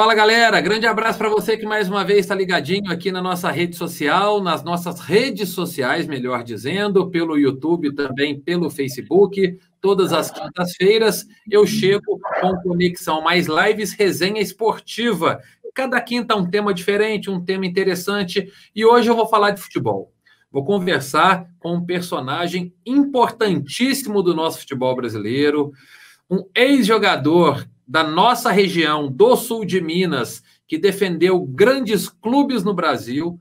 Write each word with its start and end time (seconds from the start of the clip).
Fala 0.00 0.14
galera, 0.14 0.62
grande 0.62 0.86
abraço 0.86 1.18
para 1.18 1.28
você 1.28 1.58
que 1.58 1.66
mais 1.66 1.86
uma 1.86 2.02
vez 2.02 2.20
está 2.20 2.34
ligadinho 2.34 2.90
aqui 2.90 3.12
na 3.12 3.20
nossa 3.20 3.50
rede 3.50 3.76
social, 3.76 4.42
nas 4.42 4.64
nossas 4.64 4.98
redes 4.98 5.50
sociais, 5.50 6.06
melhor 6.06 6.42
dizendo, 6.42 7.10
pelo 7.10 7.36
YouTube, 7.36 7.94
também 7.94 8.40
pelo 8.40 8.70
Facebook. 8.70 9.58
Todas 9.78 10.10
as 10.10 10.30
quintas-feiras 10.30 11.26
eu 11.50 11.66
chego 11.66 12.18
com 12.40 12.56
Conexão 12.62 13.20
Mais 13.20 13.46
Lives, 13.46 13.92
resenha 13.92 14.40
esportiva. 14.40 15.38
Cada 15.74 16.00
quinta 16.00 16.34
um 16.34 16.48
tema 16.48 16.72
diferente, 16.72 17.28
um 17.28 17.44
tema 17.44 17.66
interessante. 17.66 18.50
E 18.74 18.86
hoje 18.86 19.10
eu 19.10 19.14
vou 19.14 19.28
falar 19.28 19.50
de 19.50 19.60
futebol. 19.60 20.14
Vou 20.50 20.64
conversar 20.64 21.46
com 21.58 21.74
um 21.74 21.84
personagem 21.84 22.72
importantíssimo 22.86 24.22
do 24.22 24.34
nosso 24.34 24.60
futebol 24.60 24.96
brasileiro, 24.96 25.72
um 26.30 26.48
ex-jogador 26.54 27.68
da 27.90 28.04
nossa 28.04 28.52
região, 28.52 29.10
do 29.10 29.34
sul 29.34 29.64
de 29.64 29.80
Minas, 29.80 30.44
que 30.64 30.78
defendeu 30.78 31.44
grandes 31.44 32.08
clubes 32.08 32.62
no 32.62 32.72
Brasil, 32.72 33.36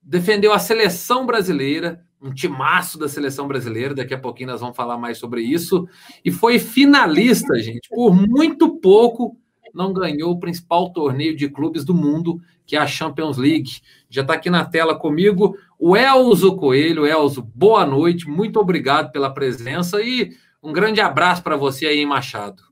defendeu 0.00 0.52
a 0.52 0.60
seleção 0.60 1.26
brasileira, 1.26 2.00
um 2.22 2.32
timaço 2.32 2.96
da 2.96 3.08
seleção 3.08 3.48
brasileira, 3.48 3.92
daqui 3.92 4.14
a 4.14 4.18
pouquinho 4.18 4.50
nós 4.50 4.60
vamos 4.60 4.76
falar 4.76 4.96
mais 4.96 5.18
sobre 5.18 5.42
isso, 5.42 5.88
e 6.24 6.30
foi 6.30 6.60
finalista, 6.60 7.58
gente, 7.58 7.88
por 7.88 8.14
muito 8.14 8.78
pouco 8.78 9.36
não 9.74 9.92
ganhou 9.92 10.30
o 10.30 10.38
principal 10.38 10.92
torneio 10.92 11.36
de 11.36 11.48
clubes 11.48 11.84
do 11.84 11.92
mundo, 11.92 12.40
que 12.64 12.76
é 12.76 12.78
a 12.78 12.86
Champions 12.86 13.38
League. 13.38 13.80
Já 14.08 14.22
está 14.22 14.34
aqui 14.34 14.50
na 14.50 14.64
tela 14.64 14.96
comigo 14.96 15.56
o 15.78 15.96
Elzo 15.96 16.56
Coelho. 16.56 17.06
Elzo, 17.06 17.42
boa 17.54 17.86
noite, 17.86 18.28
muito 18.28 18.58
obrigado 18.60 19.10
pela 19.12 19.32
presença 19.32 20.00
e 20.00 20.32
um 20.62 20.72
grande 20.72 21.00
abraço 21.00 21.42
para 21.42 21.56
você 21.56 21.86
aí 21.86 22.04
Machado. 22.04 22.69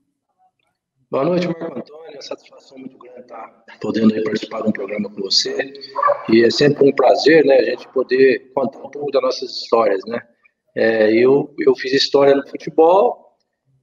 Boa 1.10 1.24
noite, 1.24 1.46
Marco 1.46 1.78
Antônio. 1.78 2.18
É 2.18 2.20
satisfação 2.20 2.76
muito 2.76 2.98
grande 2.98 3.20
estar 3.20 3.64
podendo 3.80 4.22
participar 4.24 4.60
de 4.60 4.68
um 4.68 4.72
programa 4.72 5.08
com 5.08 5.22
você. 5.22 5.72
E 6.28 6.44
é 6.44 6.50
sempre 6.50 6.86
um 6.86 6.92
prazer, 6.92 7.46
né, 7.46 7.54
a 7.54 7.64
gente 7.64 7.88
poder 7.94 8.52
contar 8.52 8.78
um 8.78 8.90
pouco 8.90 9.10
das 9.10 9.22
nossas 9.22 9.50
histórias, 9.50 10.04
né? 10.06 10.20
É, 10.76 11.10
eu, 11.10 11.54
eu 11.58 11.74
fiz 11.74 11.94
história 11.94 12.34
no 12.34 12.46
futebol 12.46 13.38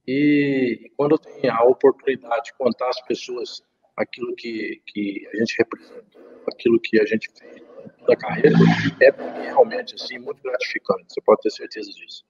e 0.06 0.88
quando 0.96 1.12
eu 1.12 1.18
tenho 1.18 1.52
a 1.52 1.64
oportunidade 1.64 2.44
de 2.44 2.54
contar 2.54 2.90
às 2.90 3.00
pessoas 3.02 3.60
aquilo 3.96 4.32
que, 4.36 4.80
que 4.86 5.26
a 5.34 5.36
gente 5.36 5.56
representa, 5.58 6.04
aquilo 6.46 6.78
que 6.78 7.00
a 7.00 7.04
gente 7.04 7.28
fez 7.36 7.60
da 8.06 8.14
carreira, 8.14 8.56
é 9.02 9.46
realmente 9.46 9.96
assim, 9.96 10.16
muito 10.18 10.40
gratificante. 10.44 11.06
Você 11.08 11.20
pode 11.22 11.40
ter 11.40 11.50
certeza 11.50 11.90
disso. 11.90 12.24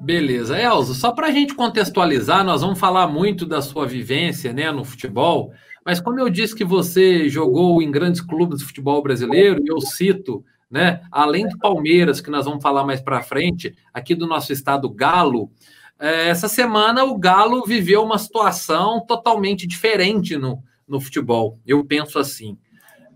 Beleza. 0.00 0.58
Elzo, 0.58 0.94
só 0.94 1.12
para 1.12 1.26
a 1.26 1.30
gente 1.30 1.54
contextualizar, 1.54 2.44
nós 2.44 2.62
vamos 2.62 2.78
falar 2.78 3.06
muito 3.06 3.44
da 3.44 3.60
sua 3.60 3.86
vivência 3.86 4.52
né, 4.52 4.70
no 4.70 4.84
futebol, 4.84 5.52
mas 5.84 6.00
como 6.00 6.20
eu 6.20 6.28
disse 6.28 6.54
que 6.54 6.64
você 6.64 7.28
jogou 7.28 7.82
em 7.82 7.90
grandes 7.90 8.20
clubes 8.20 8.60
de 8.60 8.64
futebol 8.64 9.02
brasileiro, 9.02 9.62
e 9.62 9.68
eu 9.68 9.80
cito, 9.80 10.44
né, 10.70 11.00
além 11.10 11.48
do 11.48 11.58
Palmeiras, 11.58 12.20
que 12.20 12.30
nós 12.30 12.44
vamos 12.44 12.62
falar 12.62 12.84
mais 12.84 13.00
para 13.00 13.22
frente, 13.22 13.74
aqui 13.92 14.14
do 14.14 14.26
nosso 14.26 14.52
estado 14.52 14.88
Galo, 14.88 15.50
é, 15.98 16.28
essa 16.28 16.48
semana 16.48 17.04
o 17.04 17.18
Galo 17.18 17.64
viveu 17.64 18.02
uma 18.02 18.18
situação 18.18 19.04
totalmente 19.04 19.66
diferente 19.66 20.36
no, 20.36 20.62
no 20.86 21.00
futebol. 21.00 21.58
Eu 21.66 21.84
penso 21.84 22.18
assim. 22.18 22.56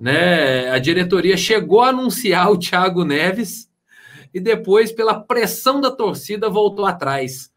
Né? 0.01 0.69
A 0.69 0.79
diretoria 0.79 1.37
chegou 1.37 1.81
a 1.81 1.91
anunciar 1.91 2.51
o 2.51 2.59
Thiago 2.59 3.05
Neves 3.05 3.71
e 4.33 4.41
depois, 4.41 4.93
pela 4.93 5.21
pressão 5.21 5.81
da 5.81 5.91
torcida, 5.91 6.49
voltou 6.49 6.87
atrás. 6.87 7.53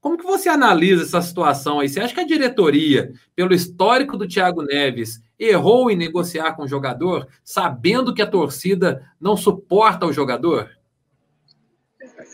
Como 0.00 0.18
que 0.18 0.24
você 0.24 0.48
analisa 0.48 1.04
essa 1.04 1.22
situação 1.22 1.78
aí? 1.78 1.88
Você 1.88 2.00
acha 2.00 2.12
que 2.12 2.20
a 2.20 2.26
diretoria, 2.26 3.12
pelo 3.36 3.54
histórico 3.54 4.16
do 4.16 4.26
Thiago 4.26 4.62
Neves, 4.62 5.22
errou 5.38 5.90
em 5.90 5.96
negociar 5.96 6.54
com 6.54 6.64
o 6.64 6.68
jogador, 6.68 7.28
sabendo 7.44 8.12
que 8.12 8.20
a 8.20 8.26
torcida 8.26 9.08
não 9.20 9.36
suporta 9.36 10.04
o 10.06 10.12
jogador? 10.12 10.70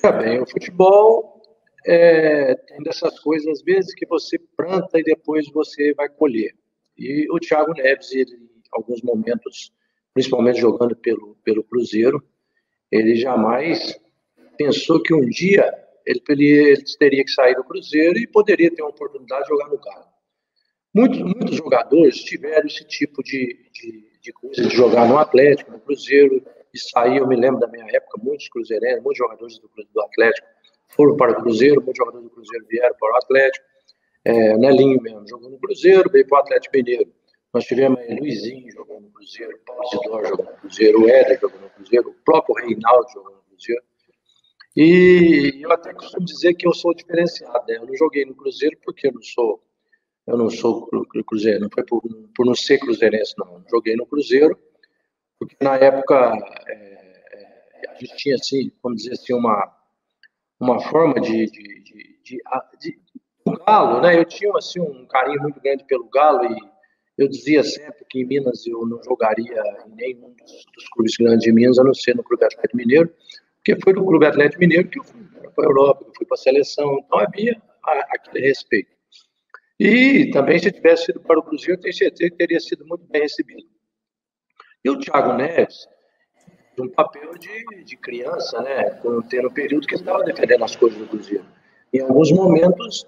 É 0.03 0.13
bem, 0.13 0.41
o 0.41 0.47
futebol 0.47 1.43
é, 1.87 2.55
tem 2.55 2.83
dessas 2.83 3.19
coisas, 3.21 3.47
às 3.49 3.63
vezes, 3.63 3.95
que 3.95 4.07
você 4.07 4.39
planta 4.57 4.99
e 4.99 5.03
depois 5.03 5.47
você 5.51 5.93
vai 5.95 6.09
colher. 6.09 6.55
E 6.97 7.27
o 7.31 7.39
Thiago 7.39 7.73
Neves, 7.73 8.13
ele, 8.13 8.35
em 8.35 8.63
alguns 8.73 9.03
momentos, 9.03 9.73
principalmente 10.15 10.61
jogando 10.61 10.97
pelo, 10.97 11.37
pelo 11.45 11.63
Cruzeiro, 11.65 12.23
ele 12.91 13.17
jamais 13.17 13.99
pensou 14.57 15.03
que 15.03 15.15
um 15.15 15.29
dia 15.29 15.73
ele, 16.07 16.23
ele, 16.29 16.83
teria 16.99 17.25
que 17.25 17.31
sair 17.31 17.55
do 17.55 17.65
Cruzeiro 17.65 18.19
e 18.19 18.27
poderia 18.27 18.71
ter 18.75 18.83
uma 18.83 18.91
oportunidade 18.91 19.43
de 19.43 19.49
jogar 19.49 19.69
no 19.69 19.79
Galo. 19.79 20.07
Muitos, 20.95 21.19
muitos 21.19 21.57
jogadores 21.57 22.17
tiveram 22.25 22.67
esse 22.67 22.85
tipo 22.85 23.23
de, 23.23 23.71
de, 23.73 24.21
de, 24.21 24.33
coisa, 24.33 24.63
de 24.63 24.75
jogar 24.75 25.07
no 25.07 25.19
Atlético, 25.19 25.71
no 25.71 25.81
Cruzeiro, 25.81 26.43
e 26.73 26.79
sair, 26.79 27.19
eu 27.19 27.27
me 27.27 27.37
lembro 27.37 27.61
da 27.61 27.69
minha 27.69 27.87
época, 27.91 28.19
muitos 28.23 28.49
cruzeirenses, 28.49 29.03
muitos 29.03 29.19
jogadores 29.19 29.59
do, 29.59 29.71
do 29.93 30.01
Atlético 30.01 30.47
foram 30.89 31.17
para 31.17 31.33
o 31.33 31.43
Cruzeiro, 31.43 31.83
muitos 31.83 31.99
jogadores 31.99 32.25
do 32.25 32.31
Cruzeiro 32.31 32.67
vieram 32.67 32.95
para 32.99 33.13
o 33.13 33.17
Atlético, 33.17 33.65
é, 34.25 34.57
Nelinho 34.57 35.01
mesmo, 35.01 35.29
jogou 35.29 35.51
no 35.51 35.59
Cruzeiro, 35.59 36.11
veio 36.11 36.27
para 36.27 36.39
o 36.39 36.41
Atlético 36.41 36.77
Mineiro. 36.77 37.13
Nós 37.53 37.65
tivemos 37.65 37.99
aí 38.01 38.19
Luizinho 38.19 38.71
jogando 38.71 38.98
Cruzeiro, 39.19 39.59
Paulo 39.67 39.83
Isidoro 39.85 40.27
jogando 40.27 40.51
no 40.51 40.57
Cruzeiro, 40.59 41.03
o 41.03 41.09
Éder 41.09 41.41
jogando 41.41 41.63
no 41.63 41.71
Cruzeiro, 41.71 42.11
o 42.11 42.15
próprio 42.25 42.55
Reinaldo 42.55 43.11
jogando 43.13 43.35
no 43.35 43.43
Cruzeiro. 43.43 43.83
E 44.77 45.61
eu 45.61 45.73
até 45.73 45.93
costumo 45.93 46.25
dizer 46.25 46.55
que 46.55 46.67
eu 46.67 46.73
sou 46.73 46.95
diferenciado, 46.95 47.65
né? 47.67 47.77
Eu 47.79 47.87
não 47.87 47.97
joguei 47.97 48.25
no 48.25 48.35
Cruzeiro 48.35 48.79
porque 48.85 49.09
eu 49.09 49.13
não 49.13 49.23
sou, 49.23 49.63
eu 50.27 50.37
não 50.37 50.49
sou 50.49 50.89
Cruzeiro, 51.27 51.61
não 51.61 51.69
foi 51.73 51.85
por, 51.85 52.01
por 52.37 52.47
não 52.47 52.55
ser 52.55 52.79
cruzeirense, 52.79 53.35
não. 53.37 53.55
Eu 53.55 53.65
joguei 53.69 53.97
no 53.97 54.07
Cruzeiro 54.07 54.57
porque 55.39 55.57
na 55.61 55.77
época 55.77 56.33
é, 56.69 56.75
é, 56.75 57.91
a 57.91 57.95
gente 57.95 58.17
tinha, 58.17 58.37
assim, 58.37 58.71
vamos 58.83 59.03
dizer 59.03 59.15
assim, 59.15 59.35
uma, 59.35 59.77
uma 60.61 60.81
forma 60.81 61.21
de, 61.21 61.47
de, 61.47 61.83
de, 61.83 62.21
de, 62.23 62.43
de 62.81 62.99
Galo, 63.67 64.01
né? 64.01 64.19
Eu 64.19 64.25
tinha 64.25 64.53
assim 64.57 64.81
um 64.81 65.07
carinho 65.07 65.43
muito 65.43 65.61
grande 65.61 65.85
pelo 65.85 66.09
Galo 66.09 66.45
e 66.45 66.78
eu 67.19 67.29
dizia 67.29 67.65
sempre 67.65 68.05
que 68.09 68.21
em 68.21 68.25
Minas 68.25 68.67
eu 68.67 68.87
não 68.87 69.03
jogaria 69.03 69.63
em 69.87 69.95
nenhum 69.97 70.31
dos, 70.31 70.65
dos 70.75 70.89
clubes 70.91 71.17
grandes 71.17 71.41
de 71.41 71.53
Minas, 71.53 71.79
a 71.79 71.85
não 71.85 71.93
ser 71.93 72.15
no 72.15 72.23
Clube 72.23 72.45
Atlético 72.45 72.77
Mineiro, 72.77 73.13
porque 73.57 73.77
foi 73.83 73.93
no 73.93 74.07
Clube 74.07 74.27
Atlético 74.27 74.61
Mineiro 74.61 74.89
que 74.89 75.01
eu 75.01 75.05
fui 75.05 75.21
para 75.55 75.65
a 75.65 75.69
Europa, 75.69 76.05
eu 76.07 76.13
fui 76.17 76.25
para 76.25 76.37
a 76.37 76.39
seleção, 76.39 76.99
então 77.05 77.19
havia 77.19 77.61
aquele 77.83 78.47
respeito. 78.47 78.97
E 79.79 80.31
também, 80.33 80.59
se 80.59 80.73
tivesse 80.73 81.07
sido 81.07 81.21
para 81.21 81.39
o 81.39 81.43
Cruzeiro, 81.43 81.75
eu 81.75 81.81
tenho 81.81 81.95
certeza 81.95 82.31
que 82.31 82.37
teria 82.37 82.61
sido 82.61 82.85
muito 82.87 83.05
bem 83.05 83.23
recebido. 83.23 83.69
E 84.85 84.91
o 84.91 84.99
Thiago 84.99 85.35
Neves, 85.35 85.87
um 86.79 86.89
papel 86.89 87.33
de, 87.39 87.85
de 87.85 87.97
criança, 87.97 88.61
né? 88.63 88.91
Tendo 89.29 89.49
um 89.49 89.53
período 89.53 89.87
que 89.87 89.95
ele 89.95 90.03
estava 90.03 90.25
defendendo 90.25 90.65
as 90.65 90.77
coisas 90.77 90.99
do 90.99 91.07
Cruzeiro. 91.07 91.45
Em 91.93 92.01
alguns 92.01 92.31
momentos, 92.33 93.07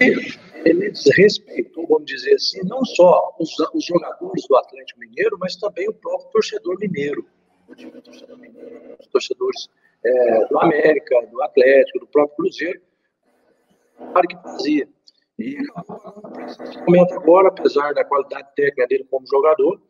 ele, 0.00 0.34
ele 0.64 0.90
desrespeitou, 0.90 1.86
vamos 1.86 2.06
dizer 2.06 2.34
assim, 2.34 2.60
não 2.64 2.84
só 2.84 3.34
os, 3.38 3.58
os, 3.74 3.84
jogadores 3.84 4.46
do 4.48 4.56
Atlético 4.56 5.00
Mineiro, 5.00 5.36
mas 5.40 5.56
também 5.56 5.88
o 5.88 5.94
próprio 5.94 6.30
torcedor 6.30 6.78
mineiro. 6.78 7.26
O 7.68 8.02
torcedor 8.02 8.38
mineiro, 8.38 8.96
os 9.00 9.06
torcedores 9.08 9.68
é, 10.04 10.46
do 10.46 10.58
América, 10.58 11.26
do 11.26 11.42
Atlético, 11.42 12.00
do 12.00 12.06
próprio 12.06 12.36
Cruzeiro, 12.36 12.80
claro 13.96 14.28
que 14.28 14.36
fazia. 14.42 14.88
E 15.38 15.56
momento 16.86 17.14
agora, 17.14 17.48
apesar 17.48 17.92
da 17.92 18.04
qualidade 18.04 18.48
técnica 18.54 18.86
dele 18.86 19.06
como 19.10 19.26
jogador, 19.26 19.82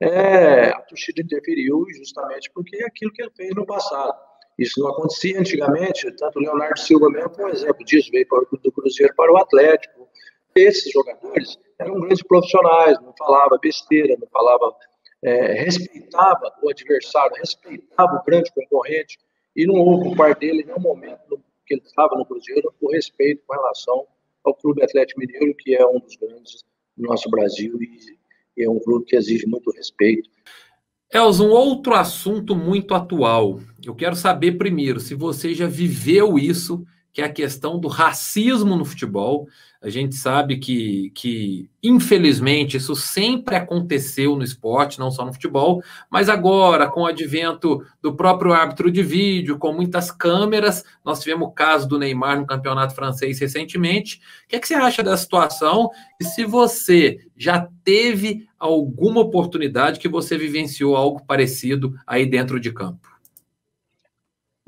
é, 0.00 0.68
a 0.70 0.80
torcida 0.82 1.22
interferiu 1.22 1.84
justamente 1.94 2.50
porque 2.54 2.76
é 2.76 2.86
aquilo 2.86 3.12
que 3.12 3.22
ele 3.22 3.32
fez 3.36 3.54
no 3.54 3.66
passado. 3.66 4.16
Isso 4.58 4.80
não 4.80 4.88
acontecia 4.88 5.38
antigamente, 5.38 6.10
tanto 6.12 6.38
o 6.38 6.42
Leonardo 6.42 6.78
Silva 6.78 7.10
mesmo 7.10 7.34
foi 7.34 7.44
um 7.44 7.48
exemplo 7.48 7.84
disso, 7.84 8.10
veio 8.10 8.26
para 8.26 8.40
o 8.40 8.72
Cruzeiro 8.72 9.14
para 9.14 9.32
o 9.32 9.36
Atlético. 9.36 10.08
Esses 10.54 10.90
jogadores 10.90 11.58
eram 11.78 12.00
grandes 12.00 12.22
profissionais, 12.22 12.98
não 13.02 13.14
falava 13.18 13.58
besteira, 13.60 14.16
não 14.18 14.26
falava, 14.28 14.74
é, 15.22 15.52
respeitava 15.52 16.52
o 16.62 16.70
adversário, 16.70 17.36
respeitava 17.36 18.16
o 18.16 18.24
grande 18.24 18.50
concorrente, 18.54 19.18
e 19.54 19.66
não 19.66 19.74
houve 19.74 20.08
por 20.08 20.16
parte 20.16 20.40
dele 20.40 20.64
nenhum 20.64 20.80
momento 20.80 21.40
que 21.66 21.74
ele 21.74 21.82
estava 21.84 22.16
no 22.16 22.24
Cruzeiro 22.24 22.72
por 22.80 22.92
respeito 22.92 23.42
com 23.46 23.54
relação 23.54 24.06
ao 24.44 24.54
Clube 24.54 24.82
Atlético 24.82 25.20
Mineiro, 25.20 25.54
que 25.56 25.74
é 25.74 25.86
um 25.86 25.98
dos 25.98 26.16
grandes 26.16 26.62
do 26.96 27.08
nosso 27.08 27.28
Brasil 27.28 27.78
e 28.56 28.62
é 28.62 28.70
um 28.70 28.78
clube 28.78 29.04
que 29.04 29.16
exige 29.16 29.46
muito 29.46 29.70
respeito. 29.70 30.30
Els, 31.12 31.38
um 31.40 31.50
outro 31.50 31.94
assunto 31.94 32.56
muito 32.56 32.94
atual. 32.94 33.60
Eu 33.84 33.94
quero 33.94 34.16
saber 34.16 34.52
primeiro 34.52 34.98
se 34.98 35.14
você 35.14 35.54
já 35.54 35.66
viveu 35.66 36.38
isso 36.38 36.84
que 37.16 37.22
é 37.22 37.24
a 37.24 37.32
questão 37.32 37.78
do 37.80 37.88
racismo 37.88 38.76
no 38.76 38.84
futebol. 38.84 39.48
A 39.80 39.88
gente 39.88 40.14
sabe 40.14 40.58
que, 40.58 41.10
que, 41.14 41.66
infelizmente, 41.82 42.76
isso 42.76 42.94
sempre 42.94 43.56
aconteceu 43.56 44.36
no 44.36 44.44
esporte, 44.44 44.98
não 44.98 45.10
só 45.10 45.24
no 45.24 45.32
futebol, 45.32 45.82
mas 46.10 46.28
agora, 46.28 46.90
com 46.90 47.00
o 47.00 47.06
advento 47.06 47.82
do 48.02 48.14
próprio 48.14 48.52
árbitro 48.52 48.90
de 48.90 49.02
vídeo, 49.02 49.56
com 49.58 49.72
muitas 49.72 50.10
câmeras, 50.10 50.84
nós 51.02 51.20
tivemos 51.20 51.48
o 51.48 51.52
caso 51.52 51.88
do 51.88 51.98
Neymar 51.98 52.38
no 52.38 52.46
campeonato 52.46 52.94
francês 52.94 53.40
recentemente. 53.40 54.20
O 54.44 54.48
que, 54.48 54.56
é 54.56 54.58
que 54.58 54.68
você 54.68 54.74
acha 54.74 55.02
da 55.02 55.16
situação? 55.16 55.88
E 56.20 56.24
se 56.24 56.44
você 56.44 57.26
já 57.34 57.66
teve 57.82 58.46
alguma 58.58 59.22
oportunidade 59.22 60.00
que 60.00 60.08
você 60.08 60.36
vivenciou 60.36 60.94
algo 60.94 61.24
parecido 61.24 61.94
aí 62.06 62.26
dentro 62.26 62.60
de 62.60 62.70
campo? 62.70 63.15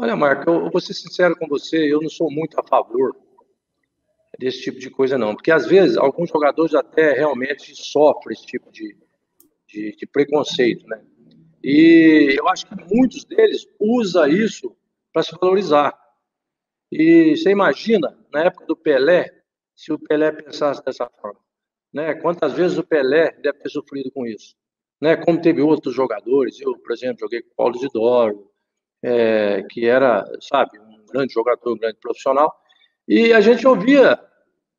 Olha, 0.00 0.14
Marco, 0.14 0.48
eu 0.48 0.70
vou 0.70 0.80
ser 0.80 0.94
sincero 0.94 1.34
com 1.36 1.48
você, 1.48 1.92
eu 1.92 2.00
não 2.00 2.08
sou 2.08 2.30
muito 2.30 2.58
a 2.60 2.62
favor 2.62 3.16
desse 4.38 4.62
tipo 4.62 4.78
de 4.78 4.88
coisa, 4.88 5.18
não. 5.18 5.34
Porque, 5.34 5.50
às 5.50 5.66
vezes, 5.66 5.96
alguns 5.96 6.28
jogadores 6.30 6.72
até 6.72 7.14
realmente 7.14 7.74
sofrem 7.74 8.32
esse 8.32 8.46
tipo 8.46 8.70
de, 8.70 8.96
de, 9.66 9.96
de 9.96 10.06
preconceito, 10.06 10.86
né? 10.86 11.02
E 11.64 12.36
eu 12.38 12.48
acho 12.48 12.64
que 12.64 12.76
muitos 12.94 13.24
deles 13.24 13.66
usam 13.80 14.28
isso 14.28 14.76
para 15.12 15.24
se 15.24 15.36
valorizar. 15.40 15.98
E 16.92 17.36
você 17.36 17.50
imagina, 17.50 18.16
na 18.32 18.44
época 18.44 18.66
do 18.66 18.76
Pelé, 18.76 19.42
se 19.74 19.92
o 19.92 19.98
Pelé 19.98 20.30
pensasse 20.30 20.80
dessa 20.84 21.10
forma. 21.20 21.40
Né? 21.92 22.14
Quantas 22.14 22.52
vezes 22.52 22.78
o 22.78 22.84
Pelé 22.84 23.32
deve 23.42 23.58
ter 23.58 23.68
sofrido 23.68 24.12
com 24.12 24.24
isso? 24.24 24.54
Né? 25.00 25.16
Como 25.16 25.40
teve 25.40 25.60
outros 25.60 25.92
jogadores, 25.92 26.60
eu, 26.60 26.78
por 26.78 26.92
exemplo, 26.92 27.18
joguei 27.20 27.42
com 27.42 27.50
o 27.50 27.56
Paulo 27.56 27.78
Zidoro, 27.80 28.48
é, 29.02 29.62
que 29.70 29.86
era, 29.86 30.24
sabe, 30.40 30.78
um 30.78 31.04
grande 31.12 31.32
jogador, 31.32 31.72
um 31.72 31.78
grande 31.78 31.98
profissional, 32.00 32.54
e 33.06 33.32
a 33.32 33.40
gente 33.40 33.66
ouvia 33.66 34.18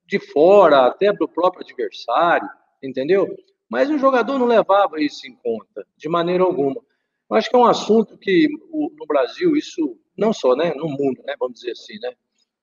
de 0.06 0.20
fora, 0.20 0.88
até 0.88 1.12
do 1.14 1.28
próprio 1.28 1.64
adversário, 1.64 2.50
entendeu? 2.84 3.28
Mas 3.70 3.90
o 3.90 3.98
jogador 3.98 4.40
não 4.40 4.48
levava 4.48 5.02
isso 5.02 5.28
em 5.28 5.36
conta, 5.36 5.86
de 5.96 6.10
maneira 6.10 6.44
alguma. 6.44 6.82
Eu 7.30 7.36
acho 7.36 7.50
que 7.50 7.56
é 7.56 7.60
um 7.60 7.66
assunto 7.66 8.18
que 8.18 8.48
no 8.72 9.06
Brasil, 9.08 9.56
isso, 9.56 9.98
não 10.18 10.34
só, 10.34 10.56
né, 10.56 10.74
no 10.76 10.90
mundo, 10.90 11.22
né, 11.26 11.36
vamos 11.40 11.60
dizer 11.60 11.72
assim, 11.72 12.00
né, 12.02 12.14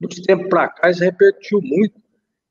dos 0.00 0.20
tempos 0.20 0.48
para 0.48 0.68
cá, 0.68 0.90
isso 0.90 1.04
repercutiu 1.04 1.60
muito. 1.62 2.00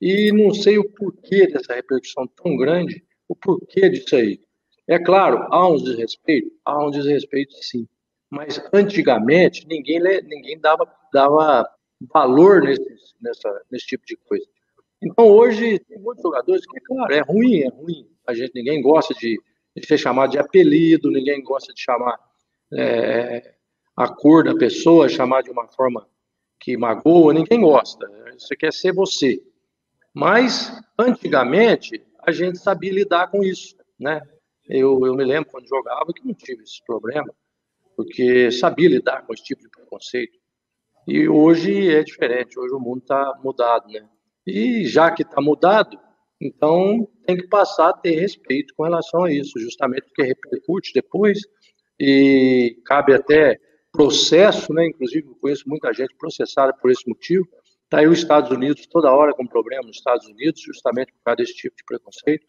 E 0.02 0.32
não 0.32 0.54
sei 0.54 0.78
o 0.78 0.90
porquê 0.92 1.48
dessa 1.48 1.74
repercussão 1.74 2.28
tão 2.28 2.56
grande, 2.56 3.04
o 3.28 3.36
porquê 3.36 3.90
disso 3.90 4.16
aí. 4.16 4.40
É 4.88 5.00
claro, 5.00 5.48
há 5.50 5.68
um 5.68 5.76
desrespeito? 5.78 6.52
Há 6.64 6.86
um 6.86 6.92
desrespeito, 6.92 7.54
sim. 7.62 7.88
Mas 8.36 8.62
antigamente 8.74 9.66
ninguém, 9.66 10.02
ninguém 10.24 10.60
dava, 10.60 10.86
dava 11.14 11.66
valor 12.14 12.62
nesse, 12.62 13.16
nessa, 13.22 13.62
nesse 13.72 13.86
tipo 13.88 14.06
de 14.06 14.18
coisa. 14.18 14.46
Então 15.02 15.30
hoje 15.30 15.80
tem 15.80 15.98
muitos 16.00 16.22
jogadores 16.22 16.66
que, 16.68 16.82
claro, 16.82 17.14
é 17.14 17.22
ruim, 17.22 17.62
é 17.62 17.70
ruim. 17.70 18.06
A 18.28 18.34
gente, 18.34 18.52
ninguém 18.54 18.82
gosta 18.82 19.14
de, 19.14 19.40
de 19.74 19.88
ser 19.88 19.98
chamado 19.98 20.32
de 20.32 20.38
apelido, 20.38 21.10
ninguém 21.10 21.42
gosta 21.42 21.74
de 21.74 21.82
chamar 21.82 22.20
é, 22.74 23.56
a 23.96 24.14
cor 24.14 24.44
da 24.44 24.54
pessoa, 24.54 25.08
chamar 25.08 25.42
de 25.42 25.50
uma 25.50 25.70
forma 25.70 26.06
que 26.60 26.76
magoa, 26.76 27.34
ninguém 27.34 27.62
gosta. 27.62 28.06
Você 28.38 28.54
quer 28.58 28.74
ser 28.74 28.92
você. 28.92 29.42
Mas, 30.14 30.78
antigamente, 31.00 32.06
a 32.20 32.34
gente 32.34 32.58
sabia 32.58 32.92
lidar 32.92 33.32
com 33.32 33.42
isso, 33.42 33.78
né? 33.98 34.22
Eu, 34.68 35.06
eu 35.06 35.16
me 35.16 35.24
lembro 35.24 35.52
quando 35.52 35.70
jogava 35.70 36.12
que 36.12 36.26
não 36.26 36.34
tive 36.34 36.64
esse 36.64 36.84
problema 36.84 37.34
porque 37.96 38.52
sabia 38.52 38.90
lidar 38.90 39.26
com 39.26 39.34
esse 39.34 39.44
tipo 39.44 39.62
de 39.62 39.70
preconceito. 39.70 40.38
E 41.08 41.28
hoje 41.28 41.94
é 41.94 42.04
diferente, 42.04 42.60
hoje 42.60 42.74
o 42.74 42.80
mundo 42.80 43.00
está 43.00 43.40
mudado, 43.44 43.88
né? 43.88 44.08
E 44.46 44.86
já 44.86 45.12
que 45.12 45.22
está 45.22 45.42
mudado, 45.42 46.00
então 46.42 47.08
tem 47.26 47.38
que 47.38 47.48
passar 47.48 47.90
a 47.90 47.94
ter 47.94 48.20
respeito 48.20 48.74
com 48.76 48.84
relação 48.84 49.24
a 49.24 49.32
isso, 49.32 49.60
justamente 49.60 50.06
porque 50.06 50.24
repercute 50.24 50.92
depois 50.94 51.40
e 52.00 52.82
cabe 52.86 53.14
até 53.14 53.60
processo, 53.92 54.74
né? 54.74 54.88
Inclusive, 54.88 55.28
eu 55.28 55.36
conheço 55.36 55.64
muita 55.68 55.94
gente 55.94 56.16
processada 56.18 56.74
por 56.74 56.92
esse 56.92 57.08
motivo. 57.08 57.48
Está 57.84 58.00
aí 58.00 58.08
os 58.08 58.18
Estados 58.18 58.52
Unidos 58.52 58.88
toda 58.88 59.12
hora 59.12 59.34
com 59.34 59.48
problema 59.48 59.84
nos 59.84 59.98
Estados 59.98 60.28
Unidos, 60.28 60.62
justamente 60.62 61.14
por 61.14 61.24
causa 61.24 61.38
desse 61.38 61.56
tipo 61.56 61.76
de 61.76 61.84
preconceito. 61.86 62.46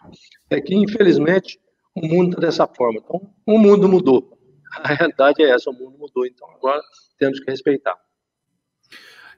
É 0.50 0.60
que, 0.60 0.74
infelizmente, 0.74 1.58
o 1.94 2.06
mundo 2.06 2.30
está 2.30 2.40
dessa 2.40 2.66
forma. 2.66 3.00
Então, 3.02 3.30
o 3.46 3.58
mundo 3.58 3.88
mudou 3.88 4.35
a 4.72 4.94
realidade 4.94 5.42
é 5.42 5.50
essa, 5.50 5.70
o 5.70 5.72
mundo 5.72 5.98
mudou, 5.98 6.26
então 6.26 6.48
agora 6.50 6.80
temos 7.18 7.40
que 7.40 7.50
respeitar. 7.50 7.96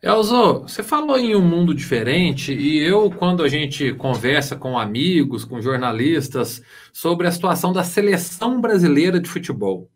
Elzo, 0.01 0.61
você 0.61 0.83
falou 0.83 1.19
em 1.19 1.35
um 1.35 1.41
mundo 1.41 1.75
diferente 1.75 2.53
e 2.53 2.79
eu, 2.79 3.11
quando 3.11 3.43
a 3.43 3.49
gente 3.49 3.93
conversa 3.95 4.55
com 4.55 4.79
amigos, 4.79 5.45
com 5.45 5.61
jornalistas, 5.61 6.63
sobre 6.93 7.27
a 7.27 7.33
situação 7.33 7.73
da 7.73 7.83
seleção 7.83 8.61
brasileira 8.61 9.19
de 9.19 9.29
futebol, 9.29 9.91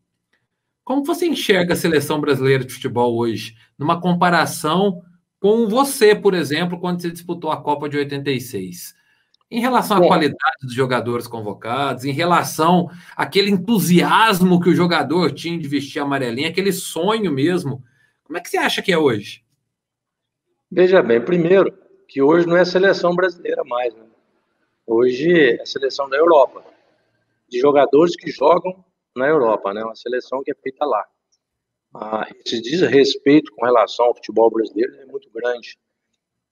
como 0.82 1.04
você 1.04 1.26
enxerga 1.26 1.74
a 1.74 1.76
seleção 1.76 2.20
brasileira 2.20 2.64
de 2.64 2.74
futebol 2.74 3.16
hoje, 3.16 3.54
numa 3.78 4.00
comparação 4.00 5.02
com 5.38 5.68
você, 5.68 6.14
por 6.14 6.34
exemplo, 6.34 6.80
quando 6.80 7.00
você 7.00 7.10
disputou 7.10 7.52
a 7.52 7.62
Copa 7.62 7.88
de 7.88 7.96
86? 7.96 8.94
Em 9.52 9.60
relação 9.60 9.98
à 9.98 10.06
qualidade 10.06 10.56
dos 10.62 10.72
jogadores 10.72 11.26
convocados, 11.26 12.06
em 12.06 12.10
relação 12.10 12.88
àquele 13.14 13.50
entusiasmo 13.50 14.58
que 14.58 14.70
o 14.70 14.74
jogador 14.74 15.30
tinha 15.30 15.58
de 15.58 15.68
vestir 15.68 16.00
amarelinha, 16.00 16.48
aquele 16.48 16.72
sonho 16.72 17.30
mesmo, 17.30 17.84
como 18.24 18.38
é 18.38 18.40
que 18.40 18.48
você 18.48 18.56
acha 18.56 18.80
que 18.80 18.90
é 18.90 18.96
hoje? 18.96 19.44
Veja 20.70 21.02
bem, 21.02 21.22
primeiro, 21.22 21.70
que 22.08 22.22
hoje 22.22 22.46
não 22.46 22.56
é 22.56 22.62
a 22.62 22.64
seleção 22.64 23.14
brasileira 23.14 23.62
mais, 23.64 23.94
né? 23.94 24.06
Hoje 24.86 25.30
é 25.30 25.60
a 25.60 25.66
seleção 25.66 26.08
da 26.08 26.16
Europa, 26.16 26.64
de 27.46 27.60
jogadores 27.60 28.16
que 28.16 28.30
jogam 28.30 28.82
na 29.14 29.26
Europa, 29.26 29.74
né? 29.74 29.84
Uma 29.84 29.94
seleção 29.94 30.42
que 30.42 30.50
é 30.50 30.54
feita 30.54 30.86
lá. 30.86 31.04
Ah, 31.94 32.26
esse 32.42 32.58
desrespeito 32.62 33.52
com 33.54 33.66
relação 33.66 34.06
ao 34.06 34.14
futebol 34.14 34.50
brasileiro 34.50 34.94
é 34.94 35.04
muito 35.04 35.28
grande, 35.30 35.76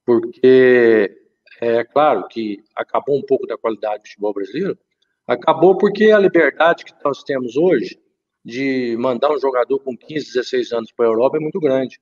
porque 0.04 1.19
é 1.60 1.84
claro 1.84 2.26
que 2.26 2.62
acabou 2.74 3.18
um 3.18 3.22
pouco 3.22 3.46
da 3.46 3.58
qualidade 3.58 4.02
do 4.02 4.08
futebol 4.08 4.32
brasileiro, 4.32 4.78
acabou 5.26 5.76
porque 5.76 6.10
a 6.10 6.18
liberdade 6.18 6.84
que 6.84 6.92
nós 7.04 7.22
temos 7.22 7.56
hoje 7.56 8.00
de 8.44 8.96
mandar 8.98 9.30
um 9.30 9.38
jogador 9.38 9.78
com 9.80 9.96
15, 9.96 10.32
16 10.32 10.72
anos 10.72 10.92
para 10.92 11.06
a 11.06 11.10
Europa 11.10 11.36
é 11.36 11.40
muito 11.40 11.60
grande. 11.60 12.00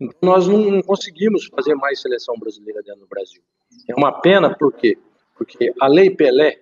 Então, 0.00 0.16
nós 0.22 0.46
não 0.46 0.80
conseguimos 0.82 1.46
fazer 1.46 1.74
mais 1.74 2.00
seleção 2.00 2.36
brasileira 2.38 2.82
dentro 2.82 3.00
do 3.00 3.08
Brasil. 3.08 3.42
É 3.88 3.94
uma 3.94 4.20
pena, 4.20 4.56
por 4.56 4.72
quê? 4.72 4.96
Porque 5.36 5.72
a 5.80 5.88
Lei 5.88 6.10
Pelé, 6.10 6.56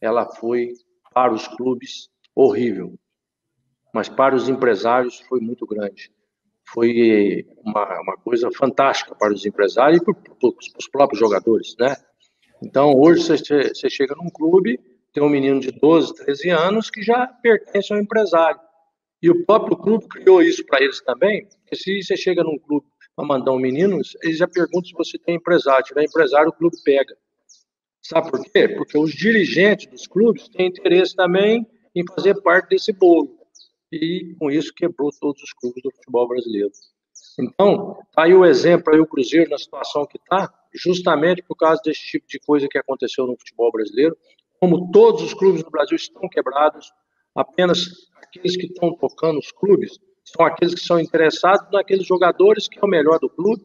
ela 0.00 0.24
foi 0.26 0.72
para 1.12 1.32
os 1.32 1.48
clubes 1.48 2.08
horrível, 2.34 2.94
mas 3.92 4.08
para 4.08 4.36
os 4.36 4.48
empresários 4.48 5.20
foi 5.20 5.40
muito 5.40 5.66
grande 5.66 6.12
foi 6.68 7.46
uma, 7.64 8.00
uma 8.00 8.16
coisa 8.16 8.50
fantástica 8.50 9.14
para 9.14 9.32
os 9.32 9.44
empresários 9.46 10.00
e 10.00 10.04
para, 10.04 10.14
para 10.14 10.48
os 10.78 10.88
próprios 10.90 11.20
jogadores, 11.20 11.74
né? 11.78 11.96
Então, 12.62 12.94
hoje 12.94 13.22
você, 13.22 13.68
você 13.68 13.90
chega 13.90 14.14
num 14.14 14.30
clube, 14.30 14.80
tem 15.12 15.22
um 15.22 15.28
menino 15.28 15.60
de 15.60 15.70
12, 15.70 16.14
13 16.14 16.50
anos 16.50 16.90
que 16.90 17.02
já 17.02 17.26
pertence 17.26 17.92
ao 17.92 18.00
empresário. 18.00 18.58
E 19.22 19.30
o 19.30 19.44
próprio 19.44 19.76
clube 19.76 20.06
criou 20.08 20.42
isso 20.42 20.64
para 20.64 20.82
eles 20.82 21.00
também, 21.00 21.46
porque 21.46 21.76
se 21.76 22.02
você 22.02 22.16
chega 22.16 22.42
num 22.42 22.58
clube 22.58 22.86
para 23.14 23.26
mandar 23.26 23.52
um 23.52 23.58
menino, 23.58 24.00
eles 24.22 24.38
já 24.38 24.46
perguntam 24.46 24.84
se 24.84 24.92
você 24.92 25.18
tem 25.18 25.36
empresário. 25.36 25.86
Se 25.86 25.88
tiver 25.88 26.04
empresário, 26.04 26.48
o 26.48 26.52
clube 26.52 26.76
pega. 26.84 27.16
Sabe 28.02 28.30
por 28.30 28.44
quê? 28.44 28.68
Porque 28.68 28.98
os 28.98 29.12
dirigentes 29.12 29.86
dos 29.86 30.06
clubes 30.06 30.48
têm 30.48 30.68
interesse 30.68 31.16
também 31.16 31.66
em 31.94 32.04
fazer 32.14 32.40
parte 32.42 32.70
desse 32.70 32.92
bolo 32.92 33.45
e 33.92 34.34
com 34.38 34.50
isso 34.50 34.74
quebrou 34.74 35.10
todos 35.20 35.42
os 35.42 35.52
clubes 35.52 35.82
do 35.82 35.90
futebol 35.90 36.28
brasileiro. 36.28 36.70
Então, 37.38 37.98
tá 38.14 38.24
aí 38.24 38.34
o 38.34 38.44
exemplo 38.44 38.92
aí 38.92 39.00
o 39.00 39.06
Cruzeiro 39.06 39.50
na 39.50 39.58
situação 39.58 40.06
que 40.06 40.18
está, 40.18 40.52
justamente 40.74 41.42
por 41.42 41.56
causa 41.56 41.80
desse 41.84 42.00
tipo 42.00 42.26
de 42.26 42.38
coisa 42.40 42.66
que 42.68 42.78
aconteceu 42.78 43.26
no 43.26 43.36
futebol 43.36 43.70
brasileiro. 43.70 44.16
Como 44.58 44.90
todos 44.90 45.22
os 45.22 45.34
clubes 45.34 45.62
do 45.62 45.70
Brasil 45.70 45.96
estão 45.96 46.28
quebrados, 46.28 46.90
apenas 47.34 47.86
aqueles 48.16 48.56
que 48.56 48.66
estão 48.66 48.94
tocando 48.94 49.38
os 49.38 49.52
clubes 49.52 49.98
são 50.24 50.44
aqueles 50.44 50.74
que 50.74 50.80
são 50.80 50.98
interessados 50.98 51.70
naqueles 51.70 52.06
jogadores 52.06 52.68
que 52.68 52.78
é 52.78 52.82
o 52.82 52.88
melhor 52.88 53.18
do 53.20 53.28
clube 53.28 53.64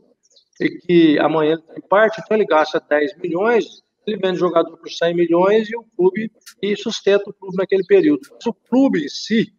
e 0.59 0.69
que 0.69 1.19
amanhã 1.19 1.53
ele 1.53 1.61
tem 1.61 1.81
parte, 1.81 2.21
então 2.23 2.37
ele 2.37 2.45
gasta 2.45 2.79
10 2.79 3.17
milhões, 3.17 3.65
ele 4.05 4.17
vende 4.17 4.37
jogador 4.37 4.77
por 4.77 4.89
100 4.89 5.15
milhões 5.15 5.69
e 5.69 5.75
o 5.75 5.83
clube 5.95 6.31
e 6.61 6.75
sustenta 6.75 7.29
o 7.29 7.33
clube 7.33 7.57
naquele 7.57 7.83
período. 7.83 8.21
Mas 8.31 8.45
o 8.45 8.53
clube 8.53 9.03
em 9.03 9.09
si, 9.09 9.51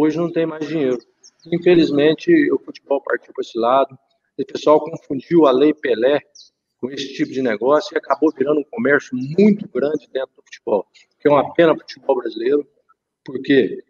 hoje 0.00 0.16
não 0.16 0.32
tem 0.32 0.46
mais 0.46 0.66
dinheiro. 0.66 0.98
Infelizmente, 1.52 2.30
o 2.52 2.58
futebol 2.58 3.02
partiu 3.02 3.32
para 3.32 3.42
esse 3.42 3.58
lado. 3.58 3.98
O 4.38 4.46
pessoal 4.46 4.80
confundiu 4.80 5.46
a 5.46 5.50
lei 5.50 5.74
Pelé 5.74 6.20
com 6.78 6.90
esse 6.90 7.12
tipo 7.12 7.30
de 7.30 7.42
negócio 7.42 7.94
e 7.94 7.98
acabou 7.98 8.32
virando 8.32 8.60
um 8.60 8.64
comércio 8.64 9.16
muito 9.16 9.68
grande 9.68 10.08
dentro 10.10 10.34
do 10.36 10.42
futebol, 10.42 10.86
que 11.18 11.28
é 11.28 11.30
uma 11.30 11.52
pena 11.52 11.74
para 11.74 11.84
o 11.84 11.88
futebol 11.88 12.16
brasileiro, 12.16 12.66
porque 13.22 13.84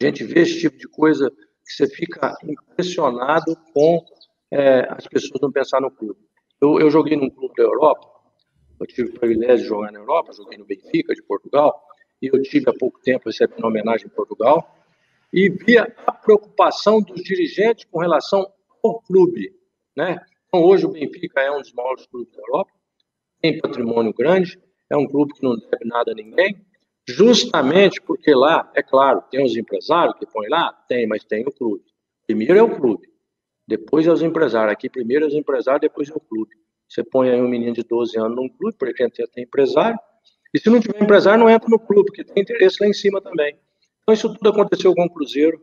a 0.00 0.06
gente 0.06 0.24
vê 0.24 0.40
esse 0.40 0.58
tipo 0.58 0.76
de 0.76 0.88
coisa 0.88 1.30
que 1.30 1.72
você 1.72 1.88
fica 1.88 2.34
impressionado 2.42 3.56
com 3.72 4.04
é, 4.50 4.88
as 4.90 5.06
pessoas 5.06 5.40
não 5.40 5.52
pensar 5.52 5.80
no 5.80 5.90
clube. 5.90 6.18
Eu, 6.60 6.80
eu 6.80 6.90
joguei 6.90 7.16
num 7.16 7.30
clube 7.30 7.54
da 7.56 7.62
Europa, 7.62 8.08
eu 8.80 8.86
tive 8.86 9.10
o 9.10 9.20
privilégio 9.20 9.62
de 9.62 9.68
jogar 9.68 9.92
na 9.92 10.00
Europa, 10.00 10.32
joguei 10.32 10.58
no 10.58 10.64
Benfica 10.64 11.14
de 11.14 11.22
Portugal, 11.22 11.80
e 12.20 12.26
eu 12.26 12.42
tive 12.42 12.68
há 12.68 12.72
pouco 12.72 13.00
tempo 13.00 13.26
recebendo 13.26 13.64
homenagem 13.64 14.06
em 14.06 14.10
Portugal, 14.10 14.79
e 15.32 15.48
via 15.48 15.94
a 16.06 16.12
preocupação 16.12 17.00
dos 17.00 17.22
dirigentes 17.22 17.84
com 17.84 17.98
relação 17.98 18.50
ao 18.82 19.00
clube. 19.02 19.54
Né? 19.96 20.20
Então, 20.48 20.64
hoje 20.64 20.86
o 20.86 20.90
Benfica 20.90 21.40
é 21.40 21.50
um 21.50 21.60
dos 21.60 21.72
maiores 21.72 22.06
clubes 22.06 22.32
da 22.34 22.42
Europa, 22.42 22.72
tem 23.40 23.58
patrimônio 23.58 24.12
grande, 24.12 24.58
é 24.88 24.96
um 24.96 25.06
clube 25.06 25.34
que 25.34 25.42
não 25.42 25.56
deve 25.56 25.84
nada 25.84 26.12
a 26.12 26.14
ninguém, 26.14 26.60
justamente 27.08 28.00
porque 28.02 28.34
lá, 28.34 28.70
é 28.74 28.82
claro, 28.82 29.22
tem 29.30 29.44
os 29.44 29.56
empresários 29.56 30.16
que 30.18 30.26
põem 30.26 30.48
lá, 30.48 30.72
tem, 30.88 31.06
mas 31.06 31.24
tem 31.24 31.46
o 31.46 31.52
clube. 31.52 31.84
Primeiro 32.26 32.58
é 32.58 32.62
o 32.62 32.76
clube, 32.76 33.08
depois 33.66 34.06
é 34.06 34.12
os 34.12 34.22
empresários. 34.22 34.72
Aqui 34.72 34.88
primeiro 34.88 35.24
é 35.24 35.28
os 35.28 35.34
empresários, 35.34 35.80
depois 35.80 36.10
é 36.10 36.14
o 36.14 36.20
clube. 36.20 36.50
Você 36.88 37.04
põe 37.04 37.30
aí 37.30 37.40
um 37.40 37.48
menino 37.48 37.72
de 37.72 37.84
12 37.84 38.18
anos 38.18 38.36
num 38.36 38.48
clube, 38.48 38.76
porque 38.76 39.02
gente 39.02 39.24
tem 39.28 39.44
empresário, 39.44 39.98
e 40.52 40.58
se 40.58 40.68
não 40.68 40.80
tiver 40.80 41.00
empresário, 41.00 41.38
não 41.38 41.48
entra 41.48 41.68
no 41.68 41.78
clube, 41.78 42.06
porque 42.06 42.24
tem 42.24 42.42
interesse 42.42 42.78
lá 42.80 42.88
em 42.88 42.92
cima 42.92 43.20
também. 43.20 43.56
Então, 44.10 44.12
isso 44.12 44.34
tudo 44.34 44.48
aconteceu 44.48 44.92
com 44.92 45.04
o 45.04 45.10
Cruzeiro, 45.10 45.60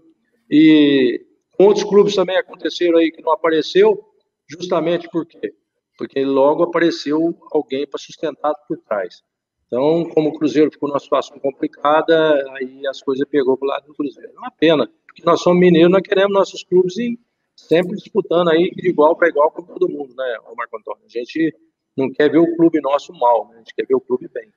e 0.50 1.22
outros 1.60 1.84
clubes 1.84 2.16
também 2.16 2.38
aconteceram 2.38 2.98
aí 2.98 3.12
que 3.12 3.22
não 3.22 3.34
apareceu, 3.34 4.02
justamente 4.50 5.10
por 5.10 5.26
quê? 5.26 5.54
Porque 5.98 6.24
logo 6.24 6.64
apareceu 6.64 7.38
alguém 7.52 7.86
para 7.86 8.00
sustentar 8.00 8.54
por 8.66 8.78
trás. 8.78 9.22
Então, 9.66 10.06
como 10.14 10.30
o 10.30 10.40
Cruzeiro 10.40 10.72
ficou 10.72 10.88
numa 10.88 11.00
situação 11.00 11.38
complicada, 11.40 12.42
aí 12.54 12.88
as 12.88 13.02
coisas 13.02 13.28
pegou 13.28 13.58
para 13.58 13.68
lado 13.68 13.88
do 13.88 13.94
Cruzeiro. 13.94 14.32
É 14.34 14.40
uma 14.40 14.52
pena, 14.52 14.90
porque 15.06 15.24
nós 15.26 15.42
somos 15.42 15.60
mineiros, 15.60 15.92
nós 15.92 16.02
queremos 16.04 16.34
nossos 16.34 16.64
clubes 16.64 16.98
e 16.98 17.20
sempre 17.54 17.98
disputando 17.98 18.50
aí 18.50 18.72
de 18.72 18.88
igual 18.88 19.18
para 19.18 19.28
igual 19.28 19.52
com 19.52 19.64
todo 19.64 19.90
mundo, 19.90 20.16
né, 20.16 20.38
Marco 20.56 20.78
Antônio? 20.78 21.04
A 21.06 21.10
gente 21.10 21.54
não 21.98 22.10
quer 22.10 22.32
ver 22.32 22.38
o 22.38 22.56
clube 22.56 22.80
nosso 22.80 23.12
mal, 23.12 23.50
né? 23.50 23.56
a 23.56 23.58
gente 23.58 23.76
quer 23.76 23.86
ver 23.86 23.96
o 23.96 24.02
clube 24.02 24.30
bem. 24.34 24.50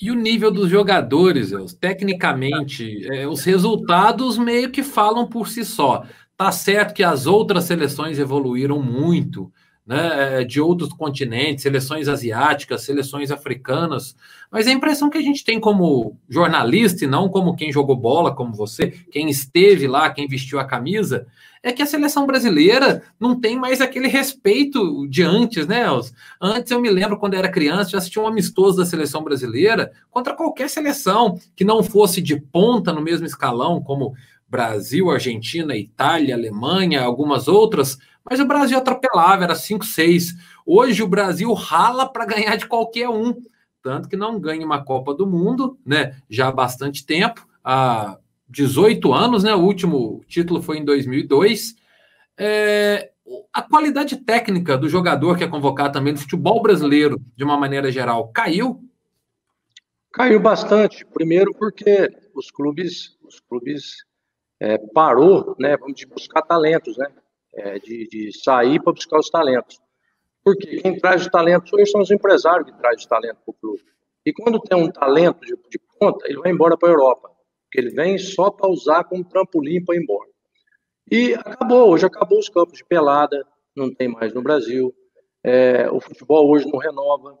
E 0.00 0.10
o 0.10 0.14
nível 0.14 0.50
dos 0.50 0.68
jogadores, 0.68 1.52
tecnicamente, 1.80 3.06
é, 3.12 3.26
os 3.28 3.44
resultados 3.44 4.36
meio 4.36 4.70
que 4.70 4.82
falam 4.82 5.28
por 5.28 5.48
si 5.48 5.64
só. 5.64 6.04
Tá 6.36 6.50
certo 6.50 6.94
que 6.94 7.04
as 7.04 7.26
outras 7.26 7.64
seleções 7.64 8.18
evoluíram 8.18 8.82
muito, 8.82 9.52
né, 9.86 10.40
é, 10.40 10.44
de 10.44 10.60
outros 10.60 10.92
continentes, 10.92 11.62
seleções 11.62 12.08
asiáticas, 12.08 12.82
seleções 12.82 13.30
africanas, 13.30 14.16
mas 14.50 14.66
a 14.66 14.72
impressão 14.72 15.10
que 15.10 15.18
a 15.18 15.22
gente 15.22 15.44
tem 15.44 15.60
como 15.60 16.16
jornalista 16.28 17.04
e 17.04 17.08
não 17.08 17.28
como 17.28 17.54
quem 17.54 17.70
jogou 17.70 17.96
bola, 17.96 18.34
como 18.34 18.54
você, 18.54 18.92
quem 19.10 19.28
esteve 19.28 19.86
lá, 19.86 20.10
quem 20.10 20.26
vestiu 20.26 20.58
a 20.58 20.64
camisa, 20.64 21.26
é 21.62 21.72
que 21.72 21.82
a 21.82 21.86
seleção 21.86 22.26
brasileira 22.26 23.02
não 23.18 23.38
tem 23.38 23.58
mais 23.58 23.80
aquele 23.80 24.06
respeito 24.06 25.06
de 25.08 25.22
antes, 25.22 25.66
né, 25.66 25.86
Elcio? 25.86 26.14
Antes 26.40 26.70
eu 26.70 26.80
me 26.80 26.90
lembro 26.90 27.18
quando 27.18 27.34
eu 27.34 27.38
era 27.38 27.50
criança, 27.50 27.90
já 27.90 27.98
assistia 27.98 28.22
um 28.22 28.26
amistoso 28.26 28.76
da 28.76 28.84
seleção 28.84 29.24
brasileira 29.24 29.90
contra 30.10 30.34
qualquer 30.34 30.68
seleção 30.68 31.38
que 31.56 31.64
não 31.64 31.82
fosse 31.82 32.20
de 32.20 32.38
ponta 32.38 32.92
no 32.92 33.00
mesmo 33.00 33.26
escalão, 33.26 33.82
como 33.82 34.14
Brasil, 34.46 35.10
Argentina, 35.10 35.74
Itália, 35.74 36.34
Alemanha, 36.34 37.02
algumas 37.02 37.48
outras, 37.48 37.98
mas 38.28 38.40
o 38.40 38.46
Brasil 38.46 38.78
atropelava, 38.78 39.44
era 39.44 39.54
5, 39.54 39.84
6. 39.84 40.34
Hoje 40.64 41.02
o 41.02 41.08
Brasil 41.08 41.52
rala 41.52 42.10
para 42.10 42.24
ganhar 42.24 42.56
de 42.56 42.66
qualquer 42.66 43.08
um, 43.08 43.34
tanto 43.82 44.08
que 44.08 44.16
não 44.16 44.40
ganha 44.40 44.64
uma 44.64 44.82
Copa 44.82 45.12
do 45.14 45.26
Mundo, 45.26 45.78
né? 45.84 46.16
Já 46.28 46.48
há 46.48 46.52
bastante 46.52 47.04
tempo, 47.04 47.46
há 47.62 48.18
18 48.48 49.12
anos, 49.12 49.44
né? 49.44 49.54
O 49.54 49.60
último 49.60 50.24
título 50.26 50.62
foi 50.62 50.78
em 50.78 50.84
2002. 50.84 51.76
É, 52.38 53.10
a 53.52 53.60
qualidade 53.60 54.16
técnica 54.16 54.78
do 54.78 54.88
jogador 54.88 55.36
que 55.36 55.44
é 55.44 55.48
convocado 55.48 55.92
também 55.92 56.14
no 56.14 56.18
futebol 56.18 56.62
brasileiro, 56.62 57.20
de 57.36 57.44
uma 57.44 57.58
maneira 57.58 57.92
geral, 57.92 58.28
caiu? 58.28 58.82
Caiu 60.10 60.40
bastante. 60.40 61.04
Primeiro 61.04 61.52
porque 61.52 62.10
os 62.34 62.50
clubes, 62.50 63.18
os 63.22 63.38
clubes 63.40 64.04
é, 64.58 64.78
parou, 64.78 65.54
né? 65.58 65.76
De 65.94 66.06
buscar 66.06 66.40
talentos, 66.40 66.96
né? 66.96 67.06
É, 67.56 67.78
de, 67.78 68.08
de, 68.08 68.42
sair 68.42 68.82
para 68.82 68.92
buscar 68.92 69.18
os 69.18 69.30
talentos. 69.30 69.80
Porque 70.42 70.78
quem 70.78 70.98
traz 70.98 71.22
os 71.22 71.28
talentos 71.28 71.72
hoje 71.72 71.90
são 71.90 72.00
os 72.00 72.10
empresários 72.10 72.70
que 72.70 72.76
trazem 72.76 72.98
os 72.98 73.06
talentos 73.06 73.42
para 73.44 73.52
o 73.52 73.54
clube. 73.54 73.82
E 74.26 74.32
quando 74.32 74.60
tem 74.60 74.76
um 74.76 74.90
talento 74.90 75.40
de, 75.40 75.54
de 75.70 75.78
ponta, 75.98 76.26
ele 76.26 76.38
vai 76.38 76.50
embora 76.50 76.76
para 76.76 76.88
a 76.88 76.92
Europa. 76.92 77.30
Porque 77.64 77.80
ele 77.80 77.90
vem 77.90 78.18
só 78.18 78.50
para 78.50 78.70
usar 78.70 79.04
como 79.04 79.24
trampolim 79.24 79.84
para 79.84 79.96
ir 79.96 80.02
embora. 80.02 80.30
E 81.10 81.34
acabou, 81.34 81.90
hoje 81.90 82.06
acabou 82.06 82.38
os 82.38 82.48
campos 82.48 82.78
de 82.78 82.84
pelada, 82.84 83.46
não 83.76 83.92
tem 83.92 84.08
mais 84.08 84.32
no 84.32 84.42
Brasil. 84.42 84.94
É, 85.42 85.90
o 85.90 86.00
futebol 86.00 86.48
hoje 86.50 86.66
não 86.70 86.78
renova. 86.78 87.38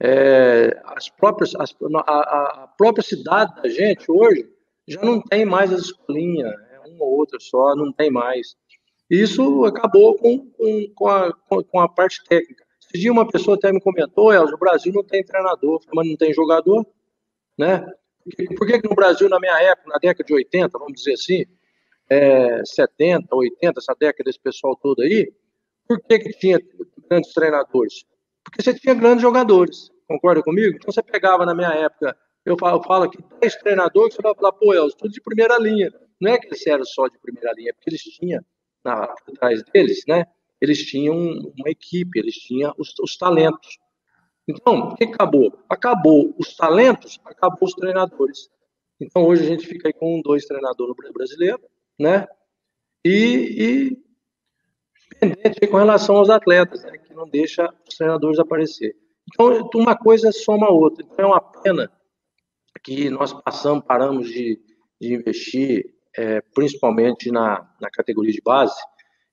É, 0.00 0.80
as 0.84 1.08
próprias, 1.08 1.54
as, 1.56 1.74
a, 2.06 2.64
a, 2.64 2.68
própria 2.76 3.02
cidade 3.02 3.54
da 3.60 3.68
gente 3.68 4.10
hoje 4.10 4.48
já 4.86 5.00
não 5.00 5.20
tem 5.20 5.44
mais 5.44 5.72
as 5.72 5.82
escolinhas, 5.82 6.52
é 6.70 6.80
uma 6.80 7.04
ou 7.04 7.18
outra 7.18 7.38
só, 7.40 7.74
não 7.74 7.92
tem 7.92 8.10
mais. 8.10 8.56
Isso 9.10 9.64
acabou 9.64 10.16
com, 10.16 10.50
com, 10.50 10.88
com, 10.94 11.08
a, 11.08 11.32
com 11.64 11.80
a 11.80 11.88
parte 11.88 12.22
técnica. 12.24 12.64
Esse 12.80 13.00
dia 13.00 13.12
uma 13.12 13.28
pessoa 13.28 13.56
até 13.56 13.72
me 13.72 13.80
comentou, 13.80 14.32
Elzo, 14.32 14.54
o 14.54 14.58
Brasil 14.58 14.92
não 14.92 15.04
tem 15.04 15.24
treinador, 15.24 15.80
mas 15.92 16.08
não 16.08 16.16
tem 16.16 16.32
jogador, 16.32 16.86
né? 17.58 17.86
Por 18.56 18.66
que, 18.66 18.80
que 18.80 18.88
no 18.88 18.94
Brasil, 18.94 19.28
na 19.28 19.38
minha 19.38 19.60
época, 19.60 19.90
na 19.90 19.98
década 19.98 20.24
de 20.24 20.32
80, 20.32 20.78
vamos 20.78 20.94
dizer 20.94 21.12
assim, 21.12 21.44
é, 22.08 22.64
70, 22.64 23.34
80, 23.34 23.78
essa 23.78 23.94
década 23.98 24.24
desse 24.24 24.40
pessoal 24.40 24.74
todo 24.76 25.02
aí, 25.02 25.30
por 25.86 26.00
que, 26.00 26.18
que 26.18 26.30
tinha 26.38 26.58
grandes 27.08 27.32
treinadores? 27.34 28.04
Porque 28.42 28.62
você 28.62 28.72
tinha 28.74 28.94
grandes 28.94 29.20
jogadores, 29.20 29.90
concorda 30.08 30.42
comigo? 30.42 30.76
Então 30.76 30.90
você 30.90 31.02
pegava 31.02 31.44
na 31.44 31.54
minha 31.54 31.72
época, 31.74 32.16
eu 32.44 32.56
falo, 32.58 32.78
eu 32.78 32.82
falo 32.82 33.04
aqui, 33.04 33.18
10 33.40 33.56
treinadores, 33.56 34.14
você 34.14 34.22
vai 34.22 34.34
falar, 34.34 34.52
pô, 34.52 34.72
Elzo, 34.72 34.96
tudo 34.96 35.12
de 35.12 35.20
primeira 35.20 35.58
linha. 35.58 35.92
Não 36.20 36.30
é 36.30 36.38
que 36.38 36.46
eles 36.46 36.66
eram 36.66 36.84
só 36.84 37.06
de 37.08 37.18
primeira 37.18 37.52
linha, 37.54 37.70
é 37.70 37.72
porque 37.72 37.90
eles 37.90 38.02
tinham 38.02 38.42
na, 38.84 39.06
trás 39.38 39.62
deles, 39.64 40.02
né? 40.06 40.24
Eles 40.60 40.84
tinham 40.84 41.16
uma 41.16 41.70
equipe, 41.70 42.18
eles 42.18 42.34
tinham 42.34 42.74
os, 42.78 42.94
os 43.00 43.16
talentos. 43.16 43.78
Então, 44.46 44.88
o 44.88 44.96
que 44.96 45.04
acabou? 45.04 45.58
Acabou 45.68 46.34
os 46.38 46.54
talentos, 46.54 47.18
acabou 47.24 47.66
os 47.68 47.74
treinadores. 47.74 48.50
Então, 49.00 49.26
hoje 49.26 49.42
a 49.42 49.46
gente 49.46 49.66
fica 49.66 49.88
aí 49.88 49.92
com 49.92 50.20
dois 50.22 50.44
treinadores 50.44 50.94
brasileiros, 51.12 51.66
né? 51.98 52.26
E, 53.04 53.10
e 53.10 54.04
pendente 55.18 55.66
com 55.66 55.76
relação 55.76 56.16
aos 56.16 56.30
atletas, 56.30 56.82
né? 56.84 56.98
que 56.98 57.14
não 57.14 57.28
deixa 57.28 57.68
os 57.88 57.96
treinadores 57.96 58.38
aparecer. 58.38 58.96
Então, 59.32 59.68
uma 59.74 59.96
coisa 59.96 60.30
soma 60.32 60.66
a 60.66 60.72
outra. 60.72 61.04
Então, 61.04 61.24
é 61.24 61.28
uma 61.28 61.40
pena 61.40 61.90
que 62.82 63.08
nós 63.08 63.32
passamos, 63.32 63.84
paramos 63.84 64.28
de, 64.28 64.60
de 65.00 65.14
investir 65.14 65.93
é, 66.16 66.40
principalmente 66.54 67.30
na, 67.30 67.68
na 67.80 67.90
categoria 67.90 68.32
de 68.32 68.40
base, 68.40 68.76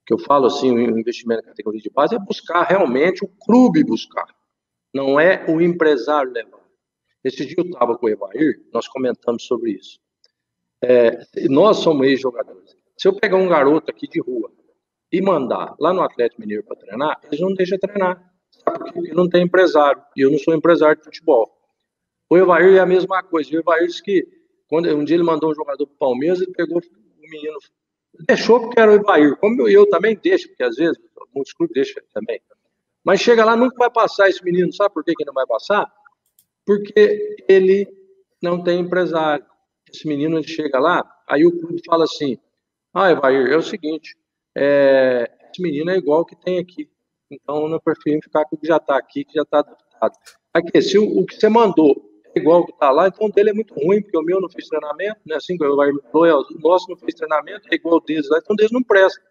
que 0.05 0.13
eu 0.13 0.17
falo 0.17 0.47
assim, 0.47 0.71
o 0.71 0.99
investimento 0.99 1.41
na 1.41 1.49
categoria 1.49 1.81
de 1.81 1.89
base 1.89 2.15
é 2.15 2.19
buscar 2.19 2.63
realmente 2.63 3.23
o 3.23 3.27
clube 3.27 3.83
buscar, 3.83 4.27
não 4.93 5.19
é 5.19 5.45
o 5.47 5.61
empresário 5.61 6.31
levar. 6.31 6.61
Esse 7.23 7.45
dia 7.45 7.55
eu 7.57 7.65
estava 7.65 7.97
com 7.97 8.07
o 8.07 8.09
Evair, 8.09 8.65
nós 8.73 8.87
comentamos 8.87 9.43
sobre 9.45 9.71
isso. 9.71 9.99
É, 10.83 11.19
nós 11.47 11.77
somos 11.77 12.07
ex-jogadores. 12.07 12.75
Se 12.97 13.07
eu 13.07 13.13
pegar 13.13 13.37
um 13.37 13.47
garoto 13.47 13.91
aqui 13.91 14.07
de 14.07 14.19
rua 14.19 14.51
e 15.11 15.21
mandar 15.21 15.75
lá 15.79 15.93
no 15.93 16.01
Atlético 16.01 16.41
Mineiro 16.41 16.63
para 16.63 16.77
treinar, 16.77 17.19
eles 17.23 17.39
não 17.39 17.53
deixam 17.53 17.77
treinar. 17.77 18.31
Sabe? 18.49 18.91
Porque 18.91 19.13
não 19.13 19.29
tem 19.29 19.43
empresário. 19.43 20.01
E 20.15 20.21
eu 20.21 20.31
não 20.31 20.39
sou 20.39 20.53
empresário 20.53 20.97
de 20.97 21.03
futebol. 21.03 21.51
O 22.29 22.37
Evair 22.37 22.75
é 22.75 22.79
a 22.79 22.85
mesma 22.85 23.21
coisa. 23.21 23.51
O 23.51 23.59
Evair 23.59 23.87
disse 23.87 24.01
que 24.01 24.27
quando 24.71 24.87
um 24.95 25.03
dia 25.03 25.17
ele 25.17 25.23
mandou 25.23 25.51
um 25.51 25.53
jogador 25.53 25.85
para 25.85 25.93
o 25.93 25.97
Palmeiras, 25.97 26.39
ele 26.39 26.53
pegou 26.53 26.77
o 26.79 27.29
menino, 27.29 27.57
deixou 28.25 28.61
porque 28.61 28.79
era 28.79 28.89
o 28.89 28.95
Ibair. 28.95 29.35
Como 29.35 29.63
eu, 29.63 29.67
eu 29.67 29.85
também 29.85 30.15
deixo, 30.15 30.47
porque 30.47 30.63
às 30.63 30.77
vezes 30.77 30.97
muitos 31.35 31.51
clubes 31.51 31.73
deixam 31.73 32.01
também. 32.13 32.39
Mas 33.03 33.19
chega 33.19 33.43
lá, 33.43 33.53
nunca 33.53 33.75
vai 33.77 33.91
passar 33.91 34.29
esse 34.29 34.41
menino. 34.41 34.71
Sabe 34.71 34.93
por 34.93 35.03
que, 35.03 35.13
que 35.13 35.25
não 35.25 35.33
vai 35.33 35.45
passar? 35.45 35.91
Porque 36.65 37.35
ele 37.49 37.85
não 38.41 38.63
tem 38.63 38.79
empresário. 38.79 39.45
Esse 39.93 40.07
menino 40.07 40.37
ele 40.37 40.47
chega 40.47 40.79
lá, 40.79 41.03
aí 41.27 41.45
o 41.45 41.51
clube 41.51 41.81
fala 41.85 42.05
assim: 42.05 42.37
Ah, 42.93 43.11
Evair, 43.11 43.51
é 43.51 43.57
o 43.57 43.61
seguinte, 43.61 44.15
é, 44.55 45.29
esse 45.51 45.61
menino 45.61 45.91
é 45.91 45.97
igual 45.97 46.23
que 46.23 46.35
tem 46.37 46.59
aqui. 46.59 46.89
Então 47.29 47.67
eu 47.67 47.81
prefiro 47.81 48.21
ficar 48.23 48.45
com 48.45 48.55
o 48.55 48.59
que 48.59 48.67
já 48.67 48.77
está 48.77 48.95
aqui, 48.95 49.25
que 49.25 49.33
já 49.33 49.41
está 49.41 49.59
adaptado. 49.59 50.13
Aqui, 50.53 50.81
se 50.81 50.97
o, 50.97 51.19
o 51.19 51.25
que 51.25 51.35
você 51.35 51.49
mandou 51.49 52.09
igual 52.35 52.65
que 52.65 52.71
está 52.71 52.91
lá, 52.91 53.07
então 53.07 53.27
o 53.27 53.31
dele 53.31 53.49
é 53.49 53.53
muito 53.53 53.73
ruim, 53.73 54.01
porque 54.01 54.17
o 54.17 54.21
meu 54.21 54.39
não 54.39 54.49
fez 54.49 54.67
treinamento, 54.67 55.19
né? 55.25 55.35
Assim, 55.35 55.57
o 55.59 56.59
nosso 56.59 56.89
não 56.89 56.97
fez 56.97 57.13
treinamento, 57.13 57.67
é 57.71 57.75
igual 57.75 57.97
o 57.97 57.99
deles 57.99 58.29
lá, 58.29 58.37
então 58.37 58.53
o 58.53 58.57
deles 58.57 58.71
não 58.71 58.83
presta. 58.83 59.21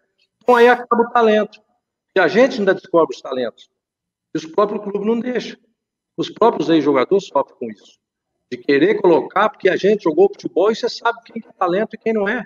Então 0.41 0.55
aí 0.55 0.67
acaba 0.67 1.03
o 1.03 1.09
talento. 1.11 1.61
E 2.15 2.19
a 2.19 2.27
gente 2.27 2.59
ainda 2.59 2.73
descobre 2.73 3.15
os 3.15 3.21
talentos. 3.21 3.69
E 4.33 4.37
os 4.37 4.45
próprios 4.45 4.83
clubes 4.83 5.05
não 5.05 5.19
deixam. 5.19 5.57
Os 6.17 6.29
próprios 6.29 6.69
ex-jogadores 6.69 7.27
sofrem 7.27 7.57
com 7.57 7.69
isso. 7.71 7.99
De 8.51 8.57
querer 8.57 9.01
colocar, 9.01 9.49
porque 9.49 9.69
a 9.69 9.77
gente 9.77 10.03
jogou 10.03 10.27
futebol 10.27 10.71
e 10.71 10.75
você 10.75 10.89
sabe 10.89 11.19
quem 11.25 11.41
é 11.45 11.53
talento 11.53 11.93
e 11.93 11.97
quem 11.97 12.13
não 12.13 12.27
é. 12.27 12.45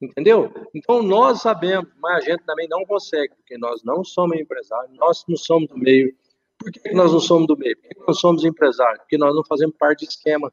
Entendeu? 0.00 0.52
Então 0.74 1.02
nós 1.02 1.42
sabemos, 1.42 1.90
mas 2.00 2.24
a 2.24 2.30
gente 2.30 2.44
também 2.44 2.68
não 2.68 2.84
consegue, 2.84 3.34
porque 3.34 3.58
nós 3.58 3.82
não 3.82 4.04
somos 4.04 4.38
empresários, 4.38 4.96
nós 4.96 5.24
não 5.28 5.36
somos 5.36 5.68
do 5.68 5.76
meio. 5.76 6.14
Por 6.58 6.72
que 6.72 6.92
nós 6.92 7.12
não 7.12 7.20
somos 7.20 7.46
do 7.46 7.56
meio? 7.56 7.76
Por 7.76 7.88
que 7.88 8.00
nós 8.06 8.18
somos 8.18 8.44
empresários? 8.44 8.98
Porque 9.00 9.16
nós 9.16 9.34
não 9.34 9.44
fazemos 9.44 9.76
parte 9.76 10.00
de 10.00 10.12
esquema. 10.12 10.52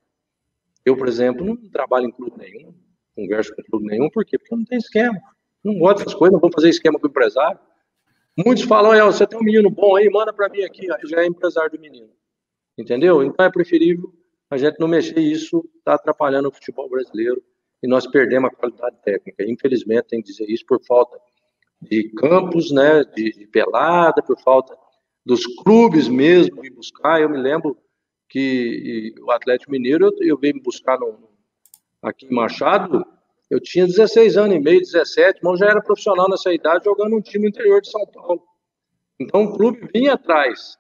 Eu, 0.86 0.96
por 0.96 1.08
exemplo, 1.08 1.46
não 1.46 1.58
trabalho 1.70 2.06
em 2.06 2.12
clube 2.12 2.38
nenhum, 2.38 2.74
converso 3.16 3.56
com 3.56 3.64
clube 3.64 3.88
nenhum, 3.88 4.10
por 4.10 4.24
quê? 4.24 4.38
Porque 4.38 4.56
não 4.56 4.64
tem 4.64 4.78
esquema. 4.78 5.20
Não 5.64 5.80
gosto 5.80 5.98
dessas 6.00 6.14
coisas, 6.14 6.34
não 6.34 6.40
vou 6.40 6.52
fazer 6.54 6.70
esquema 6.70 7.00
com 7.00 7.08
o 7.08 7.10
empresário. 7.10 7.60
Muitos 8.38 8.66
falam, 8.66 8.94
é, 8.94 9.04
você 9.04 9.26
tem 9.26 9.40
um 9.40 9.44
menino 9.44 9.70
bom 9.70 9.96
aí, 9.96 10.10
manda 10.10 10.32
para 10.32 10.50
mim 10.50 10.62
aqui, 10.64 10.88
já 11.06 11.22
é 11.22 11.26
empresário 11.26 11.72
do 11.72 11.80
menino. 11.80 12.12
Entendeu? 12.78 13.24
Então 13.24 13.46
é 13.46 13.50
preferível 13.50 14.14
a 14.50 14.58
gente 14.58 14.80
não 14.80 14.88
mexer 14.88 15.20
isso, 15.20 15.68
está 15.78 15.96
atrapalhando 15.96 16.50
o 16.50 16.52
futebol 16.52 16.90
brasileiro 16.90 17.42
e 17.82 17.88
nós 17.88 18.06
perdemos 18.06 18.52
a 18.52 18.56
qualidade 18.56 18.98
técnica. 19.04 19.44
Infelizmente, 19.44 20.08
tem 20.08 20.22
que 20.22 20.30
dizer 20.30 20.46
isso 20.50 20.66
por 20.66 20.80
falta 20.86 21.18
de 21.82 22.10
campos, 22.12 22.72
né, 22.72 23.04
de, 23.04 23.32
de 23.32 23.48
pelada, 23.48 24.22
por 24.22 24.40
falta 24.42 24.76
dos 25.26 25.46
clubes 25.46 26.08
mesmo 26.08 26.64
ir 26.64 26.70
buscar. 26.70 27.22
Eu 27.22 27.30
me 27.30 27.38
lembro 27.38 27.78
que 28.30 29.14
o 29.22 29.32
Atlético 29.32 29.72
Mineiro, 29.72 30.06
eu, 30.06 30.28
eu 30.28 30.38
veio 30.38 30.56
me 30.56 30.62
buscar 30.62 31.00
no, 31.00 31.30
aqui 32.02 32.26
em 32.26 32.34
Machado, 32.34 33.06
eu 33.50 33.60
tinha 33.60 33.86
16 33.86 34.38
anos 34.38 34.56
e 34.56 34.60
meio, 34.60 34.80
17, 34.80 35.40
mas 35.44 35.60
já 35.60 35.68
era 35.68 35.82
profissional 35.82 36.30
nessa 36.30 36.54
idade, 36.54 36.86
jogando 36.86 37.16
um 37.16 37.22
time 37.22 37.48
interior 37.48 37.82
de 37.82 37.90
São 37.90 38.06
Paulo. 38.08 38.42
Então 39.20 39.46
o 39.46 39.56
clube 39.56 39.88
vinha 39.94 40.14
atrás. 40.14 40.78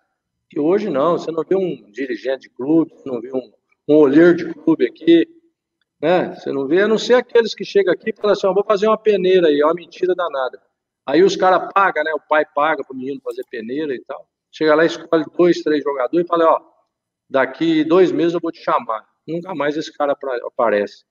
E 0.53 0.59
hoje 0.59 0.89
não, 0.89 1.17
você 1.17 1.31
não 1.31 1.43
vê 1.43 1.55
um 1.55 1.91
dirigente 1.91 2.41
de 2.41 2.49
clube, 2.49 2.91
você 2.93 3.09
não 3.09 3.21
vê 3.21 3.31
um, 3.33 3.51
um 3.87 3.95
olheiro 3.97 4.35
de 4.35 4.53
clube 4.53 4.85
aqui, 4.85 5.27
né? 6.01 6.35
Você 6.35 6.51
não 6.51 6.67
vê, 6.67 6.81
a 6.81 6.87
não 6.87 6.97
ser 6.97 7.15
aqueles 7.15 7.53
que 7.53 7.65
chegam 7.65 7.93
aqui 7.93 8.09
e 8.09 8.15
falam 8.15 8.33
assim, 8.33 8.53
vou 8.53 8.63
fazer 8.63 8.87
uma 8.87 8.97
peneira 8.97 9.47
aí, 9.47 9.59
é 9.59 9.65
uma 9.65 9.73
mentira 9.73 10.13
danada. 10.15 10.61
Aí 11.05 11.23
os 11.23 11.35
caras 11.35 11.71
pagam, 11.73 12.03
né? 12.03 12.11
O 12.13 12.27
pai 12.27 12.45
paga 12.45 12.83
para 12.83 12.93
o 12.93 12.97
menino 12.97 13.21
fazer 13.23 13.43
peneira 13.49 13.93
e 13.93 14.01
tal. 14.05 14.27
Chega 14.55 14.73
lá, 14.73 14.85
escolhe 14.85 15.25
dois, 15.37 15.61
três 15.61 15.83
jogadores 15.83 16.25
e 16.25 16.29
fala, 16.29 16.45
ó, 16.45 16.61
daqui 17.29 17.83
dois 17.83 18.09
meses 18.09 18.33
eu 18.33 18.39
vou 18.39 18.53
te 18.53 18.63
chamar. 18.63 19.05
Nunca 19.27 19.53
mais 19.53 19.75
esse 19.75 19.91
cara 19.91 20.15
aparece. 20.45 21.03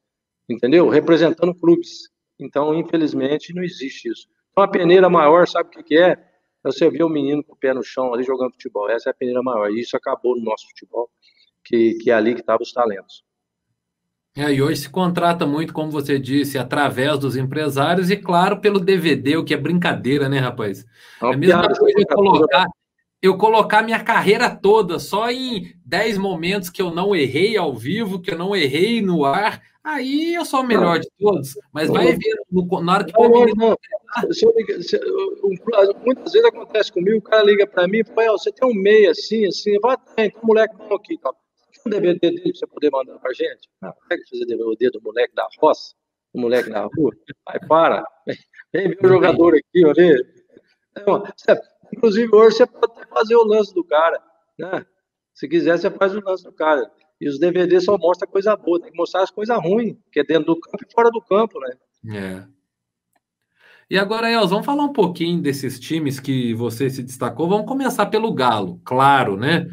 Entendeu? 0.48 0.88
Representando 0.88 1.54
clubes. 1.54 2.08
Então, 2.38 2.74
infelizmente, 2.74 3.52
não 3.52 3.62
existe 3.62 4.08
isso. 4.08 4.26
Então, 4.50 4.64
a 4.64 4.68
peneira 4.68 5.10
maior, 5.10 5.46
sabe 5.46 5.68
o 5.68 5.72
que, 5.72 5.82
que 5.82 5.98
é? 5.98 6.12
É 6.12 6.72
você 6.72 6.88
ver 6.88 7.04
o 7.04 7.08
menino 7.08 7.44
com 7.44 7.52
o 7.52 7.56
pé 7.56 7.74
no 7.74 7.82
chão 7.82 8.14
ali 8.14 8.24
jogando 8.24 8.52
futebol. 8.52 8.88
Essa 8.88 9.10
é 9.10 9.12
a 9.12 9.14
peneira 9.14 9.42
maior. 9.42 9.70
E 9.70 9.80
isso 9.80 9.94
acabou 9.94 10.34
no 10.34 10.42
nosso 10.42 10.66
futebol, 10.68 11.10
que, 11.62 11.94
que 11.94 12.10
é 12.10 12.14
ali 12.14 12.32
que 12.32 12.40
estavam 12.40 12.62
os 12.62 12.72
talentos. 12.72 13.22
É, 14.36 14.52
e 14.52 14.62
hoje 14.62 14.80
se 14.80 14.88
contrata 14.88 15.46
muito, 15.46 15.74
como 15.74 15.90
você 15.90 16.18
disse, 16.18 16.56
através 16.56 17.18
dos 17.18 17.36
empresários 17.36 18.10
e, 18.10 18.16
claro, 18.16 18.58
pelo 18.58 18.80
DVD, 18.80 19.36
o 19.36 19.44
que 19.44 19.52
é 19.52 19.56
brincadeira, 19.56 20.28
né, 20.30 20.38
rapaz? 20.38 20.84
É, 21.22 21.26
é 21.26 21.34
a 21.34 21.36
mesma 21.36 21.68
coisa 21.68 21.94
eu 22.00 22.06
colocar, 22.06 22.66
eu 23.24 23.38
colocar 23.38 23.82
minha 23.82 24.04
carreira 24.04 24.54
toda 24.54 24.98
só 24.98 25.30
em 25.30 25.74
10 25.82 26.18
momentos 26.18 26.68
que 26.68 26.82
eu 26.82 26.90
não 26.90 27.16
errei 27.16 27.56
ao 27.56 27.74
vivo, 27.74 28.20
que 28.20 28.30
eu 28.30 28.36
não 28.36 28.54
errei 28.54 29.00
no 29.00 29.24
ar, 29.24 29.62
aí 29.82 30.34
eu 30.34 30.44
sou 30.44 30.60
o 30.60 30.66
melhor 30.66 30.98
de 30.98 31.08
todos. 31.18 31.54
Mas 31.72 31.88
vai 31.88 32.12
ver, 32.12 32.34
no, 32.52 32.82
na 32.82 32.92
hora 32.92 33.04
que 33.04 33.12
não, 33.18 33.30
não, 33.30 33.46
não. 33.56 33.76
Se, 34.30 34.44
muitas 36.04 36.32
vezes 36.34 36.44
acontece 36.44 36.92
comigo, 36.92 37.16
o 37.16 37.22
cara 37.22 37.42
liga 37.44 37.66
para 37.66 37.88
mim 37.88 38.00
e 38.00 38.04
fala, 38.04 38.32
você 38.32 38.52
tem 38.52 38.68
um 38.68 38.74
meio 38.74 39.10
assim, 39.10 39.46
assim, 39.46 39.80
vai, 39.80 39.96
tem, 40.14 40.30
tem 40.30 40.40
um 40.42 40.46
moleque 40.46 40.76
bom 40.76 40.94
aqui, 40.94 41.16
tá? 41.16 41.32
um 41.86 41.90
DVD 41.90 42.18
dele 42.18 42.42
pra 42.42 42.52
você 42.52 42.66
poder 42.66 42.90
mandar 42.90 43.18
pra 43.20 43.32
gente? 43.32 43.70
Ah, 43.80 43.94
pega 44.06 44.22
fazer 44.30 44.44
DVD 44.44 44.90
do 44.90 45.00
moleque 45.00 45.34
da 45.34 45.48
roça, 45.58 45.94
do 46.34 46.42
moleque 46.42 46.68
da 46.68 46.82
rua. 46.84 47.10
Aí 47.48 47.60
para. 47.66 48.04
Vem 48.70 48.88
ver 48.88 48.98
o 49.02 49.08
jogador 49.08 49.54
aqui, 49.54 49.82
olha. 49.82 50.26
Inclusive, 51.96 52.34
hoje 52.34 52.56
você 52.56 52.66
pode 52.66 52.92
até 52.92 53.06
fazer 53.06 53.36
o 53.36 53.44
lance 53.44 53.74
do 53.74 53.84
cara. 53.84 54.20
Né? 54.58 54.84
Se 55.32 55.48
quiser, 55.48 55.78
você 55.78 55.90
faz 55.90 56.14
o 56.14 56.20
lance 56.20 56.44
do 56.44 56.52
cara. 56.52 56.90
E 57.20 57.28
os 57.28 57.38
DVDs 57.38 57.84
só 57.84 57.96
mostram 57.96 58.28
coisa 58.28 58.56
boa, 58.56 58.80
tem 58.80 58.90
que 58.90 58.96
mostrar 58.96 59.22
as 59.22 59.30
coisas 59.30 59.56
ruins, 59.62 59.96
que 60.12 60.20
é 60.20 60.24
dentro 60.24 60.46
do 60.54 60.60
campo 60.60 60.84
e 60.86 60.92
fora 60.92 61.10
do 61.10 61.20
campo, 61.20 61.58
né? 61.60 61.76
É. 62.16 62.44
E 63.88 63.98
agora, 63.98 64.30
Els, 64.30 64.50
vamos 64.50 64.66
falar 64.66 64.82
um 64.82 64.92
pouquinho 64.92 65.40
desses 65.40 65.78
times 65.78 66.18
que 66.18 66.54
você 66.54 66.90
se 66.90 67.02
destacou. 67.02 67.48
Vamos 67.48 67.66
começar 67.66 68.06
pelo 68.06 68.32
Galo, 68.32 68.80
claro, 68.84 69.36
né? 69.36 69.68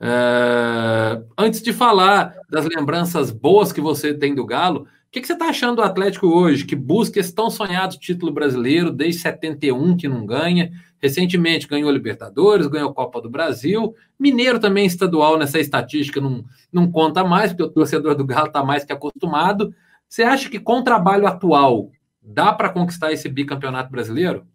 Uh, 0.00 1.26
antes 1.36 1.62
de 1.62 1.72
falar 1.72 2.34
das 2.50 2.66
lembranças 2.66 3.30
boas 3.30 3.72
que 3.72 3.80
você 3.80 4.14
tem 4.14 4.34
do 4.34 4.44
Galo, 4.44 4.82
o 4.82 4.86
que, 5.10 5.20
que, 5.20 5.26
você 5.26 5.32
está 5.32 5.46
achando 5.46 5.76
do 5.76 5.82
Atlético 5.82 6.26
hoje, 6.26 6.64
que 6.64 6.76
busca 6.76 7.18
esse 7.18 7.34
tão 7.34 7.48
sonhado 7.48 7.98
título 7.98 8.32
brasileiro 8.32 8.90
desde 8.90 9.22
71 9.22 9.96
que 9.96 10.08
não 10.08 10.26
ganha? 10.26 10.70
Recentemente 11.00 11.68
ganhou 11.68 11.90
Libertadores, 11.90 12.66
ganhou 12.66 12.94
Copa 12.94 13.20
do 13.20 13.30
Brasil. 13.30 13.94
Mineiro 14.18 14.58
também 14.58 14.86
estadual 14.86 15.38
nessa 15.38 15.58
estatística 15.58 16.20
não, 16.20 16.44
não 16.72 16.90
conta 16.90 17.22
mais, 17.22 17.52
porque 17.52 17.64
o 17.64 17.70
torcedor 17.70 18.14
do 18.14 18.24
Galo 18.24 18.48
está 18.48 18.64
mais 18.64 18.84
que 18.84 18.92
acostumado. 18.92 19.74
Você 20.08 20.22
acha 20.22 20.48
que 20.48 20.58
com 20.58 20.78
o 20.78 20.84
trabalho 20.84 21.26
atual 21.26 21.90
dá 22.22 22.52
para 22.52 22.70
conquistar 22.70 23.12
esse 23.12 23.28
bicampeonato 23.28 23.90
brasileiro? 23.90 24.46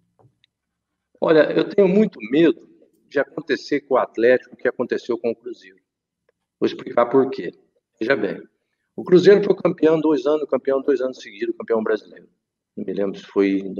Olha, 1.20 1.52
eu 1.52 1.64
tenho 1.70 1.88
muito 1.88 2.20
medo 2.32 2.68
de 3.08 3.20
acontecer 3.20 3.82
com 3.82 3.94
o 3.94 3.98
Atlético 3.98 4.56
o 4.56 4.58
que 4.58 4.68
aconteceu 4.68 5.18
com 5.18 5.30
o 5.30 5.36
Cruzeiro. 5.36 5.78
Vou 6.60 6.68
explicar 6.68 7.06
por 7.06 7.30
quê. 7.30 7.52
Veja 8.00 8.16
bem, 8.16 8.42
o 8.96 9.04
Cruzeiro 9.04 9.44
foi 9.44 9.56
campeão 9.56 10.00
dois 10.00 10.26
anos, 10.26 10.50
campeão 10.50 10.82
dois 10.82 11.02
anos 11.02 11.20
seguidos, 11.20 11.56
campeão 11.56 11.84
brasileiro. 11.84 12.28
Não 12.76 12.86
me 12.86 12.94
lembro 12.94 13.20
se 13.20 13.26
foi 13.26 13.60
em 13.60 13.74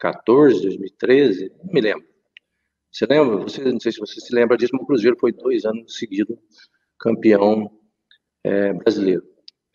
2014, 0.00 0.62
2013, 0.62 1.52
não 1.64 1.72
me 1.72 1.80
lembro. 1.80 2.06
Você 2.92 3.06
lembra? 3.06 3.36
Você, 3.36 3.64
não 3.64 3.80
sei 3.80 3.92
se 3.92 3.98
você 3.98 4.20
se 4.20 4.34
lembra 4.34 4.56
disso, 4.56 4.72
mas 4.74 4.82
o 4.82 4.86
Cruzeiro 4.86 5.16
foi 5.18 5.32
dois 5.32 5.64
anos 5.64 5.96
seguidos 5.96 6.36
campeão 6.98 7.70
é, 8.44 8.72
brasileiro. 8.72 9.22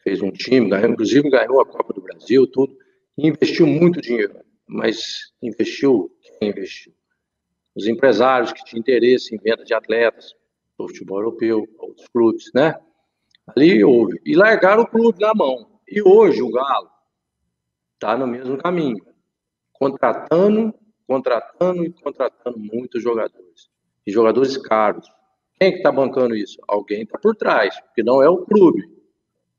Fez 0.01 0.21
um 0.21 0.31
time, 0.31 0.69
ganhou, 0.69 0.91
inclusive 0.91 1.29
ganhou 1.29 1.61
a 1.61 1.65
Copa 1.65 1.93
do 1.93 2.01
Brasil, 2.01 2.45
tudo, 2.47 2.75
e 3.17 3.27
investiu 3.27 3.67
muito 3.67 4.01
dinheiro. 4.01 4.39
Mas 4.67 5.33
investiu, 5.41 6.09
quem 6.39 6.49
investiu? 6.49 6.93
os 7.75 7.87
empresários 7.87 8.53
que 8.53 8.63
tinham 8.63 8.81
interesse 8.81 9.35
em 9.35 9.39
venda 9.39 9.63
de 9.63 9.73
atletas, 9.73 10.33
do 10.77 10.87
futebol 10.87 11.19
europeu, 11.19 11.67
outros 11.79 12.07
clubes, 12.07 12.51
né? 12.53 12.79
Ali 13.55 13.83
houve. 13.83 14.19
E 14.25 14.35
largaram 14.35 14.83
o 14.83 14.87
clube 14.87 15.19
na 15.19 15.33
mão. 15.33 15.79
E 15.87 16.01
hoje 16.01 16.41
o 16.41 16.51
Galo 16.51 16.89
está 17.95 18.17
no 18.17 18.27
mesmo 18.27 18.57
caminho, 18.57 19.03
contratando, 19.83 20.73
contratando 21.05 21.83
e 21.83 21.91
contratando 21.91 22.57
muitos 22.57 23.03
jogadores. 23.03 23.69
E 24.07 24.11
jogadores 24.11 24.57
caros. 24.57 25.05
Quem 25.59 25.69
é 25.69 25.71
que 25.71 25.77
está 25.77 25.91
bancando 25.91 26.35
isso? 26.35 26.57
Alguém 26.67 27.03
está 27.03 27.17
por 27.17 27.35
trás, 27.35 27.79
porque 27.81 28.01
não 28.01 28.21
é 28.21 28.29
o 28.29 28.45
clube. 28.45 28.83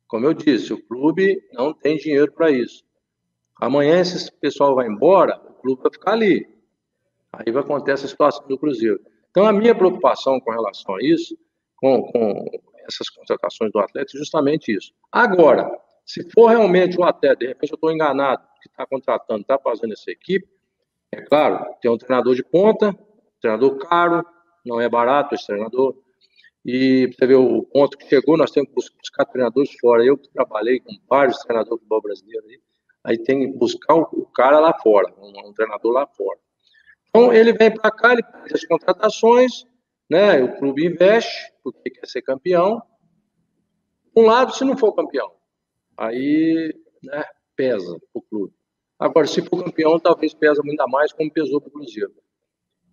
Como 0.06 0.26
eu 0.26 0.34
disse, 0.34 0.72
o 0.72 0.82
clube 0.82 1.42
não 1.52 1.74
tem 1.74 1.96
dinheiro 1.96 2.32
para 2.32 2.50
isso. 2.50 2.84
Amanhã 3.60 4.00
esse 4.00 4.30
pessoal 4.32 4.74
vai 4.74 4.86
embora, 4.86 5.40
o 5.48 5.54
clube 5.54 5.82
vai 5.82 5.92
ficar 5.92 6.12
ali. 6.12 6.46
Aí 7.32 7.52
vai 7.52 7.62
acontecer 7.62 7.92
a 7.92 8.08
situação 8.08 8.46
do 8.46 8.58
Cruzeiro. 8.58 9.00
Então, 9.30 9.44
a 9.44 9.52
minha 9.52 9.74
preocupação 9.74 10.40
com 10.40 10.50
relação 10.50 10.94
a 10.94 11.02
isso, 11.02 11.36
com, 11.76 12.02
com 12.02 12.44
essas 12.88 13.10
contratações 13.10 13.72
do 13.72 13.78
atleta, 13.78 14.12
é 14.14 14.18
justamente 14.18 14.74
isso. 14.74 14.92
Agora, 15.10 15.70
se 16.06 16.28
for 16.30 16.48
realmente 16.48 16.98
o 16.98 17.04
atleta, 17.04 17.36
de 17.36 17.46
repente 17.46 17.72
eu 17.72 17.76
estou 17.76 17.90
enganado, 17.90 18.42
que 18.64 18.70
está 18.70 18.86
contratando, 18.86 19.42
está 19.42 19.58
fazendo 19.58 19.92
essa 19.92 20.10
equipe, 20.10 20.48
é 21.12 21.20
claro, 21.20 21.66
tem 21.80 21.90
um 21.90 21.98
treinador 21.98 22.34
de 22.34 22.42
ponta, 22.42 22.96
treinador 23.40 23.76
caro, 23.76 24.24
não 24.64 24.80
é 24.80 24.88
barato 24.88 25.34
esse 25.34 25.46
treinador, 25.46 25.94
e 26.64 27.12
você 27.12 27.26
vê 27.26 27.34
o 27.34 27.62
ponto 27.64 27.98
que 27.98 28.08
chegou, 28.08 28.38
nós 28.38 28.50
temos 28.50 28.70
que 28.70 28.96
buscar 28.96 29.26
treinadores 29.26 29.70
fora. 29.78 30.02
Eu 30.02 30.16
que 30.16 30.30
trabalhei 30.30 30.80
com 30.80 30.92
vários 31.08 31.36
treinadores 31.40 31.76
do 31.76 31.78
futebol 31.78 32.00
brasileiro, 32.00 32.46
aí, 32.48 32.60
aí 33.04 33.18
tem 33.18 33.40
que 33.40 33.58
buscar 33.58 33.94
o, 33.94 34.26
cara 34.34 34.58
lá 34.58 34.72
fora, 34.72 35.12
um, 35.18 35.48
um 35.48 35.52
treinador 35.52 35.92
lá 35.92 36.06
fora. 36.06 36.38
Então, 37.10 37.32
ele 37.32 37.52
vem 37.52 37.70
para 37.70 37.90
cá, 37.90 38.14
ele 38.14 38.22
faz 38.22 38.52
as 38.54 38.64
contratações, 38.64 39.66
né? 40.10 40.42
o 40.42 40.56
clube 40.56 40.86
investe, 40.86 41.52
porque 41.62 41.90
quer 41.90 42.06
ser 42.06 42.22
campeão. 42.22 42.82
Um 44.16 44.22
lado, 44.22 44.54
se 44.54 44.64
não 44.64 44.76
for 44.76 44.94
campeão, 44.94 45.30
aí 45.98 46.74
né, 47.02 47.24
pesa 47.56 47.98
o 48.12 48.20
clube. 48.20 48.52
Agora, 48.98 49.26
se 49.26 49.42
for 49.42 49.64
campeão, 49.64 49.98
talvez 49.98 50.32
pesa 50.34 50.62
ainda 50.64 50.86
mais, 50.86 51.12
como 51.12 51.32
pesou 51.32 51.60
para 51.60 51.68
o 51.68 51.72
Cruzeiro. 51.72 52.12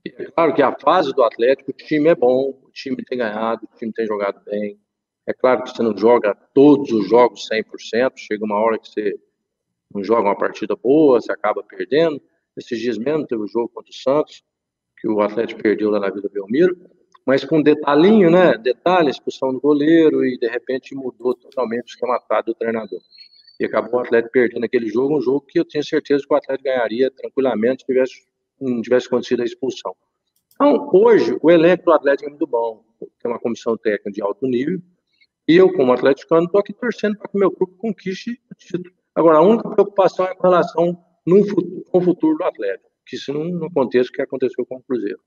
É 0.06 0.26
claro 0.26 0.54
que 0.54 0.62
a 0.62 0.76
fase 0.80 1.14
do 1.14 1.24
Atlético, 1.24 1.72
o 1.72 1.74
time 1.74 2.10
é 2.10 2.16
bom, 2.16 2.60
o 2.64 2.72
time 2.72 3.04
tem 3.04 3.18
ganhado, 3.18 3.68
o 3.72 3.78
time 3.78 3.94
tem 3.94 4.06
jogado 4.06 4.44
bem. 4.44 4.80
É 5.28 5.34
claro 5.34 5.64
que 5.64 5.70
você 5.70 5.84
não 5.84 5.96
joga 5.96 6.36
todos 6.54 6.92
os 6.92 7.08
jogos 7.08 7.48
100%, 7.48 8.14
chega 8.18 8.44
uma 8.44 8.60
hora 8.60 8.80
que 8.80 8.90
você 8.90 9.20
não 9.94 10.04
joga 10.04 10.24
uma 10.24 10.38
partida 10.38 10.76
boa, 10.76 11.22
você 11.22 11.32
acaba 11.32 11.64
perdendo. 11.64 12.20
Esses 12.58 12.80
dias 12.80 12.98
mesmo 12.98 13.28
teve 13.28 13.42
o 13.42 13.46
um 13.46 13.48
jogo 13.48 13.70
contra 13.70 13.92
o 13.92 13.94
Santos, 13.94 14.44
que 14.98 15.08
o 15.08 15.22
Atlético 15.22 15.62
perdeu 15.62 15.92
lá 15.92 16.00
na 16.00 16.10
Vila 16.10 16.30
Belmiro, 16.30 16.76
mas 17.26 17.46
com 17.46 17.60
um 17.60 17.64
detalhinho, 17.64 18.32
né? 18.32 18.58
Detalhe, 18.58 19.12
expulsão 19.12 19.54
do 19.54 19.62
goleiro 19.62 20.26
e 20.26 20.38
de 20.38 20.48
repente 20.48 20.96
mudou 20.96 21.36
totalmente 21.36 21.84
o 21.84 21.90
esquema 21.90 22.20
do 22.44 22.54
treinador. 22.56 23.02
E 23.62 23.66
acabou 23.66 24.00
o 24.00 24.04
Atlético 24.04 24.32
perdendo 24.32 24.64
aquele 24.64 24.88
jogo, 24.88 25.20
um 25.20 25.22
jogo 25.22 25.42
que 25.42 25.60
eu 25.60 25.64
tinha 25.64 25.84
certeza 25.84 26.26
que 26.28 26.34
o 26.34 26.36
Atlético 26.36 26.64
ganharia 26.68 27.12
tranquilamente 27.12 27.84
se 27.84 27.86
tivesse, 27.86 28.14
não 28.60 28.82
tivesse 28.82 29.06
acontecido 29.06 29.42
a 29.44 29.46
expulsão. 29.46 29.96
Então, 30.56 30.90
hoje, 30.92 31.38
o 31.40 31.52
elenco 31.52 31.86
do 31.86 31.92
Atlético 31.92 32.26
é 32.26 32.30
muito 32.32 32.48
bom. 32.48 32.84
Tem 33.22 33.30
uma 33.32 33.38
comissão 33.38 33.78
técnica 33.78 34.10
de 34.10 34.20
alto 34.20 34.48
nível. 34.48 34.82
E 35.48 35.58
eu, 35.58 35.72
como 35.74 35.94
atleticano, 35.94 36.46
estou 36.46 36.60
aqui 36.60 36.74
torcendo 36.74 37.16
para 37.20 37.30
que 37.30 37.38
meu 37.38 37.52
clube 37.52 37.76
conquiste 37.78 38.42
o 38.52 38.56
título. 38.56 38.96
Agora, 39.14 39.38
a 39.38 39.42
única 39.44 39.70
preocupação 39.70 40.26
é 40.26 40.34
com 40.34 40.42
relação 40.42 40.98
no 41.24 41.48
futuro, 41.48 41.86
com 41.86 41.98
o 42.00 42.02
futuro 42.02 42.38
do 42.40 42.44
Atlético, 42.44 42.90
que 43.06 43.16
isso 43.16 43.32
não, 43.32 43.44
não 43.44 43.68
aconteça 43.68 44.10
o 44.10 44.14
que 44.14 44.24
aconteceu 44.24 44.66
com 44.66 44.78
o 44.78 44.82
Cruzeiro. 44.82 45.20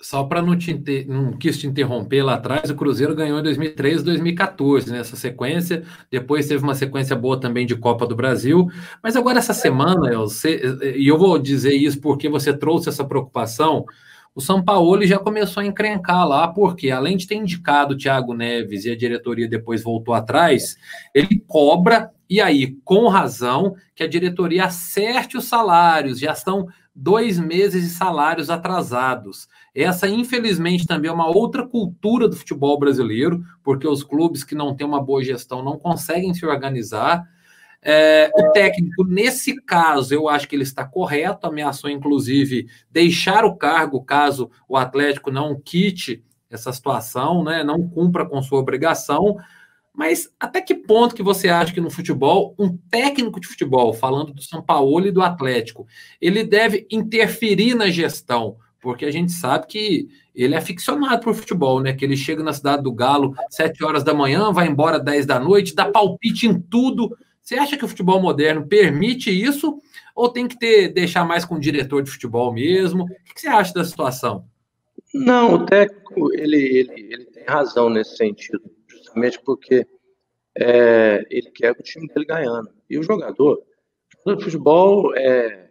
Só 0.00 0.22
para 0.22 0.40
não 0.40 0.56
te 0.56 0.72
não 1.08 1.32
quis 1.32 1.58
te 1.58 1.66
interromper 1.66 2.22
lá 2.22 2.34
atrás, 2.34 2.70
o 2.70 2.74
Cruzeiro 2.76 3.16
ganhou 3.16 3.40
em 3.40 3.42
2013 3.42 4.04
2014 4.04 4.92
nessa 4.92 5.16
sequência. 5.16 5.82
Depois 6.08 6.46
teve 6.46 6.62
uma 6.62 6.74
sequência 6.74 7.16
boa 7.16 7.38
também 7.40 7.66
de 7.66 7.74
Copa 7.74 8.06
do 8.06 8.14
Brasil. 8.14 8.68
Mas 9.02 9.16
agora 9.16 9.38
essa 9.38 9.52
semana, 9.52 10.08
eu 10.08 10.26
e 10.96 11.08
eu 11.08 11.18
vou 11.18 11.36
dizer 11.36 11.74
isso 11.74 12.00
porque 12.00 12.28
você 12.28 12.56
trouxe 12.56 12.88
essa 12.88 13.04
preocupação. 13.04 13.84
O 14.38 14.40
São 14.40 14.62
Paulo 14.62 15.04
já 15.04 15.18
começou 15.18 15.60
a 15.60 15.66
encrencar 15.66 16.24
lá, 16.24 16.46
porque 16.46 16.92
além 16.92 17.16
de 17.16 17.26
ter 17.26 17.34
indicado 17.34 17.94
o 17.94 17.96
Thiago 17.96 18.32
Neves 18.32 18.84
e 18.84 18.90
a 18.92 18.96
diretoria 18.96 19.48
depois 19.48 19.82
voltou 19.82 20.14
atrás, 20.14 20.76
ele 21.12 21.42
cobra, 21.44 22.12
e 22.30 22.40
aí, 22.40 22.76
com 22.84 23.08
razão, 23.08 23.74
que 23.96 24.04
a 24.04 24.06
diretoria 24.06 24.66
acerte 24.66 25.36
os 25.36 25.46
salários, 25.46 26.20
já 26.20 26.30
estão 26.30 26.68
dois 26.94 27.36
meses 27.36 27.82
de 27.82 27.88
salários 27.88 28.48
atrasados. 28.48 29.48
Essa, 29.74 30.08
infelizmente, 30.08 30.86
também 30.86 31.10
é 31.10 31.12
uma 31.12 31.26
outra 31.26 31.66
cultura 31.66 32.28
do 32.28 32.36
futebol 32.36 32.78
brasileiro, 32.78 33.42
porque 33.64 33.88
os 33.88 34.04
clubes 34.04 34.44
que 34.44 34.54
não 34.54 34.72
têm 34.72 34.86
uma 34.86 35.02
boa 35.02 35.24
gestão 35.24 35.64
não 35.64 35.76
conseguem 35.76 36.32
se 36.32 36.46
organizar. 36.46 37.26
É, 37.80 38.30
o 38.34 38.50
técnico, 38.50 39.04
nesse 39.04 39.60
caso, 39.62 40.12
eu 40.12 40.28
acho 40.28 40.48
que 40.48 40.56
ele 40.56 40.64
está 40.64 40.84
correto, 40.84 41.46
ameaçou, 41.46 41.88
inclusive, 41.88 42.66
deixar 42.90 43.44
o 43.44 43.56
cargo 43.56 44.02
caso 44.04 44.50
o 44.68 44.76
Atlético 44.76 45.30
não 45.30 45.58
quite 45.60 46.24
essa 46.50 46.72
situação, 46.72 47.44
né, 47.44 47.62
não 47.62 47.88
cumpra 47.88 48.26
com 48.26 48.42
sua 48.42 48.58
obrigação. 48.58 49.36
Mas 49.94 50.30
até 50.38 50.60
que 50.60 50.74
ponto 50.74 51.14
que 51.14 51.22
você 51.22 51.48
acha 51.48 51.74
que 51.74 51.80
no 51.80 51.90
futebol, 51.90 52.54
um 52.58 52.76
técnico 52.88 53.40
de 53.40 53.48
futebol, 53.48 53.92
falando 53.92 54.32
do 54.32 54.42
São 54.42 54.62
Paulo 54.62 55.06
e 55.06 55.10
do 55.10 55.20
Atlético, 55.20 55.86
ele 56.20 56.44
deve 56.44 56.86
interferir 56.90 57.74
na 57.74 57.90
gestão? 57.90 58.56
Porque 58.80 59.04
a 59.04 59.10
gente 59.10 59.32
sabe 59.32 59.66
que 59.66 60.08
ele 60.32 60.54
é 60.54 60.60
ficcionado 60.60 61.20
por 61.20 61.34
futebol, 61.34 61.80
né? 61.80 61.92
Que 61.92 62.04
ele 62.04 62.16
chega 62.16 62.44
na 62.44 62.52
cidade 62.52 62.84
do 62.84 62.92
Galo 62.92 63.34
sete 63.50 63.82
horas 63.82 64.04
da 64.04 64.14
manhã, 64.14 64.52
vai 64.52 64.68
embora 64.68 65.00
10 65.00 65.26
da 65.26 65.40
noite, 65.40 65.74
dá 65.74 65.90
palpite 65.90 66.46
em 66.46 66.60
tudo. 66.60 67.16
Você 67.48 67.54
acha 67.54 67.78
que 67.78 67.84
o 67.86 67.88
futebol 67.88 68.20
moderno 68.20 68.68
permite 68.68 69.30
isso? 69.30 69.80
Ou 70.14 70.28
tem 70.28 70.46
que 70.46 70.58
ter, 70.58 70.92
deixar 70.92 71.24
mais 71.24 71.46
com 71.46 71.54
o 71.54 71.58
diretor 71.58 72.02
de 72.02 72.10
futebol 72.10 72.52
mesmo? 72.52 73.04
O 73.04 73.34
que 73.34 73.40
você 73.40 73.48
acha 73.48 73.72
da 73.72 73.82
situação? 73.86 74.46
Não, 75.14 75.54
o 75.54 75.64
técnico 75.64 76.30
ele, 76.34 76.58
ele, 76.58 77.08
ele 77.10 77.24
tem 77.24 77.44
razão 77.46 77.88
nesse 77.88 78.18
sentido 78.18 78.60
justamente 78.86 79.40
porque 79.40 79.86
é, 80.58 81.24
ele 81.30 81.50
quer 81.50 81.72
o 81.72 81.82
time 81.82 82.06
dele 82.08 82.26
ganhando. 82.26 82.68
E 82.90 82.98
o 82.98 83.02
jogador, 83.02 83.62
o 84.26 84.34
de 84.36 84.44
futebol 84.44 85.16
é, 85.16 85.70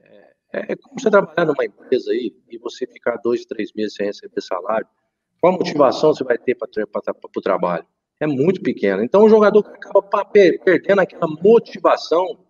é, 0.51 0.71
é 0.71 0.75
como 0.75 0.99
você 0.99 1.11
trabalhar 1.11 1.45
numa 1.45 1.63
empresa 1.63 2.09
aí 2.09 2.35
e 2.49 2.57
você 2.57 2.87
ficar 2.87 3.17
dois, 3.17 3.45
três 3.45 3.71
meses 3.75 3.93
sem 3.93 4.07
receber 4.07 4.41
salário. 4.41 4.87
Qual 5.39 5.53
motivação 5.53 6.11
você 6.11 6.23
vai 6.23 6.39
ter 6.39 6.55
para 6.55 6.67
o 6.67 7.41
trabalho? 7.41 7.85
É 8.19 8.25
muito 8.25 8.61
pequena. 8.61 9.03
Então 9.03 9.23
o 9.23 9.29
jogador 9.29 9.65
acaba 9.67 10.25
perdendo 10.25 10.99
aquela 10.99 11.27
motivação, 11.27 12.45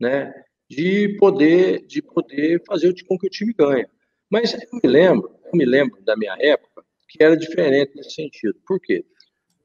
né, 0.00 0.32
de 0.68 1.16
poder, 1.18 1.86
de 1.86 2.02
poder 2.02 2.62
fazer 2.66 2.94
com 3.06 3.18
que 3.18 3.26
o 3.26 3.30
time 3.30 3.52
ganhe. 3.52 3.86
Mas 4.28 4.52
eu 4.52 4.80
me 4.82 4.88
lembro, 4.88 5.30
eu 5.44 5.56
me 5.56 5.64
lembro 5.64 6.02
da 6.02 6.16
minha 6.16 6.36
época 6.40 6.84
que 7.08 7.22
era 7.22 7.36
diferente 7.36 7.92
nesse 7.94 8.10
sentido. 8.10 8.58
Por 8.66 8.80
quê? 8.80 9.04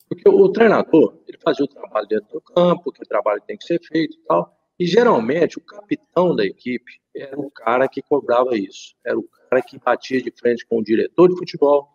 Porque 0.08 0.28
o 0.28 0.50
treinador, 0.50 1.20
ele 1.28 1.38
fazia 1.44 1.66
o 1.66 1.68
trabalho 1.68 2.08
dentro 2.08 2.34
do 2.34 2.42
campo, 2.42 2.92
que 2.92 3.02
o 3.02 3.08
trabalho 3.08 3.42
tem 3.46 3.58
que 3.58 3.66
ser 3.66 3.80
feito 3.80 4.18
e 4.18 4.22
tal, 4.28 4.56
e 4.80 4.86
geralmente 4.86 5.58
o 5.58 5.62
capitão 5.62 6.36
da 6.36 6.46
equipe 6.46 7.00
era 7.16 7.40
o 7.40 7.50
cara 7.52 7.88
que 7.88 8.02
cobrava 8.02 8.56
isso, 8.56 8.96
era 9.06 9.18
o 9.18 9.24
cara 9.24 9.62
que 9.62 9.78
batia 9.78 10.22
de 10.22 10.32
frente 10.32 10.66
com 10.66 10.80
o 10.80 10.84
diretor 10.84 11.30
de 11.30 11.38
futebol, 11.38 11.90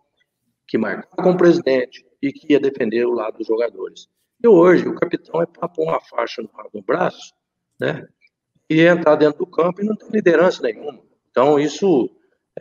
que 0.66 0.78
marcava 0.78 1.22
com 1.22 1.30
o 1.30 1.36
presidente 1.36 2.04
e 2.28 2.32
que 2.32 2.52
ia 2.52 2.60
defender 2.60 3.06
o 3.06 3.12
lado 3.12 3.38
dos 3.38 3.46
jogadores. 3.46 4.08
E 4.42 4.48
hoje 4.48 4.88
o 4.88 4.94
capitão 4.94 5.42
é 5.42 5.46
para 5.46 5.68
pôr 5.68 5.84
uma 5.84 6.00
faixa 6.00 6.42
no, 6.42 6.50
no 6.72 6.82
braço, 6.82 7.34
né? 7.78 8.06
E 8.68 8.80
entrar 8.80 9.16
dentro 9.16 9.40
do 9.40 9.46
campo 9.46 9.82
e 9.82 9.84
não 9.84 9.94
tem 9.94 10.08
liderança 10.10 10.62
nenhuma. 10.62 11.00
Então 11.30 11.58
isso 11.58 12.10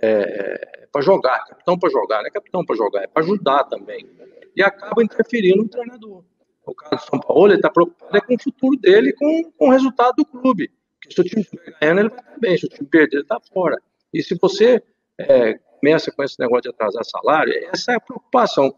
é, 0.02 0.84
é 0.84 0.88
para 0.92 1.02
jogar, 1.02 1.46
capitão 1.46 1.78
para 1.78 1.90
jogar, 1.90 2.20
não 2.20 2.28
é 2.28 2.32
capitão 2.32 2.66
para 2.66 2.76
jogar, 2.76 3.04
é 3.04 3.08
para 3.08 3.24
ajudar 3.24 3.64
também 3.66 4.08
e 4.56 4.62
acaba 4.62 5.04
interferindo 5.04 5.64
no 5.64 5.70
treinador. 5.70 6.24
O 6.66 6.74
caso 6.74 7.06
do 7.06 7.10
São 7.10 7.20
Paulo, 7.20 7.48
ele 7.48 7.56
está 7.56 7.70
preocupado 7.70 8.16
é 8.16 8.22
com 8.22 8.36
o 8.36 8.42
futuro 8.42 8.78
dele 8.78 9.10
e 9.10 9.14
com, 9.14 9.52
com 9.52 9.68
o 9.68 9.72
resultado 9.72 10.16
do 10.16 10.26
clube. 10.26 10.72
Porque 11.00 11.14
se 11.14 11.22
o 11.22 11.24
time 11.24 11.42
estiver 11.42 11.78
ganhando, 11.80 12.00
ele 12.00 12.10
vai 12.10 12.20
estar 12.20 12.40
bem. 12.40 12.58
Se 12.58 12.66
o 12.66 12.70
time 12.70 12.88
perder, 12.88 13.16
ele 13.18 13.24
está 13.24 13.40
fora. 13.54 13.82
E 14.14 14.24
se 14.24 14.38
você 14.40 14.82
é, 15.20 15.56
começa 15.80 16.12
com 16.12 16.24
esse 16.24 16.40
negócio 16.40 16.64
de 16.64 16.70
atrasar 16.70 17.04
salário, 17.04 17.54
essa 17.74 17.92
é 17.92 17.96
a 17.96 18.00
preocupação. 18.00 18.74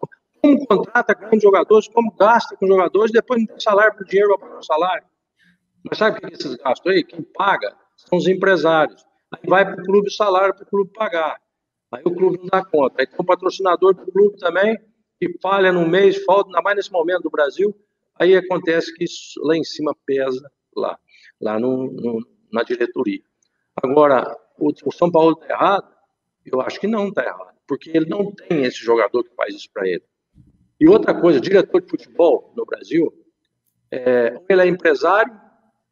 Como 0.45 0.67
contrata 0.67 1.13
grandes 1.15 1.41
jogadores, 1.41 1.87
como 1.87 2.11
gasta 2.11 2.55
com 2.55 2.67
jogadores, 2.67 3.11
depois 3.11 3.39
não 3.39 3.47
tem 3.47 3.59
salário 3.59 3.95
para 3.95 4.03
o 4.03 4.07
dinheiro 4.07 4.37
para 4.37 4.59
o 4.59 4.63
salário. 4.63 5.07
Mas 5.83 5.97
sabe 5.97 6.17
o 6.17 6.21
que 6.21 6.27
é 6.27 6.29
esses 6.33 6.55
gastos 6.55 6.91
aí? 6.91 7.03
Quem 7.03 7.23
paga 7.23 7.75
são 7.95 8.19
os 8.19 8.27
empresários. 8.27 9.03
Aí 9.31 9.49
vai 9.49 9.65
para 9.65 9.81
o 9.81 9.85
clube 9.85 10.11
salário 10.11 10.53
para 10.53 10.63
o 10.63 10.67
clube 10.67 10.91
pagar. 10.93 11.41
Aí 11.91 12.01
o 12.05 12.13
clube 12.13 12.37
não 12.37 12.45
dá 12.45 12.63
conta. 12.63 13.01
Aí 13.01 13.07
tem 13.07 13.17
o 13.19 13.23
patrocinador 13.23 13.95
do 13.95 14.11
clube 14.11 14.37
também, 14.37 14.77
que 15.19 15.35
falha 15.41 15.71
no 15.71 15.87
mês, 15.87 16.23
falta, 16.23 16.49
ainda 16.49 16.61
mais 16.61 16.75
nesse 16.75 16.91
momento 16.91 17.23
do 17.23 17.29
Brasil, 17.29 17.75
aí 18.19 18.35
acontece 18.35 18.93
que 18.93 19.05
isso 19.05 19.39
lá 19.43 19.55
em 19.55 19.63
cima 19.63 19.95
pesa 20.05 20.51
lá, 20.75 20.99
lá 21.41 21.59
no, 21.59 21.91
no 21.91 22.27
na 22.51 22.63
diretoria. 22.63 23.21
Agora, 23.75 24.37
o, 24.57 24.71
o 24.85 24.91
São 24.91 25.11
Paulo 25.11 25.33
está 25.33 25.53
errado? 25.53 25.95
Eu 26.45 26.61
acho 26.61 26.79
que 26.79 26.87
não 26.87 27.09
está 27.09 27.23
errado, 27.23 27.57
porque 27.67 27.89
ele 27.89 28.05
não 28.07 28.31
tem 28.31 28.63
esse 28.63 28.77
jogador 28.77 29.23
que 29.23 29.35
faz 29.35 29.55
isso 29.55 29.69
para 29.73 29.87
ele. 29.87 30.03
E 30.79 30.87
outra 30.87 31.13
coisa, 31.19 31.39
diretor 31.39 31.81
de 31.81 31.89
futebol 31.89 32.53
no 32.55 32.65
Brasil, 32.65 33.13
é, 33.91 34.39
ele 34.49 34.61
é 34.61 34.67
empresário, 34.67 35.33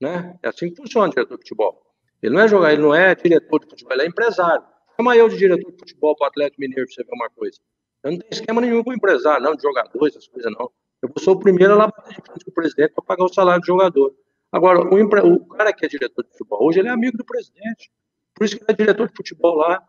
né? 0.02 0.38
É 0.43 0.50
assim 0.50 0.69
que 0.69 0.76
funciona 0.76 1.08
o 1.08 1.10
diretor 1.10 1.38
de 1.38 1.43
futebol. 1.43 1.82
Ele 2.22 2.36
não 2.36 2.41
é 2.41 2.48
jogador, 2.48 2.74
ele 2.74 2.82
não 2.82 2.93
é 2.93 3.15
diretor 3.15 3.60
de 3.60 3.69
futebol, 3.69 3.93
ele 3.93 4.04
é 4.04 4.08
empresário. 4.08 4.63
Chama 4.96 5.15
eu 5.15 5.28
de 5.30 5.38
diretor 5.38 5.72
de 5.72 5.78
futebol 5.78 6.15
para 6.15 6.26
o 6.26 6.28
Atlético 6.28 6.62
Mineiro 6.62 6.86
para 6.86 6.93
você 6.93 7.04
ver 7.04 7.13
uma 7.13 7.30
coisa. 7.30 7.60
Eu 8.04 8.12
não 8.12 8.19
tenho 8.19 8.30
esquema 8.32 8.62
nenhum 8.62 8.84
com 8.84 8.93
empresário, 8.93 9.43
não, 9.43 9.56
de 9.56 9.62
jogadores, 9.62 10.15
essas 10.15 10.28
coisas 10.28 10.52
não. 10.52 10.69
Eu 11.02 11.10
sou 11.19 11.36
o 11.36 11.39
primeiro 11.39 11.74
a 11.74 11.78
lá 11.78 11.88
de 11.88 12.15
frente 12.15 12.46
com 12.46 12.52
o 12.52 12.54
presidente 12.54 12.93
para 12.93 13.04
pagar 13.04 13.26
o 13.26 13.34
salário 13.34 13.62
do 13.62 13.65
jogador. 13.65 14.13
Agora, 14.52 14.80
o, 14.80 15.00
empre... 15.00 15.19
o, 15.22 15.46
cara 15.48 15.74
que 15.74 15.86
é 15.86 15.89
diretor 15.89 16.24
de 16.24 16.30
futebol 16.32 16.65
hoje, 16.65 16.80
ele 16.80 16.88
é 16.88 16.91
amigo 16.91 17.17
do 17.17 17.26
presidente. 17.26 17.91
Por 18.34 18.46
isso 18.46 18.58
que 18.58 18.63
ele 18.63 18.72
é 18.72 18.76
diretor 18.76 19.10
de 19.10 19.15
futebol 19.15 19.56
lá. 19.56 19.84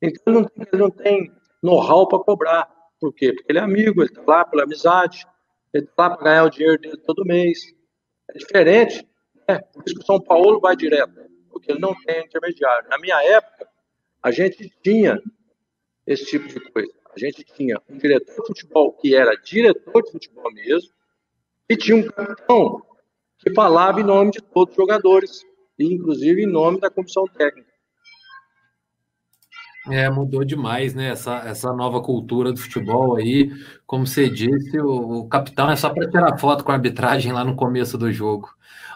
Então 0.00 0.22
ele 0.26 0.36
não 0.36 0.44
tem, 0.44 0.66
ele 0.72 0.82
não 0.82 0.90
tem 0.90 1.32
know-how 1.62 2.08
para 2.08 2.18
cobrar. 2.20 2.73
Por 3.04 3.12
quê? 3.12 3.34
Porque 3.34 3.52
ele 3.52 3.58
é 3.58 3.62
amigo, 3.62 4.00
ele 4.00 4.08
está 4.08 4.22
lá 4.26 4.46
pela 4.46 4.62
amizade, 4.62 5.26
ele 5.74 5.84
está 5.84 6.08
lá 6.08 6.16
para 6.16 6.24
ganhar 6.24 6.44
o 6.44 6.48
dinheiro 6.48 6.80
dele 6.80 6.96
todo 6.96 7.22
mês. 7.22 7.58
É 8.30 8.38
diferente, 8.38 9.06
né? 9.46 9.58
Por 9.58 9.82
isso 9.84 9.94
que 9.96 10.00
o 10.00 10.06
São 10.06 10.18
Paulo 10.18 10.58
vai 10.58 10.74
direto, 10.74 11.12
porque 11.50 11.70
ele 11.70 11.80
não 11.80 11.94
tem 12.06 12.24
intermediário. 12.24 12.88
Na 12.88 12.96
minha 12.96 13.22
época, 13.22 13.68
a 14.22 14.30
gente 14.30 14.72
tinha 14.82 15.22
esse 16.06 16.24
tipo 16.24 16.48
de 16.48 16.58
coisa. 16.72 16.90
A 17.14 17.18
gente 17.18 17.44
tinha 17.44 17.78
um 17.90 17.98
diretor 17.98 18.36
de 18.36 18.46
futebol 18.46 18.94
que 18.94 19.14
era 19.14 19.34
diretor 19.34 20.02
de 20.02 20.10
futebol 20.10 20.50
mesmo, 20.50 20.90
e 21.68 21.76
tinha 21.76 21.98
um 21.98 22.06
capitão 22.06 22.80
que 23.38 23.52
falava 23.52 24.00
em 24.00 24.04
nome 24.04 24.30
de 24.30 24.40
todos 24.40 24.72
os 24.72 24.76
jogadores, 24.76 25.44
e 25.78 25.92
inclusive 25.92 26.42
em 26.42 26.50
nome 26.50 26.80
da 26.80 26.88
comissão 26.88 27.26
técnica. 27.26 27.70
É, 29.90 30.08
mudou 30.08 30.44
demais, 30.44 30.94
né? 30.94 31.10
Essa, 31.10 31.40
essa 31.40 31.72
nova 31.72 32.00
cultura 32.00 32.52
do 32.52 32.58
futebol 32.58 33.16
aí. 33.16 33.50
Como 33.86 34.06
você 34.06 34.28
disse, 34.28 34.78
o, 34.78 35.20
o 35.20 35.28
capitão 35.28 35.70
é 35.70 35.76
só 35.76 35.90
para 35.90 36.08
tirar 36.08 36.38
foto 36.38 36.64
com 36.64 36.72
a 36.72 36.74
arbitragem 36.74 37.32
lá 37.32 37.44
no 37.44 37.54
começo 37.54 37.98
do 37.98 38.10
jogo. 38.10 38.48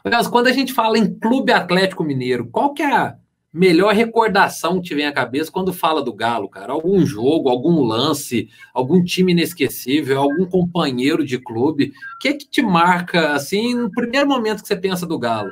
Aliás, 0.03 0.27
quando 0.27 0.47
a 0.47 0.53
gente 0.53 0.73
fala 0.73 0.97
em 0.97 1.13
Clube 1.19 1.53
Atlético 1.53 2.05
Mineiro, 2.05 2.49
qual 2.49 2.73
que 2.73 2.83
é 2.83 2.91
a, 2.91 3.17
melhor 3.53 3.95
recordação 3.95 4.81
que 4.81 4.89
te 4.89 4.95
vem 4.95 5.07
à 5.07 5.13
cabeça 5.13 5.51
quando 5.51 5.73
fala 5.73 6.03
do 6.03 6.13
Galo, 6.13 6.49
cara? 6.49 6.73
Algum 6.73 7.05
jogo, 7.05 7.49
algum 7.49 7.83
lance, 7.83 8.49
algum 8.75 9.03
time 9.03 9.33
inesquecível, 9.33 10.21
algum 10.21 10.47
companheiro 10.47 11.25
de 11.25 11.39
clube? 11.39 11.93
O 12.17 12.19
que 12.21 12.29
é 12.29 12.33
que 12.35 12.49
te 12.49 12.63
marca, 12.63 13.33
assim, 13.33 13.75
no 13.75 13.91
primeiro 13.91 14.29
momento 14.29 14.63
que 14.63 14.69
você 14.69 14.77
pensa 14.77 15.07
do 15.07 15.19
Galo? 15.19 15.51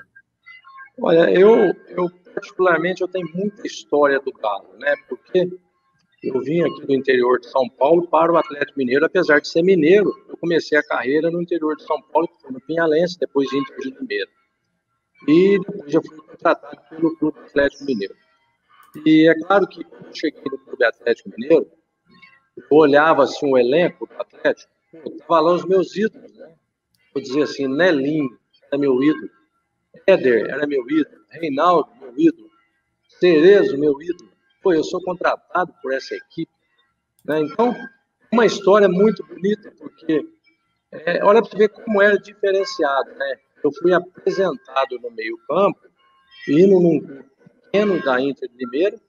Olha, 0.99 1.31
eu, 1.31 1.75
eu 1.89 2.11
particularmente, 2.37 3.01
eu 3.01 3.09
tenho 3.09 3.27
muita 3.35 3.67
história 3.67 4.21
do 4.21 4.31
Galo, 4.31 4.77
né? 4.79 4.95
Porque 5.09 5.49
eu 6.23 6.39
vim 6.41 6.61
aqui 6.61 6.87
do 6.87 6.93
interior 6.93 7.41
de 7.41 7.49
São 7.49 7.67
Paulo 7.71 8.07
para 8.09 8.31
o 8.31 8.37
Atlético 8.37 8.79
Mineiro, 8.79 9.07
apesar 9.07 9.41
de 9.41 9.49
ser 9.49 9.63
mineiro, 9.63 10.13
eu 10.29 10.37
comecei 10.37 10.77
a 10.77 10.83
carreira 10.83 11.31
no 11.31 11.41
interior 11.41 11.75
de 11.77 11.85
São 11.85 12.01
Paulo, 12.03 12.29
no 12.51 12.61
Pinhalense, 12.61 13.19
depois 13.19 13.51
Inter 13.53 13.79
de 13.79 13.91
Limeira. 13.91 14.31
e 15.27 15.59
depois 15.59 15.91
já 15.93 16.01
fui 16.03 16.17
contratado 16.19 16.83
pelo 16.91 17.17
Clube 17.17 17.39
Atlético 17.41 17.85
Mineiro. 17.85 18.15
E 19.07 19.29
é 19.29 19.35
claro 19.47 19.67
que 19.67 19.83
quando 19.83 20.07
eu 20.07 20.15
cheguei 20.15 20.43
no 20.45 20.59
Clube 20.59 20.85
Atlético 20.85 21.31
Mineiro, 21.39 21.67
eu 22.57 22.77
olhava 22.77 23.25
assim 23.25 23.51
o 23.51 23.57
elenco 23.57 24.07
do 24.07 24.15
Atlético, 24.21 24.71
estava 24.93 25.41
lá 25.41 25.55
os 25.55 25.65
meus 25.65 25.97
ídolos, 25.97 26.37
né? 26.37 26.55
Vou 27.15 27.23
dizer 27.23 27.43
assim, 27.45 27.67
Nelinho 27.67 28.39
era 28.71 28.79
meu 28.79 29.03
ídolo, 29.03 29.31
Éder 30.07 30.51
era 30.51 30.67
meu 30.67 30.83
ídolo, 30.91 31.25
Reinaldo, 31.31 31.89
ídolo, 32.17 32.51
Cerezo, 33.09 33.79
meu 33.79 34.01
ídolo. 34.01 34.31
Pô, 34.63 34.73
eu 34.73 34.85
sou 34.85 35.01
contratado 35.03 35.73
por 35.83 35.93
essa 35.93 36.15
equipe. 36.15 36.53
Né? 37.25 37.41
Então, 37.41 37.75
uma 38.33 38.45
história 38.45 38.89
muito 38.89 39.25
bonita, 39.27 39.73
porque 39.79 40.27
é, 40.93 41.25
olha 41.25 41.43
para 41.43 41.59
ver 41.59 41.69
como 41.69 42.03
era 42.03 42.19
diferenciado. 42.19 43.11
Né? 43.15 43.39
Eu 43.63 43.73
fui 43.73 43.93
apresentado 43.93 44.99
no 45.01 45.11
meio-campo, 45.11 45.81
indo 46.49 46.81
num 46.81 47.01
pequeno 47.63 48.03
da 48.03 48.21
Inter 48.21 48.49
de 48.49 48.57
Limeira, 48.57 49.01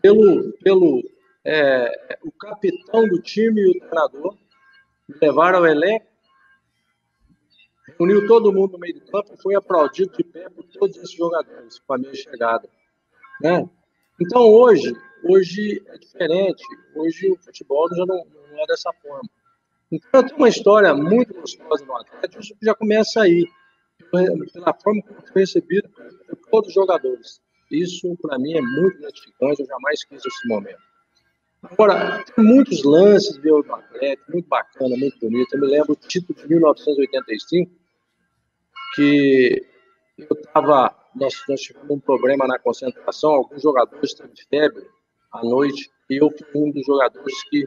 pelo, 0.00 0.52
pelo 0.62 1.02
é, 1.44 2.18
o 2.22 2.32
capitão 2.32 3.06
do 3.06 3.20
time 3.20 3.60
e 3.62 3.70
o 3.70 3.80
treinador, 3.80 4.36
levaram 5.20 5.58
ao 5.58 5.66
elenco, 5.66 6.06
reuniu 7.98 8.26
todo 8.26 8.52
mundo 8.52 8.72
no 8.72 8.78
meio 8.78 8.94
do 8.94 9.06
campo 9.06 9.34
e 9.34 9.42
foi 9.42 9.54
aplaudido 9.54 10.16
de 10.16 10.24
pé 10.24 10.48
por 10.48 10.64
todos 10.64 10.96
esses 10.96 11.12
jogadores 11.12 11.78
com 11.80 11.94
a 11.94 11.98
minha 11.98 12.14
chegada. 12.14 12.68
Né? 13.40 13.68
Então 14.20 14.42
hoje, 14.42 14.92
hoje 15.24 15.82
é 15.86 15.98
diferente. 15.98 16.62
Hoje 16.94 17.30
o 17.30 17.36
futebol 17.36 17.88
já 17.94 18.04
não, 18.06 18.24
não 18.50 18.62
é 18.62 18.66
dessa 18.66 18.92
forma. 19.02 19.28
Então 19.90 20.20
eu 20.20 20.26
tenho 20.26 20.38
uma 20.38 20.48
história 20.48 20.94
muito 20.94 21.34
gostosa 21.34 21.84
no 21.84 21.96
Atlético, 21.96 22.42
isso 22.42 22.56
já 22.62 22.74
começa 22.74 23.22
aí, 23.22 23.46
pela 24.10 24.74
forma 24.74 25.02
como 25.02 25.26
foi 25.32 25.42
recebido 25.42 25.88
por 25.88 26.36
todos 26.50 26.68
os 26.68 26.74
jogadores. 26.74 27.40
Isso, 27.70 28.16
para 28.20 28.38
mim, 28.38 28.54
é 28.54 28.60
muito 28.60 28.98
gratificante, 28.98 29.60
eu 29.60 29.66
jamais 29.66 30.04
quis 30.04 30.24
esse 30.24 30.48
momento. 30.48 30.82
Agora, 31.62 32.22
tem 32.24 32.44
muitos 32.44 32.82
lances 32.84 33.38
meu 33.38 33.62
do 33.62 33.72
Atlético, 33.72 34.32
muito 34.32 34.48
bacana, 34.48 34.96
muito 34.96 35.18
bonito. 35.18 35.54
Eu 35.54 35.60
me 35.60 35.66
lembro 35.66 35.92
o 35.92 35.96
título 35.96 36.38
de 36.38 36.48
1985, 36.48 37.72
que 38.94 39.66
eu 40.18 40.36
estava, 40.36 40.94
nós, 41.14 41.34
nós 41.48 41.60
tivemos 41.60 41.90
um 41.90 42.00
problema 42.00 42.46
na 42.46 42.58
concentração, 42.58 43.32
alguns 43.32 43.62
jogadores 43.62 44.14
de 44.14 44.44
febre 44.48 44.86
à 45.32 45.42
noite, 45.42 45.90
e 46.08 46.22
eu 46.22 46.30
fui 46.30 46.62
um 46.62 46.70
dos 46.70 46.86
jogadores 46.86 47.42
que 47.50 47.66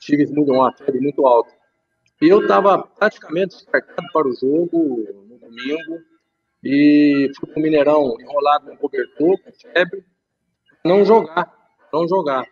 tive 0.00 0.26
muito, 0.26 0.52
uma 0.52 0.72
febre 0.72 1.00
muito 1.00 1.26
alta. 1.26 1.52
E 2.20 2.28
eu 2.28 2.42
estava 2.42 2.78
praticamente 2.78 3.56
descartado 3.56 4.06
para 4.12 4.28
o 4.28 4.32
jogo 4.32 5.06
no 5.28 5.38
domingo, 5.38 6.02
e 6.62 7.30
fui 7.38 7.48
para 7.48 7.60
o 7.60 7.62
Mineirão 7.62 8.16
enrolado 8.20 8.70
no 8.70 8.76
cobertor, 8.78 9.38
com 9.42 9.52
febre, 9.52 10.04
não 10.84 11.04
jogar, 11.04 11.52
não 11.92 12.06
jogar. 12.08 12.46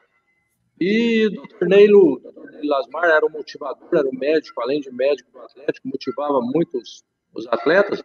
E 0.81 1.26
o 1.26 1.31
Dr. 1.31 1.66
Neilo. 1.66 2.20
Lasmar 2.64 3.05
era 3.05 3.26
o 3.26 3.31
motivador, 3.31 3.88
era 3.92 4.09
o 4.09 4.14
médico, 4.14 4.61
além 4.61 4.81
de 4.81 4.90
médico 4.90 5.33
do 5.33 5.40
Atlético, 5.40 5.88
motivava 5.88 6.40
muito 6.40 6.78
os, 7.35 7.47
atletas. 7.49 8.03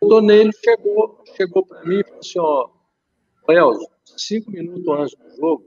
O 0.00 0.08
Dr. 0.08 0.22
Neilo 0.22 0.50
chegou, 0.64 1.22
chegou 1.36 1.66
para 1.66 1.84
mim 1.84 2.00
e 2.00 2.04
falou 2.04 2.20
assim, 2.20 2.38
ó, 2.38 2.70
Elzo, 3.48 3.88
cinco 4.16 4.50
minutos 4.50 4.88
antes 4.88 5.16
do 5.16 5.36
jogo, 5.36 5.64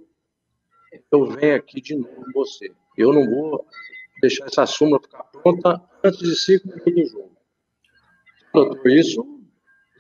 eu 1.12 1.26
venho 1.28 1.56
aqui 1.56 1.82
de 1.82 1.96
novo 1.96 2.16
com 2.16 2.32
você. 2.34 2.72
Eu 2.98 3.14
não 3.14 3.26
vou 3.26 3.68
deixar 4.22 4.46
essa 4.46 4.66
súmula 4.66 5.02
ficar 5.02 5.24
pronta 5.24 5.82
antes 6.04 6.20
de 6.20 6.36
cinco 6.36 6.68
minutos 6.68 6.94
do 6.94 7.06
jogo. 7.06 7.38
Doutor, 8.54 8.90
isso 8.90 9.26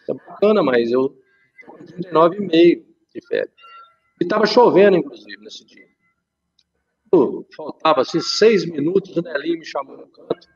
é 0.09 0.13
bacana, 0.13 0.63
mas 0.63 0.91
eu 0.91 1.17
estou 1.59 1.77
com 1.77 1.85
39,5 1.85 2.85
de 3.13 3.27
febre. 3.27 3.53
E 4.21 4.23
estava 4.23 4.45
chovendo, 4.45 4.97
inclusive, 4.97 5.37
nesse 5.43 5.65
dia 5.65 5.93
faltava 7.55 8.01
assim, 8.01 8.19
seis 8.19 8.65
minutos, 8.65 9.15
o 9.15 9.21
Nelinho 9.21 9.59
me 9.59 9.65
chamou 9.65 9.97
no 9.97 10.07
canto. 10.07 10.47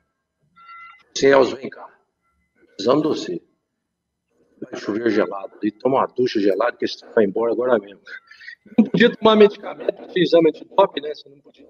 Celso, 1.16 1.56
vem 1.56 1.70
cá. 1.70 1.88
Precisamos 2.78 3.02
de 3.02 3.08
você. 3.10 3.42
Vai 4.62 4.80
chover 4.80 5.10
gelado. 5.10 5.58
E 5.62 5.72
toma 5.72 5.98
uma 5.98 6.08
ducha 6.08 6.40
gelada, 6.40 6.78
que 6.78 6.88
você 6.88 7.06
vai 7.14 7.26
embora 7.26 7.52
agora 7.52 7.78
mesmo. 7.78 8.00
Não 8.78 8.86
podia 8.86 9.14
tomar 9.16 9.36
medicamento, 9.36 10.08
tinha 10.08 10.24
exame 10.24 10.50
antidoping, 10.50 11.02
né? 11.02 11.14
Você 11.14 11.30
não 11.30 11.40
podia 11.40 11.68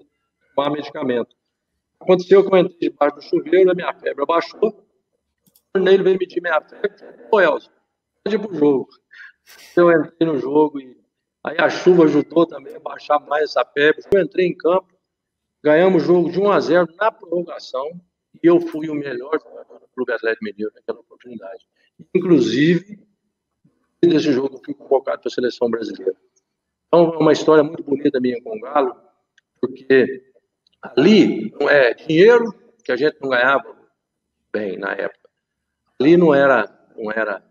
tomar 0.54 0.70
medicamento. 0.70 1.36
Aconteceu 2.00 2.48
que 2.48 2.54
eu 2.54 2.58
entrei 2.58 2.90
debaixo 2.90 3.16
do 3.16 3.22
chuveiro, 3.22 3.70
a 3.70 3.74
minha 3.74 3.92
febre 3.94 4.22
abaixou. 4.22 4.86
O 5.74 5.78
Nele 5.78 6.02
veio 6.02 6.18
medir 6.18 6.40
minha 6.40 6.60
febre. 6.60 6.92
Ô, 7.32 7.40
Elcio, 7.40 7.70
pode 8.22 8.36
ir 8.36 8.38
pro 8.38 8.54
jogo. 8.54 8.88
Eu 9.76 9.90
entrei 9.90 10.28
no 10.28 10.38
jogo 10.38 10.80
e 10.80 10.98
Aí 11.48 11.56
a 11.58 11.70
chuva 11.70 12.04
ajudou 12.04 12.46
também 12.46 12.74
a 12.74 12.80
baixar 12.80 13.18
mais 13.20 13.44
essa 13.44 13.64
febre. 13.64 14.02
Eu 14.12 14.20
entrei 14.20 14.46
em 14.46 14.56
campo, 14.56 14.88
ganhamos 15.62 16.02
o 16.02 16.06
jogo 16.06 16.30
de 16.30 16.40
1 16.40 16.50
a 16.50 16.60
0 16.60 16.88
na 16.96 17.10
prorrogação 17.10 17.88
e 18.42 18.46
eu 18.46 18.60
fui 18.60 18.88
o 18.88 18.94
melhor 18.94 19.38
jogador 19.40 19.77
do 19.77 19.77
Clube 19.98 20.12
Atlético 20.12 20.44
Mineiro 20.44 20.72
naquela 20.72 21.00
oportunidade. 21.00 21.66
Inclusive, 22.14 23.04
nesse 24.00 24.32
jogo 24.32 24.60
fui 24.64 24.72
convocado 24.72 25.22
para 25.22 25.28
a 25.28 25.32
seleção 25.32 25.68
brasileira. 25.68 26.14
Então, 26.86 27.14
é 27.14 27.18
uma 27.18 27.32
história 27.32 27.64
muito 27.64 27.82
bonita 27.82 28.20
minha 28.20 28.40
com 28.40 28.56
o 28.56 28.60
Galo, 28.60 28.96
porque 29.60 30.24
ali 30.80 31.50
não 31.58 31.68
é 31.68 31.94
dinheiro 31.94 32.54
que 32.84 32.92
a 32.92 32.96
gente 32.96 33.16
não 33.20 33.30
ganhava 33.30 33.76
bem 34.52 34.78
na 34.78 34.92
época. 34.92 35.28
Ali 36.00 36.16
não 36.16 36.32
era, 36.32 36.64
não 36.96 37.10
era 37.10 37.44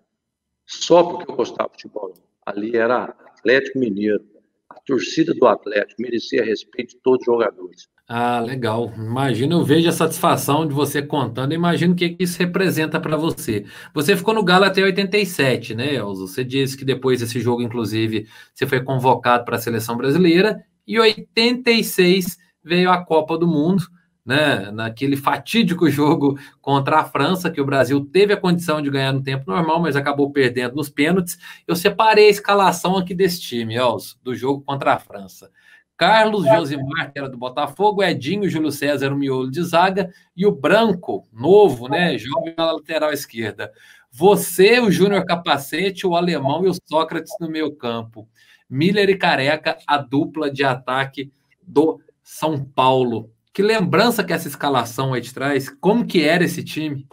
só 0.66 1.04
porque 1.04 1.30
eu 1.30 1.36
gostava 1.36 1.70
de 1.70 1.82
futebol. 1.82 2.14
Ali 2.46 2.78
era 2.78 3.04
Atlético 3.04 3.78
Mineiro. 3.78 4.26
A 4.70 4.76
torcida 4.86 5.34
do 5.34 5.46
Atlético 5.46 6.02
merecia 6.02 6.46
respeito 6.46 6.96
de 6.96 7.02
todos 7.02 7.20
os 7.20 7.26
jogadores. 7.26 7.90
Ah, 8.10 8.40
legal. 8.40 8.94
Imagino, 8.96 9.58
eu 9.60 9.66
vejo 9.66 9.90
a 9.90 9.92
satisfação 9.92 10.66
de 10.66 10.74
você 10.74 11.02
contando, 11.02 11.54
imagino 11.54 11.94
o 11.94 11.96
que 11.96 12.16
isso 12.20 12.40
representa 12.40 13.02
para 13.02 13.18
você. 13.18 13.66
Você 13.94 14.16
ficou 14.16 14.34
no 14.34 14.44
Galo 14.44 14.64
até 14.64 14.82
87, 14.82 15.76
né, 15.76 15.96
Elzo? 15.96 16.26
Você 16.26 16.42
disse 16.44 16.78
que 16.78 16.86
depois 16.86 17.20
desse 17.20 17.42
jogo, 17.42 17.62
inclusive, 17.62 18.26
você 18.54 18.66
foi 18.66 18.82
convocado 18.82 19.44
para 19.44 19.58
a 19.58 19.60
seleção 19.60 19.98
brasileira, 19.98 20.64
e 20.88 20.98
86 20.98 22.38
veio 22.64 22.90
a 22.90 23.04
Copa 23.04 23.38
do 23.38 23.46
Mundo 23.46 23.84
né, 24.26 24.72
naquele 24.72 25.18
fatídico 25.18 25.90
jogo 25.92 26.40
contra 26.62 27.00
a 27.00 27.04
França, 27.04 27.52
que 27.52 27.60
o 27.60 27.66
Brasil 27.66 28.06
teve 28.06 28.32
a 28.32 28.38
condição 28.38 28.82
de 28.82 28.90
ganhar 28.90 29.12
no 29.12 29.22
tempo 29.22 29.44
normal, 29.52 29.82
mas 29.82 29.98
acabou 29.98 30.32
perdendo 30.32 30.76
nos 30.76 30.90
pênaltis. 30.90 31.38
Eu 31.68 31.76
separei 31.76 32.28
a 32.28 32.32
escalação 32.32 32.96
aqui 32.96 33.14
desse 33.14 33.42
time, 33.42 33.76
Elcio, 33.76 34.18
do 34.24 34.34
jogo 34.34 34.62
contra 34.62 34.94
a 34.94 35.00
França. 35.00 35.52
Carlos 35.98 36.46
Josimar, 36.46 37.12
que 37.12 37.18
era 37.18 37.28
do 37.28 37.38
Botafogo, 37.38 38.04
Edinho, 38.04 38.48
Júlio 38.48 38.72
César, 38.72 39.12
o 39.12 39.18
miolo 39.18 39.50
de 39.50 39.64
zaga, 39.64 40.14
e 40.36 40.46
o 40.46 40.52
Branco, 40.52 41.28
novo, 41.34 41.90
né, 41.90 42.16
jovem 42.20 42.54
na 42.56 42.72
lateral 42.72 43.12
esquerda. 43.12 43.74
Você, 44.12 44.80
o 44.80 44.92
Júnior 44.92 45.26
Capacete, 45.26 46.06
o 46.06 46.16
Alemão 46.16 46.64
e 46.64 46.70
o 46.70 46.76
Sócrates 46.86 47.34
no 47.40 47.50
meio 47.50 47.76
campo. 47.76 48.30
Miller 48.70 49.10
e 49.10 49.18
Careca, 49.18 49.78
a 49.88 49.98
dupla 49.98 50.52
de 50.52 50.64
ataque 50.64 51.32
do 51.62 52.00
São 52.24 52.64
Paulo. 52.64 53.32
Que 53.52 53.64
lembrança 53.64 54.24
que 54.24 54.34
essa 54.34 54.48
escalação 54.48 55.16
aí 55.16 55.22
te 55.22 55.34
traz? 55.34 55.68
Como 55.68 56.06
que 56.06 56.24
era 56.24 56.44
esse 56.44 56.64
time? 56.64 57.08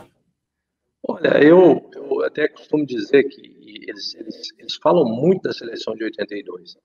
Olha, 1.07 1.43
eu, 1.43 1.91
eu 1.95 2.23
até 2.23 2.49
costumo 2.49 2.85
dizer 2.85 3.25
que 3.25 3.55
eles, 3.89 4.15
eles, 4.15 4.53
eles 4.59 4.75
falam 4.77 5.05
muito 5.07 5.43
da 5.43 5.53
seleção 5.53 5.95
de 5.95 6.05
82, 6.05 6.77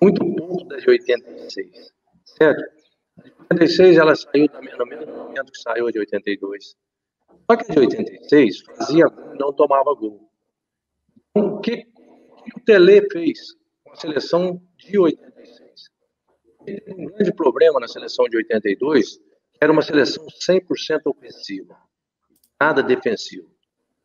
muito 0.00 0.24
pouco 0.36 0.64
da 0.64 0.76
de 0.76 0.88
86, 0.88 1.92
certo? 2.24 2.64
A 3.50 3.54
de 3.54 3.62
86 3.62 3.96
ela 3.96 4.14
saiu 4.14 4.48
também 4.48 4.76
no 4.76 4.86
mesmo 4.86 5.12
momento 5.12 5.52
que 5.52 5.58
saiu 5.58 5.86
a 5.86 5.90
de 5.90 5.98
82. 5.98 6.76
Só 7.50 7.56
que 7.56 7.70
a 7.70 7.74
de 7.74 7.80
86 7.80 8.60
fazia 8.62 9.06
não 9.38 9.52
tomava 9.52 9.94
gol. 9.94 10.28
Então, 11.30 11.54
o 11.54 11.60
que, 11.60 11.84
que 11.84 12.56
o 12.56 12.60
Tele 12.64 13.08
fez 13.10 13.54
com 13.82 13.92
a 13.92 13.96
seleção 13.96 14.60
de 14.78 14.98
82? 14.98 15.54
um 16.96 17.06
grande 17.06 17.32
problema 17.34 17.78
na 17.78 17.88
seleção 17.88 18.26
de 18.26 18.36
82, 18.36 19.20
era 19.60 19.72
uma 19.72 19.82
seleção 19.82 20.26
100% 20.26 21.02
ofensiva, 21.06 21.76
nada 22.60 22.82
defensivo. 22.82 23.50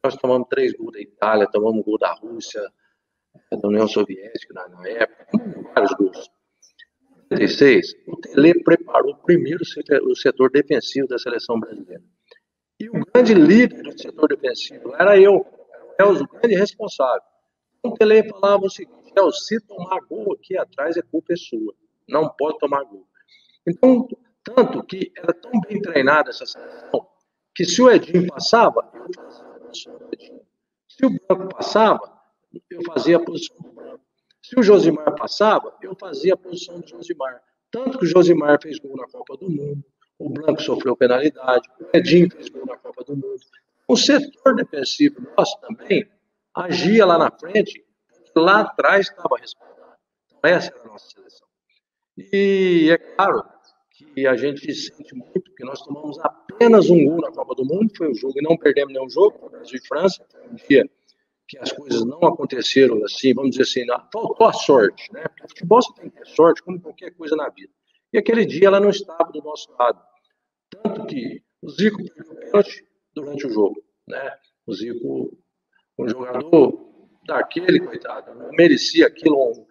Nós 0.04 0.16
tomamos 0.16 0.48
três 0.50 0.74
gols 0.74 0.94
da 0.94 1.02
Itália, 1.02 1.50
tomamos 1.52 1.84
gol 1.84 1.98
da 1.98 2.14
Rússia, 2.14 2.62
da 3.52 3.68
União 3.68 3.88
Soviética 3.88 4.54
na, 4.54 4.68
na 4.70 4.88
época, 4.88 5.26
vários 5.74 5.94
gols. 5.94 6.30
Em 7.32 7.36
86, 7.36 7.94
o 8.08 8.18
Tele 8.18 8.64
preparou 8.64 9.16
primeiro 9.16 9.62
o 10.04 10.16
setor 10.16 10.50
defensivo 10.52 11.08
da 11.08 11.18
seleção 11.18 11.60
brasileira. 11.60 12.04
E 12.80 12.90
o 12.90 13.06
grande 13.06 13.34
líder 13.34 13.84
do 13.84 14.00
setor 14.00 14.30
defensivo 14.30 14.96
era 14.96 15.20
eu, 15.20 15.46
era 16.00 16.10
o 16.10 16.28
grande 16.28 16.56
responsável. 16.56 17.22
O 17.84 17.92
Tele 17.92 18.28
falava 18.30 18.66
o 18.66 18.70
seguinte: 18.70 19.14
se 19.32 19.60
tomar 19.62 20.00
gol 20.10 20.34
aqui 20.34 20.58
atrás, 20.58 20.98
a 20.98 21.04
culpa 21.04 21.34
é 21.34 21.36
sua 21.36 21.74
não 22.10 22.28
pode 22.30 22.58
tomar 22.58 22.84
gol. 22.84 23.08
Então, 23.66 24.08
tanto 24.44 24.84
que 24.84 25.12
era 25.16 25.34
tão 25.34 25.52
bem 25.62 25.82
treinada 25.82 26.30
essa 26.30 26.46
seleção, 26.46 27.08
que 27.56 27.64
se 27.64 27.82
o 27.82 27.90
Edinho 27.90 28.28
passava, 28.28 28.90
eu 28.94 29.06
Edinho. 30.12 30.42
Se 30.88 31.06
o 31.06 31.10
branco 31.10 31.56
passava, 31.56 32.19
eu 32.70 32.84
fazia 32.84 33.18
a 33.18 33.20
posição 33.24 33.58
do. 33.58 34.00
Se 34.42 34.60
o 34.60 34.64
Josimar 34.64 35.16
passava, 35.16 35.76
eu 35.82 35.96
fazia 35.96 36.34
a 36.34 36.38
posição 36.38 36.80
do 36.80 36.88
Josimar. 36.88 37.42
Tanto 37.72 38.00
que 38.00 38.06
o 38.06 38.08
Josimar 38.08 38.60
fez 38.62 38.80
gol 38.80 38.96
na 38.96 39.08
Copa 39.08 39.38
do 39.38 39.50
Mundo, 39.50 39.84
o 40.18 40.30
Branco 40.30 40.62
sofreu 40.62 40.96
penalidade, 40.96 41.70
o 41.80 41.96
Edinho 41.96 42.30
fez 42.32 42.50
gol 42.50 42.66
na 42.66 42.78
Copa 42.78 43.04
do 43.04 43.16
Mundo. 43.16 43.40
O 43.88 43.96
setor 43.96 44.56
defensivo 44.56 45.22
nosso 45.38 45.60
também 45.62 46.10
agia 46.56 47.06
lá 47.06 47.18
na 47.18 47.32
frente, 47.32 47.86
lá 48.36 48.62
atrás 48.62 49.08
estava 49.08 49.38
respaldado. 49.38 49.98
Então, 50.28 50.50
essa 50.50 50.72
era 50.72 50.82
a 50.82 50.88
nossa 50.88 51.10
seleção. 51.10 51.48
E 52.18 52.90
é 52.92 52.98
claro 52.98 53.44
que 53.92 54.26
a 54.26 54.36
gente 54.36 54.74
sente 54.74 55.14
muito 55.14 55.54
que 55.54 55.64
nós 55.64 55.82
tomamos 55.82 56.18
apenas 56.20 56.90
um 56.90 57.06
gol 57.06 57.22
na 57.22 57.32
Copa 57.32 57.56
do 57.56 57.66
Mundo, 57.66 57.92
foi 57.96 58.10
o 58.10 58.16
jogo, 58.16 58.34
e 58.38 58.42
não 58.42 58.58
perdemos 58.58 58.94
nenhum 58.94 59.10
jogo, 59.10 59.50
Brasil 59.50 59.80
e 59.82 59.88
França, 59.88 60.26
um 60.50 60.56
dia 60.56 60.90
que 61.50 61.58
as 61.58 61.72
coisas 61.72 62.06
não 62.06 62.20
aconteceram 62.24 63.04
assim, 63.04 63.34
vamos 63.34 63.52
dizer 63.52 63.64
assim, 63.64 63.86
faltou 64.14 64.48
a 64.48 64.54
sorte, 64.54 65.12
né? 65.12 65.24
Porque 65.24 65.48
futebol 65.48 65.82
você 65.82 65.94
tem 65.94 66.10
que 66.12 66.18
ter 66.18 66.28
sorte, 66.28 66.62
como 66.62 66.80
qualquer 66.80 67.10
coisa 67.16 67.36
na 67.36 67.50
vida. 67.50 67.74
E 68.14 68.20
aquele 68.20 68.46
dia 68.46 68.68
ela 68.68 68.80
não 68.80 68.92
estava 68.92 69.32
do 69.32 69.42
nosso 69.42 69.68
lado. 69.78 70.00
Tanto 70.70 71.08
que 71.08 71.42
o 71.60 71.70
Zico 71.72 71.98
perdeu 71.98 72.36
pênalti 72.36 72.86
durante 73.16 73.48
o 73.48 73.50
jogo, 73.50 73.84
né? 74.08 74.38
O 74.68 74.74
Zico, 74.76 75.38
um 75.98 76.08
jogador 76.08 76.88
daquele, 77.26 77.80
coitado, 77.80 78.36
não 78.36 78.52
merecia 78.52 79.08
aquilo. 79.08 79.66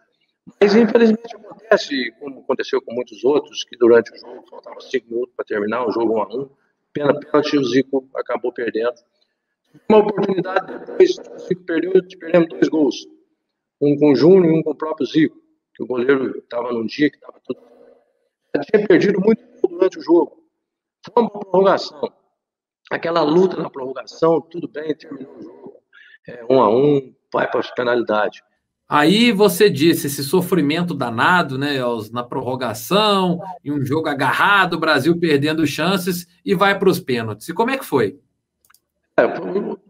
Mas 0.60 0.74
infelizmente 0.74 1.36
acontece, 1.36 2.10
como 2.18 2.40
aconteceu 2.40 2.82
com 2.82 2.92
muitos 2.92 3.22
outros, 3.22 3.62
que 3.62 3.76
durante 3.76 4.12
o 4.12 4.18
jogo 4.18 4.44
faltava 4.50 4.80
cinco 4.80 5.10
minutos 5.10 5.34
para 5.36 5.44
terminar, 5.44 5.86
o 5.86 5.92
jogo 5.92 6.14
1 6.14 6.22
a 6.22 6.26
1 6.26 6.50
pena 6.92 7.20
pênalti, 7.20 7.56
o 7.56 7.64
Zico 7.64 8.08
acabou 8.16 8.52
perdendo 8.52 8.94
uma 9.88 9.98
oportunidade 9.98 10.78
depois, 10.78 11.16
o 11.18 11.64
perdeu, 11.64 11.92
perdemos 12.18 12.48
dois 12.48 12.68
gols. 12.68 12.96
Um 13.80 13.96
com 13.96 14.12
o 14.12 14.14
Júnior 14.14 14.46
e 14.46 14.58
um 14.58 14.62
com 14.62 14.70
o 14.70 14.74
próprio 14.74 15.06
Zico, 15.06 15.36
que 15.74 15.82
o 15.82 15.86
goleiro 15.86 16.38
estava 16.38 16.72
num 16.72 16.86
dia 16.86 17.10
que 17.10 17.16
estava 17.16 17.40
tudo. 17.44 17.60
Já 18.56 18.62
tinha 18.62 18.86
perdido 18.86 19.20
muito 19.20 19.42
durante 19.68 19.98
o 19.98 20.02
jogo. 20.02 20.42
Fomos 21.14 21.30
para 21.30 21.40
a 21.40 21.44
prorrogação. 21.44 22.12
Aquela 22.90 23.22
luta 23.22 23.56
na 23.56 23.70
prorrogação, 23.70 24.40
tudo 24.40 24.66
bem, 24.66 24.94
terminou 24.94 25.36
o 25.36 25.42
jogo. 25.42 25.82
É, 26.26 26.44
um 26.50 26.60
a 26.60 26.68
um, 26.68 27.14
vai 27.32 27.48
para 27.48 27.60
a 27.60 27.74
penalidade. 27.74 28.42
Aí 28.88 29.32
você 29.32 29.68
disse 29.68 30.06
esse 30.06 30.24
sofrimento 30.24 30.94
danado, 30.94 31.58
né, 31.58 31.74
na 32.10 32.24
prorrogação, 32.24 33.38
em 33.62 33.70
um 33.70 33.84
jogo 33.84 34.08
agarrado, 34.08 34.74
o 34.74 34.80
Brasil 34.80 35.18
perdendo 35.18 35.66
chances 35.66 36.26
e 36.42 36.54
vai 36.54 36.78
para 36.78 36.88
os 36.88 36.98
pênaltis. 36.98 37.48
E 37.48 37.54
como 37.54 37.70
é 37.70 37.76
que 37.76 37.84
foi? 37.84 38.18
É, 39.18 39.36
fomos 39.36 39.80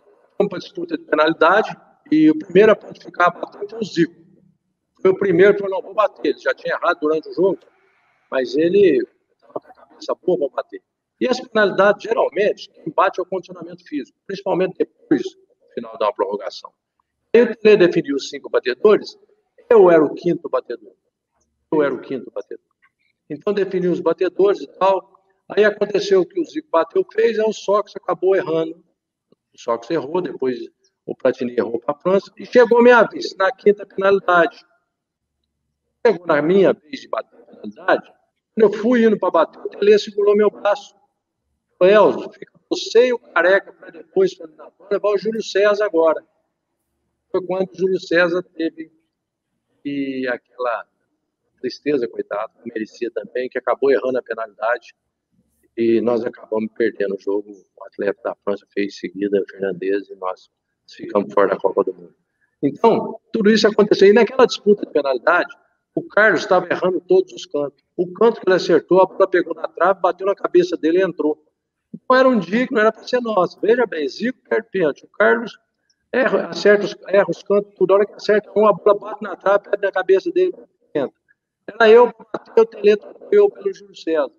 para 0.48 0.56
a 0.56 0.58
disputa 0.58 0.96
de 0.96 1.04
penalidade 1.04 1.76
e 2.10 2.30
o 2.30 2.38
primeiro 2.38 2.72
a 2.72 2.76
pontificar 2.76 3.38
bateu 3.38 3.68
foi 3.68 3.78
o 3.78 3.84
Zico. 3.84 4.14
Foi 5.02 5.10
o 5.10 5.18
primeiro 5.18 5.52
que 5.52 5.60
falou, 5.60 5.76
não, 5.76 5.82
vou 5.82 5.94
bater. 5.94 6.30
Ele 6.30 6.38
já 6.38 6.54
tinha 6.54 6.74
errado 6.74 6.98
durante 6.98 7.28
o 7.28 7.34
jogo, 7.34 7.58
mas 8.30 8.56
ele 8.56 9.06
estava 9.34 9.60
com 9.60 9.68
a 9.68 9.72
cabeça 9.74 10.14
boa 10.14 10.38
para 10.38 10.62
bater. 10.62 10.82
E 11.20 11.28
as 11.28 11.38
penalidades, 11.40 12.04
geralmente, 12.04 12.70
quem 12.70 12.90
bate 12.90 13.20
é 13.20 13.22
o 13.22 13.26
condicionamento 13.26 13.84
físico, 13.86 14.18
principalmente 14.26 14.78
depois 14.78 15.22
do 15.22 15.74
final 15.74 15.98
da 15.98 16.10
prorrogação. 16.10 16.72
Aí 17.34 17.42
o 17.42 17.54
Tele 17.54 17.86
definiu 17.86 18.16
os 18.16 18.30
cinco 18.30 18.48
batedores, 18.48 19.18
eu 19.68 19.90
era 19.90 20.02
o 20.02 20.14
quinto 20.14 20.48
batedor. 20.48 20.94
Eu 21.70 21.82
era 21.82 21.94
o 21.94 22.00
quinto 22.00 22.30
batedor. 22.30 22.64
Então 23.28 23.52
definiu 23.52 23.92
os 23.92 24.00
batedores 24.00 24.62
e 24.62 24.66
tal. 24.78 25.12
Aí 25.50 25.66
aconteceu 25.66 26.24
que 26.24 26.40
o 26.40 26.44
Zico 26.44 26.68
bateu, 26.70 27.04
fez, 27.12 27.38
aí 27.38 27.44
o 27.46 27.52
Sócrates 27.52 27.94
acabou 27.96 28.34
errando 28.34 28.87
o 29.58 29.60
Sócrates 29.60 29.90
errou, 29.90 30.22
depois 30.22 30.56
o 31.04 31.16
Platini 31.16 31.56
errou 31.56 31.80
para 31.80 31.94
a 31.94 31.98
França, 31.98 32.32
e 32.38 32.46
chegou 32.46 32.82
minha 32.82 33.02
vez, 33.02 33.34
na 33.36 33.50
quinta 33.50 33.84
penalidade. 33.84 34.64
Chegou 36.06 36.26
na 36.26 36.40
minha 36.40 36.72
vez 36.72 37.00
de 37.00 37.08
bater 37.08 37.40
a 37.40 37.44
penalidade, 37.44 38.12
quando 38.54 38.72
eu 38.72 38.80
fui 38.80 39.04
indo 39.04 39.18
para 39.18 39.30
bater, 39.30 39.58
o 39.58 39.68
Tele 39.68 39.98
segurou 39.98 40.36
meu 40.36 40.50
braço. 40.50 40.94
Falei, 41.78 41.94
Elzo, 41.94 42.30
fica 42.30 42.52
você 42.70 43.08
e 43.08 43.12
o 43.12 43.18
Careca 43.18 43.72
para 43.72 43.90
depois, 43.90 44.36
levar 44.90 45.08
o 45.08 45.18
Júlio 45.18 45.42
César 45.42 45.86
agora. 45.86 46.24
Foi 47.30 47.44
quando 47.44 47.70
o 47.70 47.76
Júlio 47.76 48.00
César 48.00 48.42
teve 48.42 48.92
e 49.84 50.28
aquela 50.28 50.86
tristeza, 51.60 52.06
coitado, 52.06 52.52
merecia 52.64 53.10
também, 53.10 53.48
que 53.48 53.58
acabou 53.58 53.90
errando 53.90 54.18
a 54.18 54.22
penalidade 54.22 54.94
e 55.78 56.00
nós 56.00 56.24
acabamos 56.24 56.72
perdendo 56.76 57.14
o 57.14 57.20
jogo. 57.20 57.52
O 57.76 57.84
atleta 57.84 58.20
da 58.24 58.34
França 58.44 58.66
fez 58.74 58.98
seguida, 58.98 59.40
o 59.40 59.48
Fernandes, 59.48 60.10
e 60.10 60.16
nós 60.16 60.50
ficamos 60.90 61.32
fora 61.32 61.50
da 61.50 61.56
Copa 61.56 61.84
do 61.84 61.94
Mundo. 61.94 62.14
Então, 62.60 63.20
tudo 63.32 63.48
isso 63.48 63.68
aconteceu. 63.68 64.08
E 64.08 64.12
naquela 64.12 64.44
disputa 64.44 64.84
de 64.84 64.92
penalidade, 64.92 65.54
o 65.94 66.02
Carlos 66.02 66.40
estava 66.40 66.66
errando 66.68 67.00
todos 67.00 67.32
os 67.32 67.46
cantos. 67.46 67.80
O 67.96 68.12
canto 68.12 68.40
que 68.40 68.48
ele 68.48 68.56
acertou, 68.56 69.00
a 69.00 69.06
bola 69.06 69.28
pegou 69.28 69.54
na 69.54 69.68
trave, 69.68 70.00
bateu 70.00 70.26
na 70.26 70.34
cabeça 70.34 70.76
dele 70.76 70.98
e 70.98 71.02
entrou. 71.02 71.40
Então 71.94 72.16
era 72.16 72.28
um 72.28 72.40
dia 72.40 72.66
que 72.66 72.74
não 72.74 72.80
era 72.80 72.90
para 72.90 73.06
ser 73.06 73.20
nosso. 73.20 73.60
Veja 73.60 73.86
bem, 73.86 74.08
Zico 74.08 74.40
perde 74.48 74.68
pênalti. 74.72 75.04
O 75.04 75.08
Carlos 75.08 75.56
erra, 76.12 76.48
acerta 76.48 76.86
os, 76.86 76.96
erra 77.06 77.26
os 77.28 77.40
cantos, 77.44 77.72
toda 77.76 77.94
hora 77.94 78.06
que 78.06 78.14
acerta 78.14 78.50
uma, 78.56 78.72
bola 78.72 78.98
bate 78.98 79.22
na 79.22 79.36
trave, 79.36 79.70
perde 79.70 79.86
na 79.86 79.92
cabeça 79.92 80.30
dele 80.32 80.52
entra. 80.92 81.16
Era 81.68 81.88
eu, 81.88 82.12
bateu 82.32 82.64
o 82.64 82.66
Teleto, 82.66 83.06
eu 83.30 83.48
pelo 83.48 83.72
Júlio 83.72 83.94
César. 83.94 84.37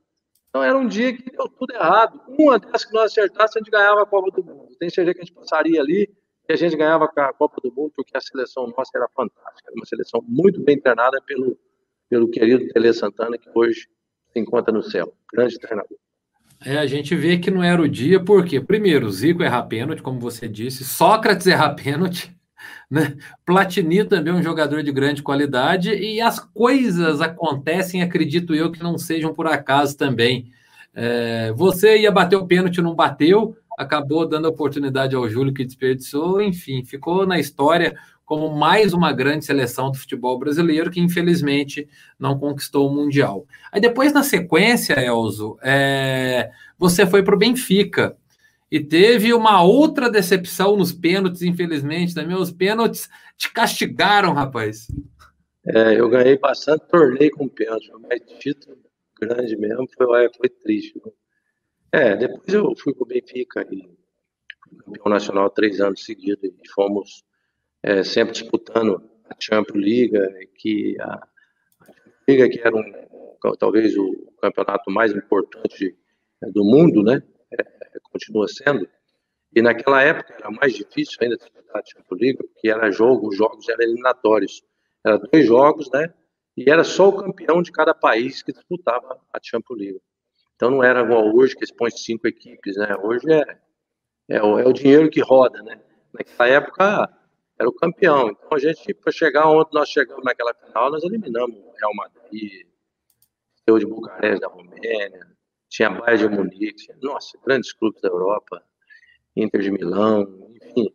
Então 0.50 0.64
era 0.64 0.78
um 0.78 0.88
dia 0.88 1.16
que 1.16 1.30
deu 1.30 1.48
tudo 1.48 1.74
errado. 1.74 2.20
Uma 2.28 2.60
dessas 2.60 2.86
que 2.86 2.94
nós 2.94 3.12
acertássemos, 3.12 3.56
a 3.56 3.60
gente 3.60 3.72
ganhava 3.72 4.02
a 4.02 4.06
Copa 4.06 4.32
do 4.32 4.44
Mundo. 4.44 4.76
Tem 4.80 4.90
certeza 4.90 5.14
que 5.14 5.22
a 5.22 5.26
gente 5.26 5.34
passaria 5.34 5.80
ali 5.80 6.10
e 6.48 6.54
a 6.54 6.56
gente 6.56 6.76
ganhava 6.76 7.06
a 7.06 7.34
Copa 7.34 7.62
do 7.64 7.72
Mundo, 7.72 7.94
porque 7.96 8.18
a 8.18 8.22
seleção 8.22 8.68
nossa 8.76 8.92
era 8.96 9.08
fantástica. 9.16 9.70
Era 9.70 9.76
uma 9.76 9.86
seleção 9.86 10.24
muito 10.28 10.60
bem 10.62 10.80
treinada 10.80 11.22
pelo, 11.22 11.58
pelo 12.10 12.28
querido 12.30 12.68
Tele 12.74 12.92
Santana, 12.94 13.38
que 13.38 13.50
hoje 13.54 13.88
se 14.34 14.40
encontra 14.40 14.74
no 14.74 14.82
céu. 14.82 15.14
Grande 15.32 15.60
treinador. 15.60 15.98
É, 16.66 16.78
a 16.78 16.86
gente 16.86 17.16
vê 17.16 17.38
que 17.38 17.52
não 17.52 17.64
era 17.64 17.82
o 17.82 17.88
dia, 17.88 18.22
porque, 18.22 18.60
primeiro, 18.60 19.10
Zico 19.10 19.44
erra 19.44 19.64
pênalti, 19.64 20.02
como 20.02 20.20
você 20.20 20.48
disse, 20.48 20.84
Sócrates 20.84 21.48
erra 21.48 21.74
pênalti, 21.74 22.36
né? 22.90 23.16
Platini 23.46 24.04
também 24.04 24.34
é 24.34 24.36
um 24.36 24.44
jogador 24.44 24.84
de 24.84 24.92
grande 24.92 25.24
qualidade 25.24 25.94
e 25.94 26.22
as 26.22 26.40
coisas 26.40 27.22
acontecem, 27.22 28.02
acredito 28.02 28.56
eu, 28.56 28.72
que 28.72 28.84
não 28.84 28.98
sejam 28.98 29.34
por 29.34 29.48
acaso 29.48 29.98
também. 29.98 30.52
É, 30.94 31.52
você 31.54 32.00
ia 32.00 32.12
bater 32.12 32.36
o 32.36 32.46
pênalti, 32.46 32.82
não 32.82 32.96
bateu, 32.96 33.56
acabou 33.78 34.28
dando 34.28 34.48
oportunidade 34.48 35.16
ao 35.16 35.30
Júlio 35.30 35.54
que 35.54 35.64
desperdiçou, 35.64 36.42
enfim, 36.42 36.84
ficou 36.84 37.26
na 37.26 37.40
história 37.40 37.96
como 38.30 38.56
mais 38.56 38.94
uma 38.94 39.12
grande 39.12 39.44
seleção 39.44 39.90
do 39.90 39.98
futebol 39.98 40.38
brasileiro 40.38 40.92
que 40.92 41.00
infelizmente 41.00 41.88
não 42.20 42.38
conquistou 42.38 42.88
o 42.88 42.94
Mundial. 42.94 43.48
Aí 43.72 43.82
depois, 43.82 44.14
na 44.14 44.22
sequência, 44.22 44.94
Elzo, 45.04 45.58
é, 45.64 46.52
você 46.78 47.08
foi 47.08 47.24
para 47.24 47.34
o 47.34 47.40
Benfica. 47.40 48.16
E 48.72 48.80
teve 48.80 49.34
uma 49.34 49.64
outra 49.64 50.10
decepção 50.10 50.78
nos 50.78 50.94
pênaltis, 50.94 51.42
infelizmente, 51.42 52.14
também. 52.14 52.36
Os 52.36 52.52
pênaltis 52.52 53.10
te 53.36 53.52
castigaram, 53.52 54.34
rapaz. 54.34 54.88
É, 55.66 56.00
eu 56.00 56.08
ganhei 56.10 56.38
bastante 56.38 56.86
torneio 56.88 57.32
com 57.32 57.48
pênalti, 57.48 57.92
mas 58.02 58.22
título 58.40 58.78
grande 59.20 59.56
mesmo 59.58 59.88
foi, 59.98 60.30
foi 60.36 60.50
triste. 60.50 61.02
É, 61.92 62.16
depois 62.16 62.54
eu 62.54 62.74
fui 62.76 62.94
para 62.94 63.04
o 63.04 63.08
Benfica 63.08 63.68
e 63.72 63.90
campeão 64.86 65.10
nacional 65.10 65.50
três 65.50 65.82
anos 65.82 66.06
seguidos 66.06 66.44
e 66.44 66.70
fomos 66.70 67.24
é, 67.84 68.04
sempre 68.04 68.34
disputando 68.34 69.02
a 69.30 69.36
Champions 69.40 69.84
League, 69.84 70.48
que 70.56 70.96
a, 71.02 71.14
a 71.14 71.94
Liga 72.28 72.50
que 72.50 72.60
era 72.60 72.76
um, 72.76 73.56
talvez 73.58 73.98
o 73.98 74.32
campeonato 74.42 74.90
mais 74.92 75.12
importante 75.12 75.96
do 76.54 76.64
mundo, 76.64 77.04
né? 77.04 77.22
Continua 78.04 78.48
sendo. 78.48 78.88
E 79.56 79.62
naquela 79.62 80.02
época 80.02 80.36
era 80.38 80.52
mais 80.52 80.74
difícil 80.74 81.18
ainda 81.22 81.38
disputar 81.38 81.82
a 81.82 81.86
Champions 81.86 82.20
League, 82.22 82.38
porque 82.38 82.70
era 82.70 82.92
jogo, 82.92 83.30
os 83.30 83.38
jogos 83.38 83.68
eram 83.68 83.84
eliminatórios. 83.84 84.62
Era 85.06 85.18
dois 85.18 85.46
jogos, 85.46 85.90
né? 85.92 86.14
E 86.56 86.70
era 86.70 86.84
só 86.84 87.10
o 87.10 87.18
campeão 87.18 87.62
de 87.62 87.72
cada 87.72 87.94
país 87.94 88.44
que 88.44 88.52
disputava 88.52 89.20
a 89.34 89.40
Champions 89.42 89.80
League. 89.80 90.02
Então 90.56 90.70
não 90.70 90.84
era 90.84 91.02
igual 91.02 91.34
hoje, 91.34 91.56
que 91.56 91.64
expõe 91.64 91.90
cinco 91.90 92.28
equipes, 92.28 92.76
né? 92.76 92.96
Hoje 93.02 93.32
é, 93.32 93.60
é, 94.30 94.44
o, 94.44 94.60
é 94.60 94.68
o 94.68 94.74
dinheiro 94.74 95.10
que 95.10 95.22
roda, 95.22 95.64
né? 95.64 95.82
Naquela 96.14 96.50
época 96.50 97.10
era 97.58 97.70
o 97.70 97.74
campeão. 97.74 98.30
Então 98.30 98.50
a 98.52 98.60
gente, 98.60 98.94
para 98.94 99.12
chegar 99.12 99.50
onde 99.50 99.70
nós 99.74 99.90
chegamos 99.90 100.24
naquela 100.24 100.54
final, 100.54 100.92
nós 100.92 101.04
eliminamos 101.04 101.58
o 101.58 101.72
Real 101.72 101.96
Madrid, 101.96 102.68
o 103.70 103.80
de 103.80 103.86
Bucareste 103.86 104.42
da 104.42 104.48
Romênia, 104.48 105.29
tinha 105.70 105.90
Bayern 105.90 106.30
de 106.30 106.36
Munique, 106.36 106.76
tinha, 106.76 106.98
nossa, 107.02 107.38
grandes 107.46 107.72
clubes 107.72 108.02
da 108.02 108.10
Europa, 108.10 108.64
Inter 109.36 109.62
de 109.62 109.72
Milão, 109.72 110.50
enfim, 110.56 110.94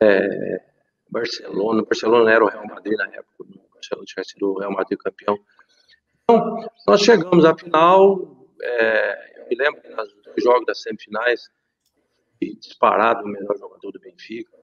é, 0.00 0.64
Barcelona, 1.08 1.82
Barcelona 1.82 2.30
era 2.30 2.44
o 2.44 2.48
Real 2.48 2.66
Madrid 2.66 2.96
na 2.96 3.06
época, 3.06 3.30
o 3.40 3.74
Barcelona 3.74 4.06
tinha 4.06 4.24
sido 4.24 4.50
o 4.50 4.58
Real 4.58 4.72
Madrid 4.72 4.98
campeão. 4.98 5.38
Então, 6.22 6.68
nós 6.86 7.00
chegamos 7.02 7.44
à 7.44 7.54
final, 7.56 8.48
é, 8.62 9.42
eu 9.42 9.48
me 9.48 9.56
lembro 9.56 9.82
que 9.82 9.88
nos 9.90 10.14
dois 10.24 10.42
jogos 10.42 10.66
das 10.66 10.82
semifinais, 10.82 11.48
disparado 12.40 13.24
o 13.24 13.28
melhor 13.28 13.56
jogador 13.56 13.92
do 13.92 14.00
Benfica, 14.00 14.54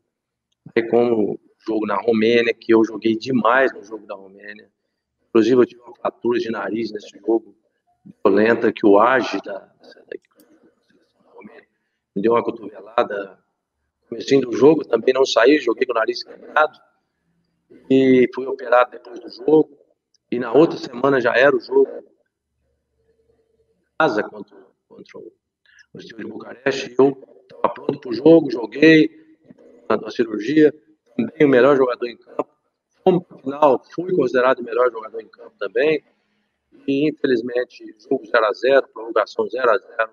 Aí 0.76 0.88
como 0.88 1.40
jogo 1.66 1.86
na 1.86 1.96
Romênia, 1.96 2.54
que 2.54 2.74
eu 2.74 2.84
joguei 2.84 3.16
demais 3.16 3.74
no 3.74 3.84
jogo 3.84 4.06
da 4.06 4.16
Romênia. 4.16 4.70
Inclusive 5.30 5.62
eu 5.62 5.66
tive 5.66 5.82
uma 5.82 5.96
fratura 5.96 6.40
de 6.40 6.50
nariz 6.50 6.92
nesse 6.92 7.10
jogo 7.20 7.56
violenta 8.24 8.72
que 8.72 8.86
o 8.86 8.99
Age 8.99 9.39
da, 9.43 9.60
da 9.60 9.72
me 12.16 12.22
deu 12.22 12.34
uma 12.34 12.43
cotovelada. 12.43 13.39
Comecei 14.10 14.41
do 14.41 14.52
jogo, 14.52 14.84
também 14.84 15.14
não 15.14 15.26
saí, 15.26 15.58
joguei 15.60 15.86
com 15.86 15.93
o 15.93 15.95
nariz 15.95 16.24
quebrado 16.24 16.78
e 17.89 18.30
fui 18.36 18.45
operado 18.45 18.91
depois 18.91 19.20
do 19.20 19.30
jogo. 19.30 19.78
E 20.30 20.38
na 20.38 20.52
outra 20.52 20.78
semana 20.78 21.22
já 21.22 21.34
era 21.34 21.56
o 21.56 21.60
jogo 21.60 22.12
casa 23.97 24.24
contra, 24.24 24.58
contra 24.88 25.20
o 25.93 26.02
Steve 26.02 26.24
de 26.24 26.30
Bucareste. 26.30 26.95
Eu 26.97 27.18
estava 27.43 27.74
pronto 27.74 27.99
para 27.99 28.10
o 28.10 28.14
jogo, 28.14 28.52
joguei 28.52 29.10
na 29.88 30.10
cirurgia, 30.10 30.74
também 31.16 31.45
o 31.45 31.49
melhor 31.49 31.78
jogador 31.78 32.08
em 32.08 32.18
campo. 32.18 32.49
Como 33.04 33.26
final, 33.41 33.84
fui 33.93 34.16
considerado 34.16 34.60
o 34.60 34.64
melhor 34.64 34.91
jogador 34.91 35.22
em 35.22 35.28
campo 35.28 35.54
também. 35.60 36.04
E 36.88 37.10
infelizmente, 37.10 37.96
jogo 38.00 38.26
0 38.26 38.46
a 38.46 38.54
0 38.54 38.88
prorrogação 38.94 39.48
0 39.48 39.70
a 39.70 39.78
0 39.78 40.12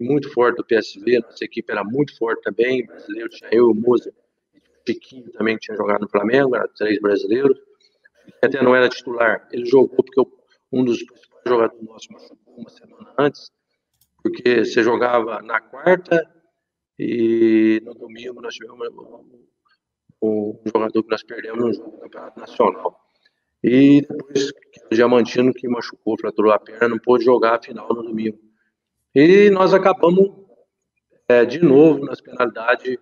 Muito 0.00 0.32
forte 0.32 0.56
do 0.56 0.64
PSV, 0.64 1.20
nossa 1.20 1.44
equipe 1.44 1.72
era 1.72 1.84
muito 1.84 2.16
forte 2.16 2.42
também. 2.42 2.86
Brasileiro 2.86 3.28
tinha 3.28 3.50
eu, 3.52 3.70
o 3.70 3.74
Moza, 3.74 4.12
Chiquinho 4.86 5.30
também 5.32 5.56
tinha 5.56 5.76
jogado 5.76 6.02
no 6.02 6.08
Flamengo, 6.08 6.54
eram 6.54 6.68
três 6.76 7.00
brasileiros. 7.00 7.58
Até 8.42 8.62
não 8.62 8.74
era 8.74 8.88
titular. 8.88 9.48
Ele 9.50 9.64
jogou 9.64 9.88
porque 9.88 10.20
um 10.72 10.84
dos 10.84 11.02
principais 11.02 11.42
jogadores 11.46 11.82
nossos 11.82 12.08
machucou 12.08 12.54
uma 12.56 12.70
semana 12.70 13.14
antes, 13.18 13.50
porque 14.22 14.64
você 14.64 14.82
jogava 14.82 15.42
na 15.42 15.60
quarta 15.60 16.26
e 16.98 17.80
no 17.84 17.94
domingo 17.94 18.40
nós 18.40 18.54
tivemos 18.54 18.88
um 20.22 20.58
jogador 20.64 21.02
que 21.02 21.10
nós 21.10 21.22
perdemos 21.22 21.64
no 21.64 21.72
jogo 21.72 21.90
do 21.90 21.98
Campeonato 21.98 22.40
Nacional. 22.40 23.00
E 23.62 24.00
depois 24.02 24.52
Diamantino, 24.94 25.52
que 25.52 25.68
machucou, 25.68 26.16
fraturou 26.18 26.52
a 26.52 26.58
perna, 26.58 26.88
não 26.88 26.98
pôde 26.98 27.24
jogar 27.24 27.56
a 27.56 27.62
final 27.62 27.88
no 27.88 28.02
domingo. 28.02 28.38
E 29.14 29.50
nós 29.50 29.74
acabamos 29.74 30.32
é, 31.28 31.44
de 31.44 31.60
novo 31.60 32.04
nas 32.04 32.20
penalidades 32.20 32.98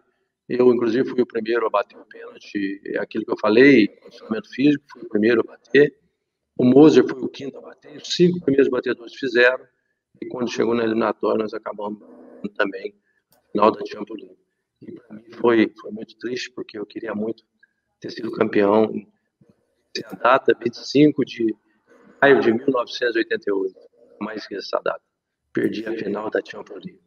eu, 0.49 0.73
inclusive, 0.73 1.09
fui 1.09 1.23
o 1.23 1.27
primeiro 1.27 1.67
a 1.67 1.71
bater 1.71 1.97
o 1.97 2.05
pênalti, 2.05 2.81
é 2.87 2.99
aquilo 2.99 3.25
que 3.25 3.33
eu 3.33 3.39
falei, 3.39 3.89
condicionamento 3.89 4.51
físico, 4.51 4.85
fui 4.93 5.03
o 5.03 5.09
primeiro 5.09 5.41
a 5.41 5.45
bater. 5.45 5.97
O 6.59 6.65
Moser 6.65 7.07
foi 7.09 7.23
o 7.23 7.29
quinto 7.29 7.57
a 7.57 7.63
bater, 7.63 7.97
os 7.97 8.15
cinco 8.15 8.39
primeiros 8.41 8.69
batedores 8.69 9.15
fizeram, 9.15 9.65
e 10.21 10.27
quando 10.27 10.53
chegou 10.53 10.75
na 10.75 10.85
eliminatória, 10.85 11.43
nós 11.43 11.55
acabamos 11.55 12.01
também 12.55 12.95
final 13.51 13.71
da 13.71 13.81
Champions. 13.87 14.37
E 14.83 14.93
para 14.93 15.17
mim 15.17 15.31
foi, 15.33 15.73
foi 15.81 15.91
muito 15.91 16.19
triste, 16.19 16.51
porque 16.51 16.77
eu 16.77 16.85
queria 16.85 17.15
muito 17.15 17.45
ter 17.99 18.11
sido 18.11 18.31
campeão. 18.31 18.93
A 20.05 20.15
data, 20.15 20.55
25 20.59 21.25
de 21.25 21.55
maio 22.23 22.41
de 22.41 22.53
1988, 22.53 23.75
mais 24.21 24.47
que 24.47 24.55
essa 24.55 24.81
data. 24.85 25.01
Perdi 25.53 25.85
a 25.87 25.93
final 25.93 26.31
da 26.31 26.41
Champions 26.43 26.85
League. 26.85 27.01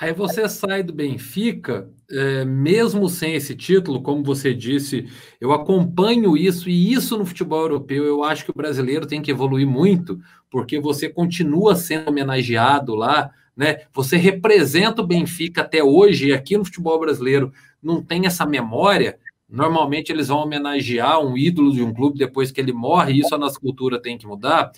Aí 0.00 0.12
você 0.12 0.48
sai 0.48 0.82
do 0.82 0.92
Benfica, 0.92 1.90
é, 2.08 2.44
mesmo 2.44 3.08
sem 3.08 3.34
esse 3.34 3.54
título, 3.54 4.00
como 4.00 4.22
você 4.22 4.54
disse, 4.54 5.08
eu 5.40 5.52
acompanho 5.52 6.36
isso, 6.36 6.70
e 6.70 6.92
isso 6.92 7.18
no 7.18 7.26
futebol 7.26 7.62
europeu 7.62 8.04
eu 8.04 8.22
acho 8.22 8.44
que 8.44 8.50
o 8.52 8.54
brasileiro 8.54 9.06
tem 9.06 9.20
que 9.20 9.30
evoluir 9.30 9.66
muito, 9.66 10.20
porque 10.48 10.80
você 10.80 11.08
continua 11.08 11.74
sendo 11.74 12.10
homenageado 12.10 12.94
lá, 12.94 13.32
né? 13.56 13.82
Você 13.92 14.16
representa 14.16 15.02
o 15.02 15.06
Benfica 15.06 15.62
até 15.62 15.82
hoje, 15.82 16.28
e 16.28 16.32
aqui 16.32 16.56
no 16.56 16.64
futebol 16.64 16.98
brasileiro 17.00 17.52
não 17.82 18.00
tem 18.00 18.24
essa 18.24 18.46
memória. 18.46 19.18
Normalmente 19.48 20.12
eles 20.12 20.28
vão 20.28 20.38
homenagear 20.38 21.20
um 21.20 21.36
ídolo 21.36 21.72
de 21.72 21.82
um 21.82 21.94
clube 21.94 22.18
depois 22.18 22.50
que 22.52 22.60
ele 22.60 22.72
morre, 22.72 23.18
isso 23.18 23.34
a 23.34 23.38
nossa 23.38 23.58
cultura 23.58 24.00
tem 24.00 24.18
que 24.18 24.26
mudar. 24.26 24.70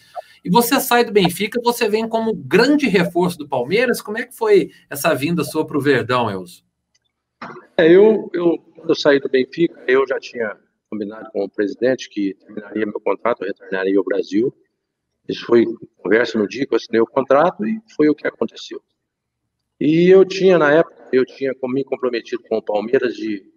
E 0.45 0.49
você 0.49 0.79
sai 0.81 1.05
do 1.05 1.13
Benfica, 1.13 1.61
você 1.63 1.89
vem 1.89 2.09
como 2.09 2.35
grande 2.35 2.87
reforço 2.87 3.37
do 3.37 3.49
Palmeiras. 3.49 4.01
Como 4.01 4.17
é 4.17 4.27
que 4.27 4.35
foi 4.35 4.71
essa 4.89 5.15
vinda 5.15 5.43
sua 5.45 5.67
para 5.67 5.77
o 5.77 5.81
Verdão, 5.81 6.31
Elzo? 6.31 6.65
É, 7.77 7.91
eu, 7.91 8.31
eu, 8.33 8.59
quando 8.77 8.91
eu 8.91 8.95
saí 8.95 9.19
do 9.19 9.29
Benfica, 9.29 9.83
eu 9.89 10.07
já 10.07 10.19
tinha 10.21 10.57
combinado 10.89 11.31
com 11.33 11.45
o 11.45 11.49
presidente 11.49 12.09
que 12.09 12.35
terminaria 12.35 12.87
meu 12.87 13.01
contrato, 13.01 13.45
retornaria 13.45 13.99
ao 13.99 14.05
Brasil. 14.05 14.55
Isso 15.29 15.45
foi 15.47 15.65
conversa 15.99 16.39
no 16.39 16.49
dia 16.49 16.67
que 16.67 16.73
eu 16.73 16.77
assinei 16.77 17.01
o 17.01 17.07
contrato 17.07 17.67
e 17.67 17.81
foi 17.95 18.09
o 18.09 18.15
que 18.15 18.27
aconteceu. 18.27 18.83
E 19.81 20.09
eu 20.11 20.25
tinha, 20.25 20.59
na 20.59 20.73
época, 20.73 21.09
eu 21.13 21.25
tinha 21.25 21.53
me 21.63 21.85
comprometido 21.85 22.43
com 22.49 22.59
o 22.59 22.63
Palmeiras 22.63 23.15
de, 23.15 23.50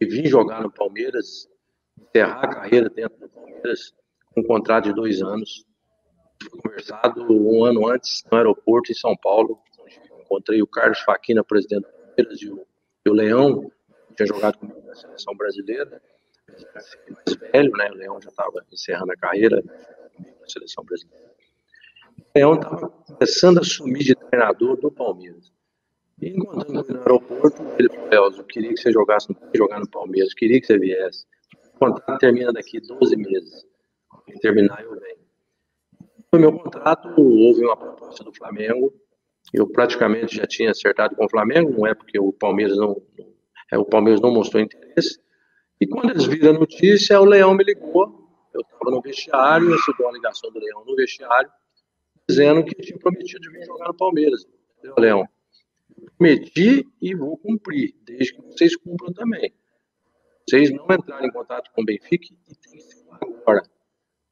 de 0.00 0.06
vir 0.06 0.26
jogar 0.26 0.62
no 0.62 0.70
Palmeiras, 0.70 1.48
encerrar 1.98 2.44
a 2.44 2.48
carreira 2.48 2.88
dentro 2.88 3.18
do 3.18 3.28
Palmeiras, 3.28 3.92
com 4.32 4.40
um 4.40 4.44
contrato 4.44 4.84
de 4.84 4.94
dois 4.94 5.20
anos 5.22 5.66
conversado 6.48 7.22
um 7.30 7.64
ano 7.64 7.88
antes 7.88 8.24
no 8.30 8.38
aeroporto 8.38 8.90
em 8.90 8.94
São 8.94 9.16
Paulo. 9.16 9.60
Encontrei 10.20 10.62
o 10.62 10.66
Carlos 10.66 11.00
Faquina, 11.00 11.44
presidente 11.44 11.82
do 11.82 11.92
Palmeiras, 11.92 12.42
e 12.42 12.48
o, 12.48 12.66
e 13.04 13.10
o 13.10 13.12
Leão, 13.12 13.70
que 14.08 14.14
tinha 14.16 14.26
jogado 14.26 14.58
comigo 14.58 14.80
na 14.86 14.94
seleção 14.94 15.34
brasileira, 15.34 16.00
mais 16.48 17.52
velho, 17.52 17.72
né? 17.72 17.90
O 17.90 17.94
Leão 17.94 18.20
já 18.20 18.28
estava 18.28 18.64
encerrando 18.72 19.12
a 19.12 19.16
carreira 19.16 19.62
na 20.40 20.48
seleção 20.48 20.84
brasileira. 20.84 21.30
O 22.18 22.38
Leão 22.38 22.54
estava 22.54 22.88
começando 22.88 23.58
a 23.58 23.60
assumir 23.60 24.04
de 24.04 24.14
treinador 24.14 24.76
do 24.76 24.90
Palmeiras. 24.90 25.52
E 26.20 26.28
encontrando 26.28 26.80
ele 26.80 26.92
no 26.92 26.98
aeroporto, 27.00 27.62
ele 27.78 27.88
falou: 27.88 28.12
Elzo, 28.12 28.40
eu 28.40 28.44
queria 28.44 28.70
que 28.70 28.80
você 28.80 28.92
jogasse 28.92 29.28
jogar 29.54 29.80
no 29.80 29.88
Palmeiras, 29.88 30.34
queria 30.34 30.60
que 30.60 30.66
você 30.66 30.78
viesse. 30.78 31.24
O 31.74 31.78
contrato 31.78 32.18
termina 32.18 32.52
daqui 32.52 32.78
12 32.80 33.16
meses. 33.16 33.66
terminar, 34.42 34.82
eu 34.82 34.98
venho. 34.98 35.20
No 36.32 36.38
meu 36.38 36.52
contrato, 36.52 37.08
houve 37.16 37.64
uma 37.64 37.76
proposta 37.76 38.22
do 38.22 38.32
Flamengo. 38.32 38.92
Eu 39.52 39.66
praticamente 39.66 40.36
já 40.36 40.46
tinha 40.46 40.70
acertado 40.70 41.16
com 41.16 41.24
o 41.24 41.28
Flamengo, 41.28 41.72
não 41.72 41.86
é 41.86 41.94
porque 41.94 42.20
o 42.20 42.32
Palmeiras 42.32 42.76
não, 42.76 43.02
é, 43.72 43.78
o 43.78 43.84
Palmeiras 43.84 44.20
não 44.20 44.30
mostrou 44.30 44.62
interesse. 44.62 45.18
E 45.80 45.86
quando 45.86 46.10
eles 46.10 46.26
viram 46.26 46.50
a 46.50 46.58
notícia, 46.58 47.20
o 47.20 47.24
Leão 47.24 47.54
me 47.54 47.64
ligou. 47.64 48.28
Eu 48.52 48.60
estava 48.60 48.90
no 48.90 49.00
vestiário, 49.00 49.70
recebeu 49.70 50.06
uma 50.06 50.12
ligação 50.12 50.52
do 50.52 50.58
Leão 50.58 50.84
no 50.84 50.94
vestiário, 50.94 51.50
dizendo 52.28 52.62
que 52.62 52.74
tinha 52.76 52.98
prometido 52.98 53.40
de 53.40 53.50
vir 53.50 53.64
jogar 53.64 53.88
no 53.88 53.96
Palmeiras. 53.96 54.46
Eu, 54.82 54.94
Leão, 54.98 55.26
prometi 56.00 56.86
e 57.00 57.14
vou 57.14 57.36
cumprir, 57.36 57.94
desde 58.02 58.34
que 58.34 58.42
vocês 58.42 58.76
cumpram 58.76 59.12
também. 59.12 59.52
Vocês 60.48 60.70
não 60.70 60.86
entrarem 60.90 61.28
em 61.28 61.32
contato 61.32 61.70
com 61.72 61.82
o 61.82 61.84
Benfica 61.84 62.26
e 62.48 62.54
tem 62.56 62.72
que 62.72 62.80
ser 62.82 63.04
agora. 63.10 63.62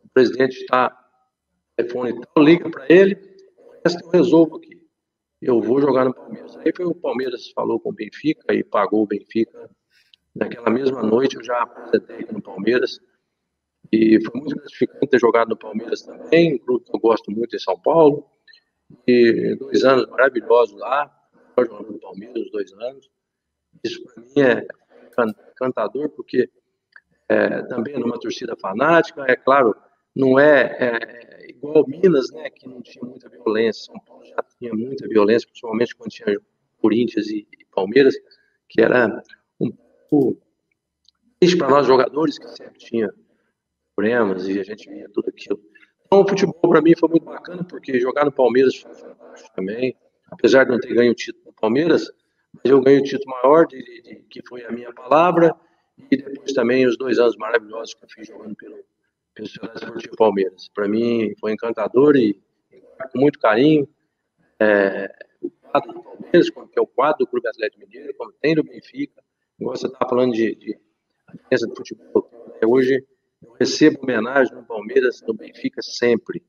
O 0.04 0.08
presidente 0.08 0.60
está 0.60 0.90
telefone 1.76 2.10
e 2.10 2.20
tal, 2.20 2.44
liga 2.44 2.70
para 2.70 2.86
ele, 2.88 3.16
essa 3.84 4.00
eu 4.00 4.10
resolvo 4.10 4.56
aqui. 4.56 4.78
Eu 5.40 5.60
vou 5.60 5.80
jogar 5.80 6.04
no 6.04 6.12
Palmeiras. 6.12 6.56
Aí 6.56 6.72
foi 6.74 6.84
o 6.84 6.94
Palmeiras 6.94 7.50
falou 7.50 7.78
com 7.78 7.90
o 7.90 7.92
Benfica 7.92 8.52
e 8.52 8.64
pagou 8.64 9.02
o 9.02 9.06
Benfica. 9.06 9.70
Naquela 10.34 10.70
mesma 10.70 11.02
noite 11.02 11.36
eu 11.36 11.44
já 11.44 11.62
apresentei 11.62 12.16
aqui 12.16 12.32
no 12.32 12.42
Palmeiras. 12.42 12.98
E 13.92 14.20
foi 14.24 14.40
muito 14.40 14.56
gratificante 14.56 15.06
ter 15.06 15.20
jogado 15.20 15.48
no 15.48 15.56
Palmeiras 15.56 16.02
também, 16.02 16.54
um 16.54 16.58
clube 16.58 16.84
que 16.84 16.94
eu 16.94 17.00
gosto 17.00 17.30
muito 17.30 17.54
em 17.54 17.58
São 17.58 17.78
Paulo. 17.78 18.26
E 19.06 19.54
dois 19.56 19.84
anos 19.84 20.08
maravilhosos 20.10 20.78
lá, 20.78 21.17
jogando 21.64 21.92
no 21.92 21.98
Palmeiras, 21.98 22.44
os 22.44 22.50
dois 22.50 22.72
anos. 22.74 23.10
Isso 23.84 24.02
para 24.04 24.22
mim 24.22 24.40
é 24.40 24.66
encantador, 25.50 26.08
porque 26.10 26.50
é, 27.28 27.62
também 27.62 27.98
numa 27.98 28.18
torcida 28.18 28.56
fanática, 28.56 29.24
é 29.28 29.36
claro, 29.36 29.74
não 30.14 30.38
é, 30.38 30.76
é, 30.80 31.50
igual 31.50 31.86
Minas, 31.86 32.30
né, 32.32 32.48
que 32.50 32.68
não 32.68 32.80
tinha 32.80 33.04
muita 33.04 33.28
violência. 33.28 33.84
São 33.84 34.00
Paulo 34.00 34.24
já 34.24 34.42
tinha 34.58 34.72
muita 34.74 35.06
violência, 35.06 35.46
principalmente 35.48 35.94
quando 35.94 36.10
tinha 36.10 36.40
Corinthians 36.78 37.26
e, 37.28 37.46
e 37.58 37.64
Palmeiras, 37.66 38.14
que 38.68 38.80
era 38.80 39.22
um 39.60 39.70
pouco 40.08 40.40
triste 41.38 41.56
para 41.56 41.68
nós 41.68 41.86
jogadores, 41.86 42.38
que 42.38 42.48
sempre 42.48 42.78
tinha 42.78 43.12
problemas 43.94 44.48
e 44.48 44.58
a 44.58 44.62
gente 44.62 44.88
via 44.88 45.08
tudo 45.12 45.28
aquilo. 45.28 45.60
Então, 46.06 46.22
o 46.22 46.28
futebol 46.28 46.70
para 46.70 46.80
mim 46.80 46.94
foi 46.96 47.08
muito 47.08 47.24
bacana, 47.24 47.64
porque 47.64 48.00
jogar 48.00 48.24
no 48.24 48.32
Palmeiras 48.32 48.76
foi 48.76 48.90
também. 49.54 49.96
Apesar 50.30 50.64
de 50.64 50.70
não 50.70 50.78
ter 50.78 50.94
ganho 50.94 51.12
o 51.12 51.14
título 51.14 51.47
Palmeiras, 51.60 52.10
mas 52.52 52.64
eu 52.64 52.80
ganhei 52.80 53.00
o 53.00 53.04
título 53.04 53.30
maior, 53.42 53.66
de, 53.66 53.82
de, 54.02 54.16
que 54.30 54.42
foi 54.46 54.64
a 54.64 54.70
minha 54.70 54.92
palavra, 54.92 55.54
e 56.10 56.16
depois 56.16 56.52
também 56.52 56.86
os 56.86 56.96
dois 56.96 57.18
anos 57.18 57.36
maravilhosos 57.36 57.94
que 57.94 58.04
eu 58.04 58.08
fiz 58.08 58.26
jogando 58.26 58.54
pelo, 58.56 58.78
Esportivo 59.40 60.16
Palmeiras. 60.16 60.68
Para 60.74 60.88
mim 60.88 61.32
foi 61.38 61.52
encantador 61.52 62.16
e 62.16 62.40
com 63.12 63.20
muito 63.20 63.38
carinho. 63.38 63.88
É, 64.58 65.08
o 65.40 65.50
quadro 65.50 65.92
do 65.92 66.02
Palmeiras, 66.02 66.50
que 66.50 66.78
é 66.78 66.82
o 66.82 66.86
quadro 66.86 67.18
do 67.18 67.26
Clube 67.26 67.48
Atlético 67.48 67.86
Mineiro, 67.86 68.14
como 68.16 68.32
tem 68.32 68.54
do 68.54 68.64
Benfica. 68.64 69.22
Igual 69.58 69.76
você 69.76 69.86
estava 69.86 70.08
falando 70.08 70.32
de, 70.32 70.54
de 70.56 70.78
diferença 71.32 71.66
do 71.66 71.76
futebol. 71.76 72.30
Hoje 72.66 73.04
eu 73.42 73.52
recebo 73.58 74.00
homenagem 74.02 74.54
no 74.54 74.64
Palmeiras, 74.64 75.22
no 75.22 75.34
Benfica, 75.34 75.80
sempre. 75.82 76.42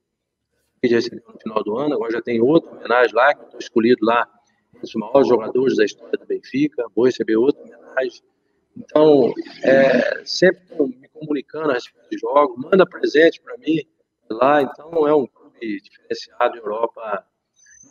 Eu 0.82 0.89
já 0.89 0.95
recebi 0.95 1.22
no 1.28 1.39
final 1.39 1.64
do 1.64 1.78
ano, 1.78 1.93
agora 1.93 2.12
já 2.12 2.22
tem 2.22 2.41
outra 2.41 2.72
homenagem 2.72 3.14
lá, 3.14 3.36
que 3.36 3.43
estou 3.43 3.60
escolhido 3.60 4.03
lá, 4.05 4.28
os 4.82 4.93
maiores 4.95 5.27
jogadores 5.27 5.77
da 5.77 5.86
história 5.86 6.17
do 6.17 6.25
Benfica. 6.25 6.86
Vou 6.95 7.05
receber 7.05 7.36
outra 7.36 7.61
homenagem 7.61 8.21
Então, 8.75 9.34
é, 9.63 10.23
sempre 10.25 10.61
me 10.77 11.07
comunicando 11.09 11.71
a 11.71 11.73
respeito 11.73 12.09
de 12.09 12.17
jogos, 12.17 12.57
manda 12.57 12.86
presente 12.86 13.41
para 13.41 13.57
mim 13.57 13.82
lá. 14.30 14.61
Então, 14.61 15.07
é 15.07 15.13
um 15.13 15.27
clube 15.27 15.82
diferenciado 15.82 16.55
em 16.55 16.59
Europa. 16.59 17.25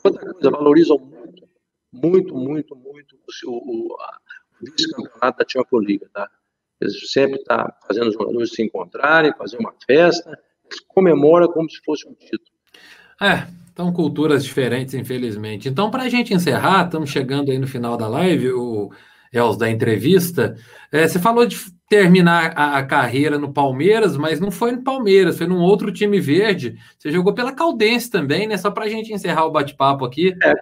Outra 0.05 0.32
coisa, 0.32 0.51
valorizam 0.51 0.99
muito, 0.99 1.49
muito, 1.93 2.34
muito, 2.34 2.76
muito 2.76 3.16
o, 3.47 3.51
o, 3.51 3.95
o 3.95 3.97
vice-campeonato 4.72 5.39
da 5.39 5.45
Champions 5.49 5.84
League, 5.84 6.09
tá? 6.12 6.30
Eles 6.80 7.11
sempre 7.11 7.41
estão 7.41 7.57
tá 7.57 7.78
fazendo 7.86 8.09
os 8.09 8.14
jogadores 8.14 8.53
se 8.53 8.62
encontrarem, 8.62 9.32
fazer 9.36 9.59
uma 9.59 9.74
festa, 9.84 10.39
eles 10.64 10.80
comemoram 10.86 11.49
como 11.49 11.68
se 11.68 11.80
fosse 11.84 12.07
um 12.07 12.14
título. 12.14 12.57
É, 13.20 13.49
então 13.79 13.93
culturas 13.93 14.45
diferentes, 14.45 14.93
infelizmente. 14.93 15.68
Então, 15.68 15.89
para 15.89 16.03
a 16.03 16.09
gente 16.09 16.35
encerrar, 16.35 16.87
estamos 16.87 17.11
chegando 17.11 17.53
aí 17.53 17.59
no 17.59 17.68
final 17.68 17.97
da 17.97 18.09
live, 18.09 18.51
o 18.51 18.91
Els, 19.33 19.57
da 19.57 19.70
entrevista. 19.70 20.57
É, 20.91 21.07
você 21.07 21.20
falou 21.20 21.47
de 21.47 21.57
terminar 21.89 22.55
a, 22.57 22.79
a, 22.79 22.83
carreira 22.85 23.39
no 23.39 23.53
Palmeiras, 23.53 24.16
mas 24.16 24.41
não 24.41 24.51
foi 24.51 24.72
no 24.72 24.83
Palmeiras, 24.83 25.39
foi 25.39 25.47
num 25.47 25.61
outro 25.61 25.93
time 25.93 26.18
verde. 26.18 26.76
Você 26.99 27.12
jogou 27.12 27.33
pela 27.33 27.53
Caldense 27.53 28.11
também, 28.11 28.49
né? 28.49 28.57
Só 28.57 28.68
para 28.68 28.85
a 28.85 28.89
gente 28.89 29.12
encerrar 29.12 29.47
o 29.47 29.53
bate-papo 29.53 30.05
aqui. 30.05 30.35
É, 30.43 30.55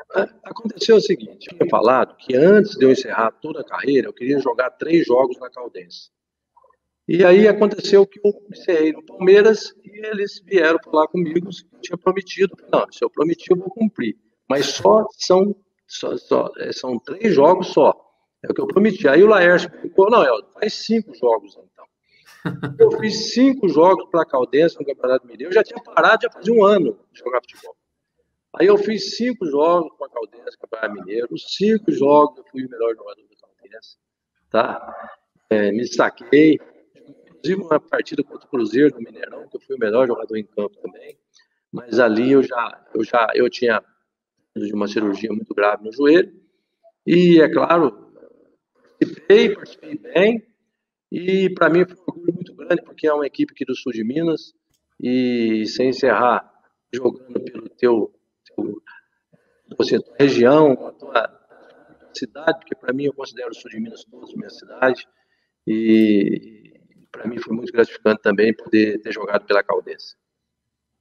aconteceu 0.45 0.97
o 0.97 1.01
seguinte: 1.01 1.49
eu 1.51 1.57
tinha 1.57 1.71
falado 1.71 2.14
que 2.19 2.37
antes 2.37 2.73
de 2.73 2.85
eu 2.85 2.93
encerrar 2.93 3.31
toda 3.41 3.62
a 3.62 3.64
carreira, 3.64 4.09
eu 4.09 4.12
queria 4.12 4.39
jogar 4.41 4.69
três 4.73 5.07
jogos 5.07 5.39
na 5.41 5.49
Caldense. 5.49 6.11
E 7.09 7.25
aí 7.25 7.47
aconteceu 7.47 8.05
que 8.05 8.19
eu 8.25 8.33
encerrei 8.51 8.93
no 8.93 9.05
Palmeiras 9.05 9.73
e 9.85 10.07
eles 10.07 10.43
vieram 10.45 10.79
falar 10.85 11.07
comigo 11.07 11.49
que 11.51 11.77
eu 11.77 11.81
tinha 11.81 11.99
prometido. 11.99 12.57
Não, 12.73 12.85
se 12.91 13.05
eu 13.05 13.09
prometi, 13.09 13.45
eu 13.51 13.57
vou 13.57 13.71
cumprir. 13.71 14.17
Mas 14.49 14.67
só 14.67 15.07
são, 15.17 15.55
só, 15.87 16.17
só, 16.17 16.51
é, 16.59 16.73
são 16.73 16.99
três 16.99 17.33
jogos 17.33 17.69
só. 17.69 17.95
É 18.43 18.51
o 18.51 18.55
que 18.55 18.61
eu 18.61 18.67
prometi. 18.67 19.07
Aí 19.07 19.23
o 19.23 19.29
Laércio 19.29 19.71
ficou, 19.81 20.11
não, 20.11 20.25
Elton, 20.25 20.51
faz 20.53 20.75
cinco 20.75 21.15
jogos 21.15 21.57
então. 21.73 21.87
Eu 22.79 22.93
fiz 23.01 23.33
cinco 23.33 23.69
jogos 23.69 24.09
para 24.09 24.23
a 24.23 24.27
Caldense 24.27 24.79
no 24.79 24.87
Campeonato 24.87 25.27
Mineiro. 25.27 25.51
Eu 25.51 25.55
já 25.55 25.65
tinha 25.65 25.83
parado, 25.83 26.23
já 26.23 26.31
fazia 26.31 26.55
um 26.55 26.65
ano 26.65 26.97
de 27.13 27.19
jogar 27.19 27.41
futebol. 27.41 27.77
Aí 28.55 28.69
eu 28.69 28.79
fiz 28.79 29.17
cinco 29.17 29.45
jogos 29.47 29.93
com 29.99 30.05
a 30.05 30.09
Caldense, 30.09 30.57
Campeonato 30.59 30.95
Mineiro. 30.95 31.39
Cinco 31.39 31.91
jogos 31.91 32.39
eu 32.39 32.45
fui 32.51 32.65
o 32.65 32.71
melhor 32.71 32.95
jogador 32.95 33.23
da 33.23 33.37
Caldense. 33.37 33.97
Tá? 34.49 35.11
É, 35.51 35.73
me 35.73 35.83
destaquei. 35.83 36.61
Inclusive 37.39 37.62
uma 37.62 37.80
partida 37.80 38.22
contra 38.22 38.47
o 38.47 38.51
Cruzeiro 38.51 38.91
do 38.91 39.01
Mineirão, 39.01 39.49
que 39.49 39.57
eu 39.57 39.61
fui 39.61 39.76
o 39.76 39.78
melhor 39.78 40.07
jogador 40.07 40.37
em 40.37 40.45
campo 40.45 40.76
também. 40.80 41.16
Mas 41.72 41.99
ali 41.99 42.32
eu 42.32 42.43
já, 42.43 42.87
eu 42.95 43.05
já 43.05 43.28
eu 43.34 43.49
tinha 43.51 43.82
de 44.57 44.72
uma 44.72 44.89
cirurgia 44.89 45.30
muito 45.32 45.55
grave 45.55 45.84
no 45.84 45.93
joelho. 45.93 46.32
E, 47.07 47.41
é 47.41 47.49
claro, 47.49 48.07
participei, 48.99 49.55
participei 49.55 49.99
bem, 49.99 50.47
e 51.12 51.51
para 51.51 51.68
mim 51.70 51.84
foi 51.84 51.97
um 51.97 52.03
orgulho 52.07 52.34
muito 52.34 52.55
grande, 52.55 52.82
porque 52.82 53.07
é 53.07 53.12
uma 53.12 53.26
equipe 53.26 53.53
aqui 53.53 53.64
do 53.64 53.76
sul 53.76 53.93
de 53.93 54.03
Minas, 54.03 54.55
e 55.01 55.64
sem 55.66 55.91
encerrar 55.91 56.51
jogando 56.93 57.41
pelo 57.41 57.68
teu, 57.68 58.12
teu 58.45 58.82
você, 59.76 60.01
tua 60.01 60.16
região, 60.18 60.72
a 60.72 60.93
tua 60.93 61.47
cidade, 62.12 62.59
porque 62.59 62.74
para 62.74 62.93
mim 62.93 63.05
eu 63.05 63.12
considero 63.12 63.51
o 63.51 63.55
sul 63.55 63.70
de 63.70 63.78
Minas 63.78 64.05
todos 64.05 64.34
minha 64.34 64.51
cidade, 64.51 65.07
e 65.66 66.76
para 67.11 67.27
mim 67.27 67.39
foi 67.39 67.55
muito 67.55 67.73
gratificante 67.73 68.23
também 68.23 68.55
poder 68.55 69.01
ter 69.01 69.13
jogado 69.13 69.45
pela 69.45 69.63
Caldense. 69.63 70.17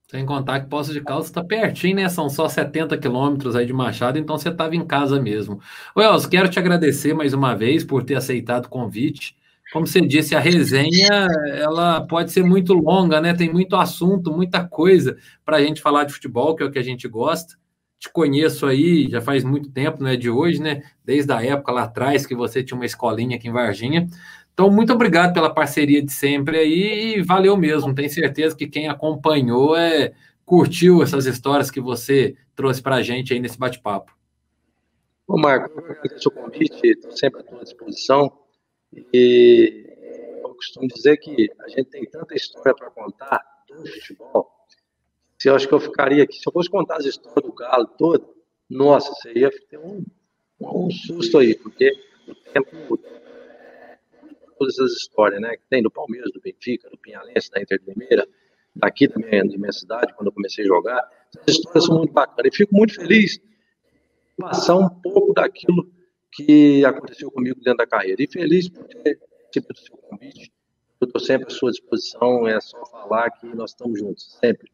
Sem 0.08 0.24
contar 0.24 0.60
que 0.60 0.70
Poços 0.70 0.94
de 0.94 1.02
Caldas 1.02 1.26
está 1.26 1.44
pertinho, 1.44 1.96
né? 1.96 2.08
São 2.10 2.30
só 2.30 2.48
70 2.48 2.96
quilômetros 2.98 3.56
aí 3.56 3.66
de 3.66 3.74
Machado, 3.74 4.20
então 4.20 4.38
você 4.38 4.50
estava 4.50 4.76
em 4.76 4.86
casa 4.86 5.20
mesmo. 5.20 5.60
Elcio, 5.98 6.30
quero 6.30 6.48
te 6.48 6.60
agradecer 6.60 7.14
mais 7.14 7.34
uma 7.34 7.56
vez 7.56 7.84
por 7.84 8.04
ter 8.04 8.16
aceitado 8.16 8.66
o 8.66 8.70
convite. 8.70 9.36
Como 9.74 9.88
você 9.88 10.00
disse, 10.00 10.36
a 10.36 10.40
resenha 10.40 11.28
ela 11.56 12.06
pode 12.06 12.32
ser 12.32 12.44
muito 12.44 12.72
longa, 12.74 13.20
né? 13.20 13.34
Tem 13.34 13.52
muito 13.52 13.76
assunto, 13.76 14.32
muita 14.32 14.64
coisa 14.64 15.18
para 15.44 15.58
a 15.58 15.62
gente 15.62 15.82
falar 15.82 16.04
de 16.04 16.14
futebol, 16.14 16.56
que 16.56 16.62
é 16.62 16.68
o 16.68 16.72
que 16.72 16.80
a 16.80 16.84
gente 16.84 17.08
gosta. 17.08 17.56
Te 17.98 18.08
conheço 18.12 18.68
aí 18.68 19.10
já 19.10 19.22
faz 19.22 19.44
muito 19.44 19.72
tempo, 19.72 20.04
não 20.04 20.10
é 20.10 20.16
de 20.16 20.30
hoje, 20.30 20.62
né? 20.62 20.84
Desde 21.04 21.34
a 21.34 21.44
época 21.44 21.72
lá 21.72 21.84
atrás 21.84 22.28
que 22.28 22.36
você 22.36 22.64
tinha 22.64 22.78
uma 22.78 22.86
escolinha 22.86 23.38
aqui 23.38 23.48
em 23.48 23.52
Varginha. 23.52 24.08
Então, 24.56 24.72
muito 24.72 24.94
obrigado 24.94 25.34
pela 25.34 25.54
parceria 25.54 26.02
de 26.02 26.14
sempre 26.14 26.58
aí 26.58 27.18
e 27.18 27.22
valeu 27.22 27.58
mesmo. 27.58 27.94
Tenho 27.94 28.10
certeza 28.10 28.56
que 28.56 28.66
quem 28.66 28.88
acompanhou 28.88 29.76
é, 29.76 30.14
curtiu 30.46 31.04
essas 31.04 31.26
histórias 31.26 31.70
que 31.70 31.82
você 31.82 32.38
trouxe 32.56 32.82
para 32.82 32.96
a 32.96 33.02
gente 33.02 33.34
aí 33.34 33.40
nesse 33.42 33.60
bate-papo. 33.60 34.16
Ô, 35.28 35.38
Marco, 35.38 35.78
eu 35.78 35.86
agradeço 35.86 36.30
o 36.30 36.32
convite, 36.32 36.88
estou 36.88 37.12
sempre 37.12 37.42
à 37.42 37.44
tua 37.44 37.66
disposição. 37.66 38.32
E 39.14 39.86
eu 40.42 40.56
costumo 40.56 40.88
dizer 40.88 41.18
que 41.18 41.52
a 41.60 41.68
gente 41.68 41.90
tem 41.90 42.06
tanta 42.06 42.34
história 42.34 42.74
para 42.74 42.90
contar 42.92 43.44
do 43.68 43.86
futebol. 43.86 44.50
Se 45.38 45.50
eu 45.50 45.56
acho 45.56 45.68
que 45.68 45.74
eu 45.74 45.82
ficaria 45.82 46.24
aqui, 46.24 46.38
se 46.38 46.48
eu 46.48 46.54
fosse 46.54 46.70
contar 46.70 46.96
as 46.96 47.06
histórias 47.06 47.44
do 47.44 47.52
Galo 47.52 47.88
todo, 47.98 48.34
nossa, 48.70 49.12
você 49.16 49.34
ia 49.34 49.52
ter 49.70 49.78
um, 49.78 50.02
um 50.62 50.90
susto 50.90 51.40
aí, 51.40 51.56
porque 51.56 51.92
o 52.26 52.34
tempo 52.54 52.98
todas 54.58 54.74
essas 54.76 54.94
histórias, 54.94 55.42
né? 55.42 55.56
Que 55.58 55.64
tem 55.70 55.82
do 55.82 55.92
Palmeiras, 55.92 56.32
do 56.32 56.42
Benfica, 56.42 56.90
do 56.90 56.98
Pinhalense, 56.98 57.50
da 57.52 57.62
Inter 57.62 57.80
de 57.80 57.92
Limeira, 57.92 58.28
daqui 58.76 59.08
da 59.08 59.16
minha, 59.16 59.44
da 59.44 59.58
minha 59.58 59.72
cidade, 59.72 60.14
quando 60.16 60.28
eu 60.28 60.34
comecei 60.34 60.64
a 60.64 60.68
jogar. 60.68 61.10
Essas 61.36 61.56
histórias 61.56 61.86
são 61.86 61.98
muito 61.98 62.14
bacanas. 62.14 62.54
E 62.54 62.58
fico 62.58 62.76
muito 62.76 62.96
feliz 62.96 63.34
de 63.34 63.42
passar 64.38 64.76
um 64.76 64.90
pouco 64.90 65.34
daquilo 65.34 65.90
que 66.32 66.84
aconteceu 66.86 67.32
comigo 67.32 67.56
dentro 67.62 67.78
da 67.78 67.88
carreira. 67.88 68.22
E 68.22 68.28
feliz 68.28 68.70
por 68.70 68.86
ter 68.86 69.20
recebido 69.48 69.74
o 69.74 69.78
seu 69.78 69.98
convite. 69.98 70.52
Eu 71.00 71.06
estou 71.08 71.22
sempre 71.22 71.48
à 71.48 71.50
sua 71.50 71.72
disposição, 71.72 72.48
é 72.48 72.60
só 72.62 72.86
falar 72.86 73.30
que 73.32 73.48
nós 73.48 73.72
estamos 73.72 74.00
juntos, 74.00 74.38
sempre. 74.40 74.72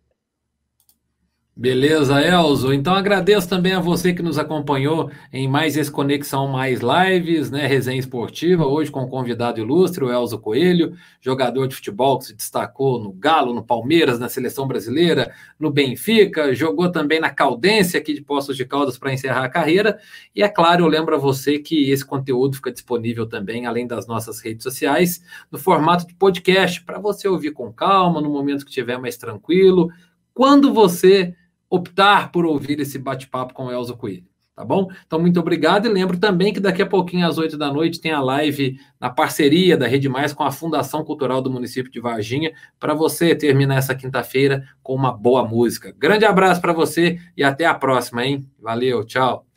Beleza, 1.54 2.22
Elzo. 2.22 2.74
Então 2.74 2.95
agradeço 2.95 3.47
também 3.47 3.74
a 3.74 3.80
você 3.80 4.14
que 4.14 4.24
nos 4.24 4.39
acompanhou 4.39 5.12
em 5.34 5.49
mais 5.49 5.76
esse 5.76 5.91
Conexão 5.91 6.47
Mais 6.47 6.80
Lives, 6.80 7.52
né? 7.52 7.68
Resenha 7.68 7.99
Esportiva, 7.99 8.66
hoje 8.66 8.89
com 8.89 9.04
um 9.04 9.10
convidado 9.10 9.60
ilustre, 9.60 10.04
o 10.04 10.10
Elzo 10.10 10.39
Coelho, 10.39 10.95
jogador 11.20 11.68
de 11.68 11.76
futebol 11.76 12.18
que 12.18 12.28
se 12.28 12.34
destacou 12.34 13.04
no 13.04 13.12
Galo, 13.12 13.54
no 13.54 13.62
Palmeiras, 13.62 14.18
na 14.18 14.30
seleção 14.30 14.66
brasileira, 14.66 15.36
no 15.60 15.70
Benfica, 15.70 16.56
jogou 16.56 16.89
também 16.89 17.20
na 17.20 17.30
Caldense 17.30 17.97
aqui 17.97 18.14
de 18.14 18.22
Poços 18.22 18.56
de 18.56 18.66
Caldas 18.66 18.97
para 18.97 19.14
encerrar 19.14 19.43
a 19.43 19.49
carreira. 19.49 19.99
E 20.34 20.41
é 20.41 20.47
claro, 20.47 20.86
eu 20.86 20.88
lembro 20.88 21.16
a 21.16 21.20
você 21.20 21.60
que 21.60 21.91
esse 21.91 22.06
conteúdo 22.06 22.56
fica 22.56 22.72
disponível 22.72 23.28
também, 23.28 23.66
além 23.66 23.86
das 23.86 24.08
nossas 24.08 24.39
redes 24.39 24.64
sociais, 24.64 25.22
no 25.52 25.60
formato 25.60 26.08
de 26.08 26.16
podcast, 26.16 26.82
para 26.82 26.97
você 26.97 27.28
ouvir 27.28 27.52
com 27.52 27.74
calma, 27.74 28.22
no 28.22 28.30
momento 28.30 28.64
que 28.64 28.72
estiver 28.72 28.97
mais 28.97 29.18
tranquilo. 29.18 29.91
Quando 30.34 30.74
você 30.74 31.36
optar 31.72 32.32
por 32.32 32.46
ouvir 32.46 32.80
esse 32.82 33.00
bate-papo 33.00 33.54
com 33.54 33.68
o 33.68 33.72
Elza 33.72 33.94
Coelho. 33.94 34.30
Tá 34.54 34.66
bom? 34.66 34.92
Então, 35.08 35.20
muito 35.20 35.40
obrigado. 35.40 35.88
E 35.88 35.90
lembro 35.90 36.20
também 36.20 36.54
que 36.54 36.60
daqui 36.60 36.82
a 36.82 36.86
pouquinho, 36.86 37.26
às 37.26 37.38
oito 37.38 37.58
da 37.58 37.72
noite, 37.72 38.02
tem 38.02 38.12
a 38.12 38.20
live 38.20 38.78
na 39.00 39.10
parceria 39.10 39.78
da 39.78 39.88
Rede 39.88 40.10
Mais 40.10 40.34
com 40.34 40.44
a 40.44 40.52
Fundação 40.52 41.04
Cultural 41.06 41.42
do 41.42 41.50
município 41.50 41.92
de 41.92 42.02
Varginha, 42.02 42.52
para 42.78 42.94
você 42.94 43.34
terminar 43.34 43.78
essa 43.78 43.96
quinta-feira 43.96 44.64
com 44.84 44.94
uma 44.94 45.12
boa 45.12 45.48
música. 45.48 45.96
Grande 45.98 46.26
abraço 46.26 46.62
para 46.62 46.74
você 46.74 47.18
e 47.36 47.44
até 47.44 47.66
a 47.66 47.74
próxima, 47.74 48.26
hein? 48.26 48.46
Valeu, 48.60 49.04
tchau. 49.06 49.51